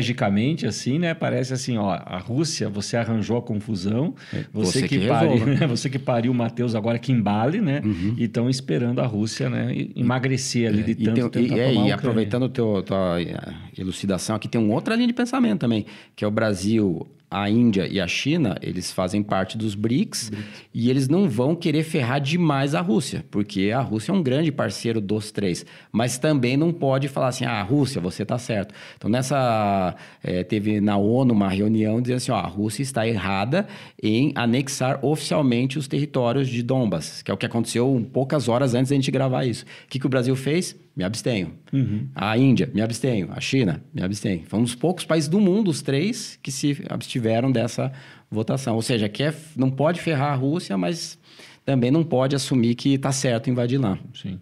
estrategicamente, 0.02 0.66
assim, 0.66 0.98
né? 0.98 1.14
parece 1.14 1.52
assim: 1.52 1.76
ó, 1.78 1.90
a 1.90 2.18
Rússia, 2.18 2.68
você 2.68 2.96
arranjou 2.96 3.36
a 3.38 3.42
confusão, 3.42 4.14
você, 4.52 4.80
você 4.80 4.88
que, 4.88 4.98
que 5.00 5.06
pariu, 5.08 5.46
né? 5.46 5.66
você 5.66 5.88
que 5.88 5.98
pariu 5.98 6.32
o 6.32 6.34
Matheus 6.34 6.74
agora 6.74 6.98
que 6.98 7.12
embale, 7.12 7.60
né? 7.60 7.80
E 8.16 8.24
estão 8.24 8.48
esperando 8.50 9.00
a 9.00 9.06
Rússia 9.06 9.48
né? 9.48 9.72
emagrecer 9.96 10.68
ali 10.68 10.82
de 10.82 10.92
E, 10.92 10.94
tanto 11.04 11.30
tem- 11.30 11.44
e- 11.44 11.48
tentar 11.48 11.60
é, 11.60 11.74
e 11.74 11.92
aproveitando 11.92 12.44
a 12.46 12.48
tua, 12.48 12.82
tua 12.82 13.16
elucidação 13.76 14.36
aqui, 14.36 14.48
tem 14.48 14.60
uma 14.60 14.74
outra 14.74 14.94
linha 14.94 15.06
de 15.08 15.12
pensamento 15.14 15.60
também, 15.60 15.86
que 16.14 16.24
é 16.24 16.28
o 16.28 16.30
Brasil, 16.30 17.06
a 17.32 17.48
Índia 17.48 17.88
e 17.90 17.98
a 17.98 18.06
China, 18.06 18.56
eles 18.60 18.92
fazem 18.92 19.22
parte 19.22 19.56
dos 19.56 19.74
BRICS, 19.74 20.30
e 20.74 20.90
eles 20.90 21.08
não 21.08 21.28
vão 21.28 21.56
querer 21.56 21.82
ferrar 21.82 22.20
demais 22.20 22.74
a 22.74 22.80
Rússia, 22.80 23.24
porque 23.30 23.70
a 23.70 23.80
Rússia 23.80 24.12
é 24.12 24.14
um 24.14 24.22
grande 24.22 24.52
parceiro 24.52 25.00
dos 25.00 25.32
três, 25.32 25.64
mas 25.90 26.18
também 26.18 26.56
não 26.56 26.72
pode 26.72 27.08
falar 27.08 27.28
assim, 27.28 27.46
ah, 27.46 27.62
Rússia, 27.62 28.00
você 28.00 28.24
tá 28.24 28.36
certo. 28.36 28.74
Então 28.98 29.08
nessa, 29.08 29.96
eh, 30.22 30.44
teve 30.44 30.80
na 30.80 30.98
ONU 30.98 31.32
uma 31.32 31.48
reunião 31.48 32.02
dizendo 32.02 32.18
assim, 32.18 32.32
ó, 32.32 32.36
a 32.36 32.46
Rússia 32.46 32.82
está 32.82 33.08
errada 33.08 33.66
em 34.02 34.32
anexar 34.34 34.98
oficialmente 35.02 35.78
os 35.78 35.88
territórios 35.88 36.48
de 36.48 36.62
Donbas, 36.62 37.22
que 37.22 37.30
é 37.30 37.34
o 37.34 37.36
que 37.36 37.46
aconteceu 37.46 38.06
poucas 38.12 38.46
horas 38.48 38.74
antes 38.74 38.90
da 38.90 38.96
gente 38.96 39.10
gravar 39.10 39.46
isso. 39.46 39.64
O 39.64 39.88
que, 39.88 39.98
que 39.98 40.06
o 40.06 40.10
Brasil 40.10 40.36
fez? 40.36 40.76
Me 40.94 41.04
abstenho. 41.04 41.54
A 42.14 42.36
Índia, 42.36 42.70
me 42.74 42.82
abstenho. 42.82 43.28
A 43.32 43.40
China, 43.40 43.82
me 43.94 44.02
abstenho. 44.02 44.42
Foi 44.46 44.58
um 44.58 44.62
dos 44.62 44.74
poucos 44.74 45.04
países 45.06 45.28
do 45.28 45.40
mundo, 45.40 45.70
os 45.70 45.80
três, 45.80 46.38
que 46.42 46.52
se 46.52 46.82
abstiveram 46.88 47.50
dessa 47.50 47.90
votação. 48.30 48.74
Ou 48.74 48.82
seja, 48.82 49.08
quer, 49.08 49.34
não 49.56 49.70
pode 49.70 50.00
ferrar 50.00 50.32
a 50.32 50.34
Rússia, 50.34 50.76
mas 50.76 51.18
também 51.64 51.90
não 51.90 52.04
pode 52.04 52.36
assumir 52.36 52.74
que 52.74 52.94
está 52.94 53.10
certo 53.10 53.48
invadir 53.48 53.78
lá. 53.78 53.98
Sim. 54.14 54.38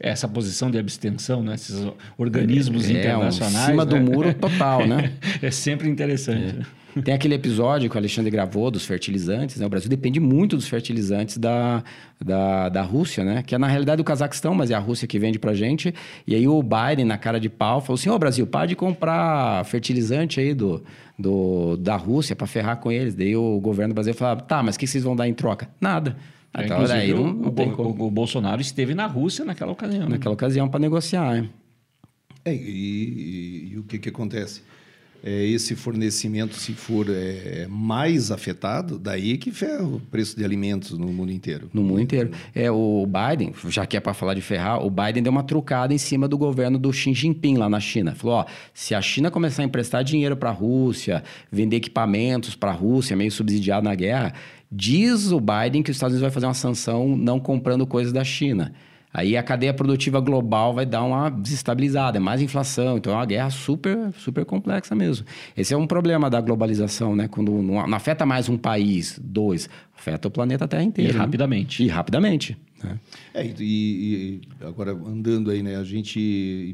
Essa 0.00 0.26
posição 0.26 0.70
de 0.70 0.78
abstenção, 0.78 1.42
né? 1.42 1.54
esses 1.54 1.76
organismos 2.18 2.88
É, 2.88 2.92
um 2.94 2.98
internacionais. 2.98 3.54
em 3.68 3.70
cima 3.70 3.86
do 3.86 3.96
né? 3.96 4.00
muro 4.00 4.34
total, 4.34 4.86
né? 4.86 5.12
é 5.42 5.50
sempre 5.50 5.88
interessante. 5.88 6.54
né? 6.56 6.66
Tem 7.02 7.12
aquele 7.14 7.34
episódio 7.34 7.90
que 7.90 7.96
o 7.96 7.98
Alexandre 7.98 8.30
gravou 8.30 8.70
dos 8.70 8.86
fertilizantes, 8.86 9.56
né? 9.58 9.66
O 9.66 9.68
Brasil 9.68 9.88
depende 9.90 10.20
muito 10.20 10.54
dos 10.56 10.68
fertilizantes 10.68 11.36
da, 11.38 11.82
da, 12.24 12.68
da 12.68 12.82
Rússia, 12.82 13.24
né? 13.24 13.42
Que 13.42 13.54
é 13.54 13.58
na 13.58 13.66
realidade 13.66 14.00
o 14.00 14.04
Cazaquistão, 14.04 14.54
mas 14.54 14.70
é 14.70 14.74
a 14.74 14.78
Rússia 14.78 15.08
que 15.08 15.18
vende 15.18 15.38
pra 15.38 15.54
gente. 15.54 15.92
E 16.26 16.34
aí 16.34 16.46
o 16.46 16.62
Biden, 16.62 17.04
na 17.04 17.18
cara 17.18 17.40
de 17.40 17.48
pau, 17.48 17.80
falou 17.80 17.94
assim: 17.98 18.10
Ô 18.10 18.18
Brasil, 18.18 18.46
para 18.46 18.66
de 18.66 18.76
comprar 18.76 19.64
fertilizante 19.64 20.38
aí 20.38 20.54
do, 20.54 20.84
do, 21.18 21.76
da 21.78 21.96
Rússia 21.96 22.36
pra 22.36 22.46
ferrar 22.46 22.76
com 22.78 22.92
eles. 22.92 23.14
Daí 23.14 23.34
o 23.36 23.58
governo 23.58 23.92
do 23.92 23.96
Brasil 23.96 24.14
falou: 24.14 24.40
tá, 24.42 24.62
mas 24.62 24.76
o 24.76 24.78
que 24.78 24.86
vocês 24.86 25.02
vão 25.02 25.16
dar 25.16 25.26
em 25.28 25.34
troca? 25.34 25.68
Nada. 25.80 26.16
É, 26.56 26.64
Então, 26.64 26.76
inclusive, 26.76 26.98
daí 27.00 27.12
não, 27.12 27.22
o, 27.22 27.34
não 27.34 27.48
o- 27.48 27.72
como. 27.72 28.04
o 28.06 28.10
Bolsonaro 28.12 28.60
esteve 28.60 28.94
na 28.94 29.06
Rússia 29.06 29.44
naquela 29.44 29.72
ocasião. 29.72 30.02
né? 30.04 30.10
Naquela 30.10 30.34
ocasião 30.34 30.68
para 30.68 30.78
negociar, 30.78 31.32
né? 31.42 31.48
É, 32.44 32.54
e, 32.54 32.58
e- 32.58 33.72
e 33.72 33.78
o 33.78 33.82
que, 33.82 33.98
que 33.98 34.08
acontece? 34.10 34.62
É, 35.26 35.46
esse 35.46 35.74
fornecimento, 35.74 36.54
se 36.54 36.74
for 36.74 37.06
é, 37.08 37.66
mais 37.70 38.30
afetado, 38.30 38.98
daí 38.98 39.38
que 39.38 39.50
ferra 39.50 39.82
o 39.82 39.98
preço 39.98 40.36
de 40.36 40.44
alimentos 40.44 40.98
no 40.98 41.06
mundo 41.06 41.32
inteiro. 41.32 41.70
No 41.72 41.82
mundo 41.82 42.02
inteiro. 42.02 42.30
É, 42.54 42.70
o 42.70 43.06
Biden, 43.06 43.54
já 43.68 43.86
que 43.86 43.96
é 43.96 44.00
para 44.00 44.12
falar 44.12 44.34
de 44.34 44.42
ferrar, 44.42 44.84
o 44.84 44.90
Biden 44.90 45.22
deu 45.22 45.32
uma 45.32 45.42
trucada 45.42 45.94
em 45.94 45.98
cima 45.98 46.28
do 46.28 46.36
governo 46.36 46.78
do 46.78 46.92
Xi 46.92 47.14
Jinping 47.14 47.56
lá 47.56 47.70
na 47.70 47.80
China. 47.80 48.14
Falou: 48.14 48.36
ó, 48.36 48.44
se 48.74 48.94
a 48.94 49.00
China 49.00 49.30
começar 49.30 49.62
a 49.62 49.64
emprestar 49.64 50.04
dinheiro 50.04 50.36
para 50.36 50.50
a 50.50 50.52
Rússia, 50.52 51.24
vender 51.50 51.76
equipamentos 51.76 52.54
para 52.54 52.72
a 52.72 52.74
Rússia, 52.74 53.16
meio 53.16 53.32
subsidiado 53.32 53.84
na 53.84 53.94
guerra, 53.94 54.34
Diz 54.76 55.30
o 55.30 55.38
Biden 55.38 55.84
que 55.84 55.92
os 55.92 55.96
Estados 55.96 56.14
Unidos 56.14 56.22
vai 56.22 56.30
fazer 56.32 56.46
uma 56.46 56.54
sanção 56.54 57.16
não 57.16 57.38
comprando 57.38 57.86
coisas 57.86 58.12
da 58.12 58.24
China. 58.24 58.72
Aí 59.14 59.36
a 59.36 59.42
cadeia 59.44 59.72
produtiva 59.72 60.18
global 60.18 60.74
vai 60.74 60.84
dar 60.84 61.04
uma 61.04 61.30
desestabilizada, 61.30 62.16
é 62.16 62.20
mais 62.20 62.42
inflação. 62.42 62.98
Então 62.98 63.12
é 63.12 63.16
uma 63.16 63.24
guerra 63.24 63.48
super, 63.48 64.12
super 64.18 64.44
complexa 64.44 64.92
mesmo. 64.92 65.24
Esse 65.56 65.72
é 65.72 65.76
um 65.76 65.86
problema 65.86 66.28
da 66.28 66.40
globalização, 66.40 67.14
né? 67.14 67.28
Quando 67.28 67.52
não, 67.62 67.78
afeta 67.94 68.26
mais 68.26 68.48
um 68.48 68.58
país, 68.58 69.16
dois, 69.22 69.68
afeta 69.96 70.26
o 70.26 70.30
planeta 70.32 70.66
Terra 70.66 70.82
inteiro. 70.82 71.12
E 71.12 71.14
né? 71.14 71.18
rapidamente. 71.20 71.84
E 71.84 71.86
rapidamente. 71.86 72.58
Né? 72.84 72.98
É, 73.32 73.46
e, 73.46 73.52
e, 73.60 74.40
agora 74.64 74.92
andando 74.92 75.50
aí, 75.50 75.62
né? 75.62 75.76
A 75.76 75.84
gente 75.84 76.20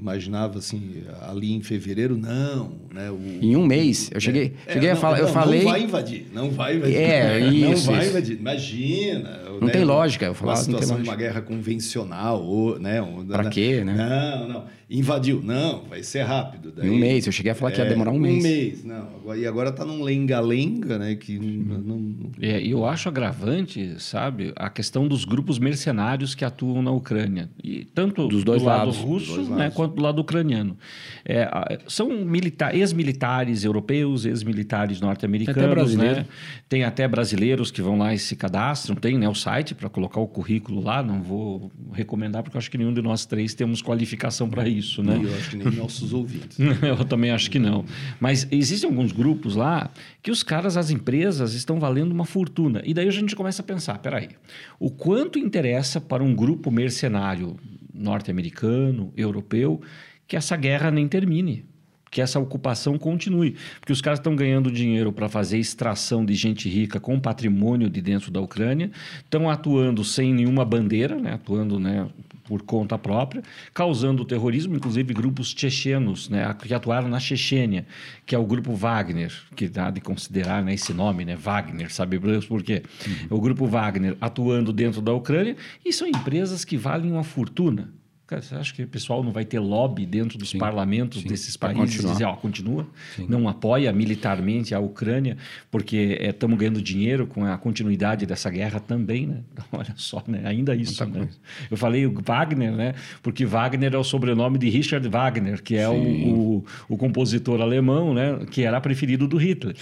imaginava 0.01 0.59
assim, 0.59 1.03
ali 1.23 1.53
em 1.53 1.63
fevereiro, 1.63 2.17
não, 2.17 2.73
né? 2.93 3.11
O, 3.11 3.21
em 3.41 3.57
um 3.57 3.65
mês. 3.65 4.11
Eu 4.13 4.21
cheguei, 4.21 4.55
é, 4.67 4.73
cheguei 4.73 4.89
é, 4.89 4.93
a 4.93 4.97
falar, 4.97 5.19
não, 5.19 5.27
eu 5.27 5.33
falei. 5.33 5.63
Não 5.63 5.71
vai 5.71 5.83
invadir, 5.83 6.27
não 6.33 6.51
vai 6.51 6.77
invadir. 6.77 6.97
É, 6.97 7.41
isso. 7.41 7.87
Não 7.91 7.97
vai 7.97 8.03
isso. 8.03 8.11
invadir. 8.11 8.39
Imagina. 8.39 9.41
Não 9.61 9.67
né, 9.67 9.73
tem 9.73 9.85
lógica, 9.85 10.27
eu 10.27 10.35
falava. 10.35 10.59
Uma 10.59 10.65
situação 10.65 10.97
não 10.97 11.03
de 11.03 11.09
uma 11.09 11.17
guerra 11.17 11.43
convencional, 11.43 12.43
ou, 12.43 12.79
né? 12.79 13.01
Pra 13.29 13.49
quê, 13.51 13.85
né? 13.85 13.95
Não, 13.95 14.49
não. 14.49 14.65
Invadiu. 14.91 15.41
Não, 15.41 15.85
vai 15.85 16.03
ser 16.03 16.23
rápido. 16.23 16.73
Daí, 16.73 16.91
um 16.91 16.97
mês. 16.99 17.25
Eu 17.25 17.33
cheguei 17.33 17.53
a 17.53 17.55
falar 17.55 17.71
que 17.71 17.79
ia 17.81 17.85
demorar 17.89 18.11
um 18.11 18.19
mês. 18.19 18.39
Um 18.39 18.49
mês, 18.49 18.85
não. 18.85 19.37
E 19.37 19.47
agora 19.47 19.71
tá 19.71 19.85
num 19.85 20.03
lenga-lenga, 20.03 20.99
né? 20.99 21.15
Que 21.15 21.39
não, 21.39 21.79
não... 21.79 22.17
É, 22.41 22.61
eu 22.61 22.85
acho 22.85 23.09
agravante, 23.09 23.95
sabe, 23.99 24.53
a 24.57 24.69
questão 24.69 25.07
dos 25.07 25.25
grupos 25.25 25.61
mercenários 25.61 26.35
que 26.35 26.45
atuam 26.45 26.83
na 26.83 26.91
Ucrânia. 26.91 27.49
E 27.63 27.85
tanto 27.85 28.27
Dos 28.27 28.43
dois 28.43 28.63
do 28.63 28.67
lado 28.67 28.79
lados. 28.87 28.97
russo 28.97 29.27
Dos 29.27 29.35
dois 29.37 29.49
né, 29.51 29.57
lados. 29.59 29.77
quanto 29.77 29.95
do 29.95 30.03
lado 30.03 30.19
ucraniano. 30.21 30.77
É, 31.25 31.49
são 31.87 32.09
milita- 32.25 32.75
ex-militares 32.75 33.63
europeus, 33.63 34.25
ex-militares 34.25 35.01
norte-americanos. 35.01 35.63
até 35.63 35.71
brasileiro. 35.73 36.17
Né? 36.17 36.27
Tem 36.69 36.83
até 36.83 37.07
brasileiros 37.07 37.71
que 37.71 37.81
vão 37.81 37.97
lá 37.97 38.13
e 38.13 38.19
se 38.19 38.35
cadastram. 38.35 38.97
Tem 38.97 39.17
né, 39.17 39.29
o 39.29 39.35
site 39.37 39.73
para 39.73 39.89
colocar 39.89 40.19
o 40.19 40.27
currículo 40.27 40.83
lá. 40.83 41.01
Não 41.01 41.23
vou 41.23 41.71
recomendar, 41.93 42.43
porque 42.43 42.57
eu 42.57 42.59
acho 42.59 42.69
que 42.71 42.77
nenhum 42.77 42.93
de 42.93 43.01
nós 43.01 43.25
três 43.25 43.55
temos 43.55 43.81
qualificação 43.81 44.51
para 44.51 44.67
isso. 44.69 44.80
Né? 45.03 45.19
E 45.23 45.25
eu 45.25 45.35
acho 45.35 45.51
que 45.51 45.57
nem 45.57 45.71
nossos 45.71 46.13
ouvintes. 46.13 46.59
Eu 46.83 47.05
também 47.05 47.31
acho 47.31 47.51
que 47.51 47.59
não. 47.59 47.85
Mas 48.19 48.47
existem 48.51 48.89
alguns 48.89 49.13
grupos 49.13 49.57
lá 49.57 49.91
que 50.23 50.31
os 50.31 50.43
caras, 50.43 50.77
as 50.77 50.91
empresas, 50.91 51.55
estão 51.55 51.79
valendo 51.79 52.13
uma 52.13 52.25
fortuna. 52.25 52.83
E 52.85 52.93
daí 52.93 53.09
a 53.09 53.13
gente 53.13 53.37
começa 53.37 53.63
a 53.63 53.65
pensar: 53.65 53.99
peraí, 53.99 54.31
o 54.79 54.91
quanto 54.91 55.39
interessa 55.39 56.01
para 56.01 56.23
um 56.23 56.35
grupo 56.35 56.71
mercenário 56.71 57.57
norte-americano, 57.93 59.13
europeu, 59.17 59.81
que 60.27 60.37
essa 60.37 60.57
guerra 60.57 60.91
nem 60.91 61.07
termine? 61.07 61.70
Que 62.11 62.21
essa 62.21 62.41
ocupação 62.41 62.99
continue. 62.99 63.57
Porque 63.79 63.93
os 63.93 64.01
caras 64.01 64.19
estão 64.19 64.35
ganhando 64.35 64.71
dinheiro 64.71 65.13
para 65.13 65.29
fazer 65.29 65.59
extração 65.59 66.25
de 66.25 66.35
gente 66.35 66.69
rica 66.69 66.99
com 66.99 67.21
patrimônio 67.21 67.89
de 67.89 68.01
dentro 68.01 68.31
da 68.31 68.41
Ucrânia, 68.41 68.91
estão 69.19 69.49
atuando 69.49 70.05
sem 70.05 70.35
nenhuma 70.35 70.65
bandeira, 70.65 71.15
né? 71.17 71.35
atuando 71.35 71.79
né, 71.79 72.09
por 72.51 72.63
conta 72.63 72.99
própria, 72.99 73.45
causando 73.73 74.25
terrorismo, 74.25 74.75
inclusive 74.75 75.15
grupos 75.15 75.55
chechenos, 75.57 76.29
né, 76.29 76.53
que 76.55 76.75
atuaram 76.75 77.07
na 77.07 77.21
Chechênia, 77.21 77.87
que 78.27 78.35
é 78.35 78.39
o 78.39 78.45
grupo 78.45 78.75
Wagner, 78.75 79.33
que 79.55 79.69
dá 79.69 79.89
de 79.89 80.01
considerar 80.01 80.61
né, 80.61 80.75
esse 80.75 80.93
nome, 80.93 81.25
né, 81.25 81.37
Wagner, 81.37 81.93
sabe 81.93 82.19
por 82.49 82.65
quê? 82.65 82.83
O 83.31 83.41
grupo 83.41 83.69
Wagner 83.69 84.17
atuando 84.21 84.73
dentro 84.73 85.01
da 85.01 85.13
Ucrânia, 85.15 85.57
e 85.85 85.93
são 85.93 86.09
empresas 86.09 86.65
que 86.65 86.77
valem 86.77 87.13
uma 87.13 87.23
fortuna. 87.23 87.89
Cara, 88.31 88.43
você 88.43 88.55
acha 88.55 88.73
que 88.73 88.85
o 88.85 88.87
pessoal 88.87 89.25
não 89.25 89.33
vai 89.33 89.45
ter 89.45 89.59
lobby 89.59 90.07
dentro 90.07 90.39
dos 90.39 90.53
parlamentos 90.53 91.25
desses 91.25 91.57
pra 91.57 91.71
países? 91.71 91.97
continuar. 91.97 92.13
Dizer, 92.13 92.25
ó, 92.27 92.37
continua, 92.37 92.87
não 93.29 93.49
apoia 93.49 93.93
militarmente 93.93 94.73
a 94.73 94.79
Ucrânia, 94.79 95.37
porque 95.69 96.17
estamos 96.21 96.57
ganhando 96.57 96.81
dinheiro 96.81 97.27
com 97.27 97.45
a 97.45 97.59
continuidade 97.59 98.25
dessa 98.27 98.49
guerra 98.49 98.79
também, 98.79 99.27
né? 99.27 99.41
Olha 99.73 99.93
só, 99.97 100.23
né? 100.29 100.43
ainda 100.45 100.77
isso. 100.77 101.05
Né? 101.07 101.29
Eu 101.69 101.77
falei 101.77 102.07
o 102.07 102.15
Wagner, 102.25 102.71
né? 102.71 102.95
porque 103.21 103.45
Wagner 103.45 103.95
é 103.95 103.99
o 103.99 104.05
sobrenome 104.05 104.59
de 104.59 104.71
Richard 104.71 105.09
Wagner, 105.09 105.61
que 105.61 105.75
é 105.75 105.89
o, 105.89 105.95
o, 105.95 106.65
o 106.89 106.97
compositor 106.97 107.61
alemão, 107.61 108.15
né? 108.15 108.47
que 108.49 108.63
era 108.63 108.81
preferido 108.81 109.27
do 109.27 109.39
Hitler. 109.39 109.75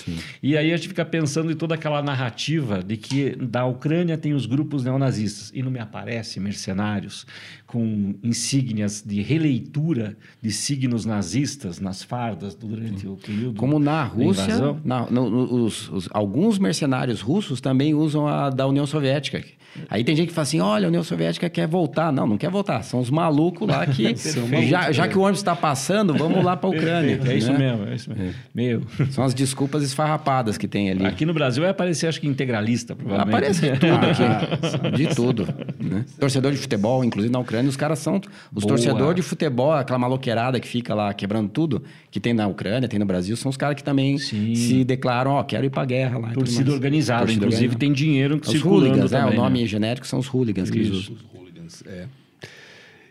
E 0.43 0.57
aí 0.57 0.73
a 0.73 0.77
gente 0.79 0.89
fica 0.89 1.05
pensando 1.05 1.53
em 1.53 1.55
toda 1.55 1.75
aquela 1.75 2.03
narrativa 2.03 2.83
de 2.83 2.97
que 2.97 3.37
da 3.37 3.67
Ucrânia 3.67 4.17
tem 4.17 4.33
os 4.33 4.47
grupos 4.47 4.85
neonazistas, 4.85 5.53
e 5.53 5.63
não 5.63 5.71
me 5.71 5.81
aparece 5.81 6.41
mercenários 6.41 7.27
com 7.69 8.15
insígnias 8.39 9.03
de 9.05 9.21
releitura 9.21 10.17
de 10.41 10.51
signos 10.53 11.05
nazistas 11.05 11.81
nas 11.81 12.03
fardas 12.03 12.55
durante 12.55 13.07
o 13.07 13.17
período 13.17 13.57
Como 13.59 13.79
na 13.79 14.05
Rússia, 14.05 14.45
na- 14.85 15.11
no- 15.11 15.29
no- 15.29 15.65
os- 15.65 15.89
os- 15.91 16.09
alguns 16.13 16.59
mercenários 16.59 17.21
russos 17.21 17.61
também 17.61 17.95
usam 17.95 18.27
a 18.29 18.49
da 18.51 18.67
União 18.67 18.87
Soviética. 18.87 19.43
Aí 19.91 20.05
tem 20.05 20.15
gente 20.17 20.29
que 20.29 20.35
fala 20.35 20.43
assim: 20.43 20.61
olha, 20.61 20.87
a 20.87 20.89
União 20.89 21.03
Soviética 21.03 21.49
quer 21.49 21.67
voltar. 21.67 22.13
Não, 22.13 22.27
não 22.27 22.39
quer 22.39 22.51
voltar. 22.51 22.83
São 22.83 23.01
os 23.01 23.11
malucos 23.11 23.67
lá 23.69 23.87
que. 23.87 24.15
já, 24.69 24.93
já 24.93 25.09
que 25.09 25.17
o 25.17 25.23
ônibus 25.23 25.41
está 25.41 25.55
passando, 25.57 26.15
vamos 26.15 26.45
lá 26.45 26.57
para 26.57 26.69
a 26.69 26.73
Ucrânia. 26.73 27.21
É 27.27 27.37
isso 27.37 27.53
né? 27.53 27.59
mesmo, 27.59 27.87
é 27.89 27.95
isso 27.95 28.11
mesmo. 28.11 28.35
Meu. 28.55 28.83
São 29.11 29.25
as 29.25 29.35
desculpas 29.35 29.83
esfarrapadas 29.83 30.57
que 30.59 30.67
tem 30.69 30.91
ali. 30.91 31.07
Aqui 31.07 31.25
no 31.25 31.35
Brasil 31.35 31.63
vai 31.63 31.71
aparecer, 31.71 32.07
acho 32.07 32.21
que 32.21 32.27
integralista, 32.27 32.95
provavelmente. 32.95 33.35
Aparece 33.37 33.61
de 33.71 33.79
tudo 33.79 34.07
aqui. 34.07 34.97
De 34.97 35.15
tudo. 35.15 35.49
né? 35.81 36.05
Torcedor 36.19 36.53
de 36.53 36.59
futebol, 36.59 37.05
inclusive 37.05 37.33
na 37.33 37.39
Ucrânia, 37.39 37.69
os 37.69 37.77
caras 37.77 37.99
são. 37.99 38.17
Os 38.55 38.65
Boa. 38.65 38.69
torcedores 38.75 39.17
de 39.17 39.23
futebol, 39.23 39.73
aquela 39.73 39.99
maloqueirada 39.99 40.59
que 40.61 40.69
fica 40.69 40.95
lá 40.95 41.13
quebrando 41.13 41.49
tudo, 41.49 41.83
que 42.11 42.19
tem 42.21 42.33
na 42.33 42.47
Ucrânia, 42.47 42.89
tem 42.89 42.99
no 42.99 43.07
Brasil, 43.07 43.37
são 43.37 43.51
os 43.51 43.57
caras 43.57 43.77
que 43.77 43.85
também 43.85 44.19
Sim. 44.19 44.55
se 44.55 44.85
declaram, 44.85 45.33
ó, 45.33 45.43
quero 45.43 45.65
ir 45.67 45.71
pra 45.71 45.85
guerra 45.85 46.19
lá. 46.19 46.31
Torcida 46.31 46.73
organizada, 46.73 47.21
Torcida 47.21 47.45
inclusive 47.45 47.67
organizada. 47.75 47.79
tem 47.79 47.93
dinheiro 47.93 48.41
Os 48.43 48.49
circulando 48.51 48.87
hooligans, 48.87 49.11
né? 49.13 49.21
também, 49.21 49.39
O 49.39 49.43
nome 49.43 49.61
né? 49.61 49.67
Genérico 49.69 50.07
são 50.07 50.19
os 50.19 50.27
hooligans 50.27 50.71
que 50.71 50.79
eles 50.79 50.91
usam. 50.91 51.15
Os 51.15 51.23
hooligans, 51.35 51.83
é. 51.87 52.09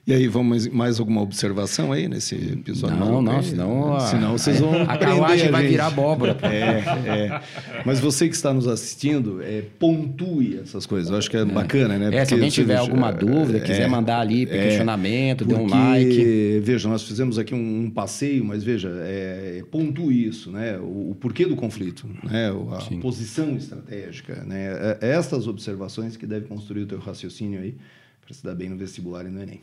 E 0.08 0.14
aí, 0.14 0.26
vamos 0.26 0.68
mais 0.70 1.01
alguma 1.01 1.22
observação 1.22 1.91
aí 1.91 2.08
nesse 2.08 2.34
episódio? 2.36 2.95
Não, 2.97 3.22
não, 3.22 3.39
aí? 3.39 3.43
senão 3.43 3.93
a- 3.93 3.99
senão 3.99 4.38
vocês 4.38 4.58
vão 4.58 4.84
A 4.84 4.97
carruagem 4.97 5.51
vai 5.51 5.68
virar 5.68 5.88
abóbora. 5.88 6.38
É, 6.43 7.10
é. 7.10 7.41
Mas 7.86 7.99
você 7.99 8.30
que 8.30 8.34
está 8.34 8.53
nos 8.53 8.70
assistindo, 8.70 9.41
é, 9.41 9.64
pontue 9.78 10.60
essas 10.64 10.86
coisas. 10.86 11.12
Eu 11.12 11.18
acho 11.18 11.30
que 11.30 11.36
é, 11.36 11.43
bacana, 11.43 11.97
né? 11.97 12.05
É, 12.05 12.10
se 12.10 12.18
Porque 12.20 12.34
alguém 12.36 12.49
tiver 12.49 12.78
alguma 12.78 13.12
dúvida, 13.12 13.60
quiser 13.60 13.82
é, 13.82 13.88
mandar 13.88 14.22
ali 14.22 14.43
é, 14.43 14.45
questionamento, 14.45 15.43
dê 15.43 15.53
um 15.55 15.68
porque, 15.68 15.74
like. 15.76 16.60
Veja, 16.64 16.88
nós 16.88 17.03
fizemos 17.03 17.38
aqui 17.38 17.53
um, 17.53 17.82
um 17.84 17.89
passeio, 17.91 18.45
mas 18.45 18.64
veja, 18.64 18.89
é, 19.01 19.62
pontue 19.70 20.26
isso, 20.26 20.51
né? 20.53 20.78
O, 20.78 21.12
o 21.12 21.16
porquê 21.20 21.45
do 21.45 21.58
conflito, 21.58 22.08
né? 22.24 22.49
A 22.72 23.01
posição 23.01 23.58
estratégica, 23.58 24.41
né? 24.45 24.97
É- 25.01 25.08
é 25.08 25.10
Estas 25.18 25.47
observações 25.47 26.16
que 26.16 26.26
devem 26.26 26.47
construir 26.47 26.84
o 26.84 26.88
teu 26.88 26.99
raciocínio 26.99 27.60
aí 27.60 27.76
para 28.22 28.34
se 28.34 28.41
dar 28.41 28.55
bem 28.55 28.70
no 28.70 28.78
vestibular 28.78 29.26
e 29.26 29.30
no 29.30 29.41
Enem. 29.41 29.60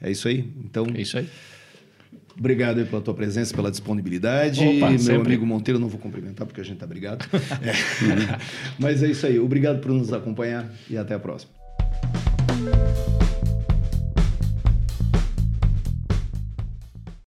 É 0.00 0.10
isso 0.10 0.28
aí? 0.28 0.50
Então, 0.64 0.86
É 0.94 1.00
isso 1.00 1.18
aí. 1.18 1.28
Obrigado 2.38 2.84
pela 2.86 3.00
tua 3.00 3.14
presença, 3.14 3.54
pela 3.54 3.70
disponibilidade. 3.70 4.60
Opa, 4.62 4.90
Meu 4.90 4.98
sempre. 4.98 5.22
amigo 5.28 5.46
Monteiro, 5.46 5.80
não 5.80 5.88
vou 5.88 5.98
cumprimentar 5.98 6.46
porque 6.46 6.60
a 6.60 6.64
gente 6.64 6.76
tá 6.78 6.86
brigado. 6.86 7.24
É. 7.32 8.38
Mas 8.78 9.02
é 9.02 9.08
isso 9.08 9.26
aí. 9.26 9.38
Obrigado 9.38 9.80
por 9.80 9.90
nos 9.90 10.12
acompanhar 10.12 10.70
e 10.90 10.98
até 10.98 11.14
a 11.14 11.18
próxima. 11.18 11.50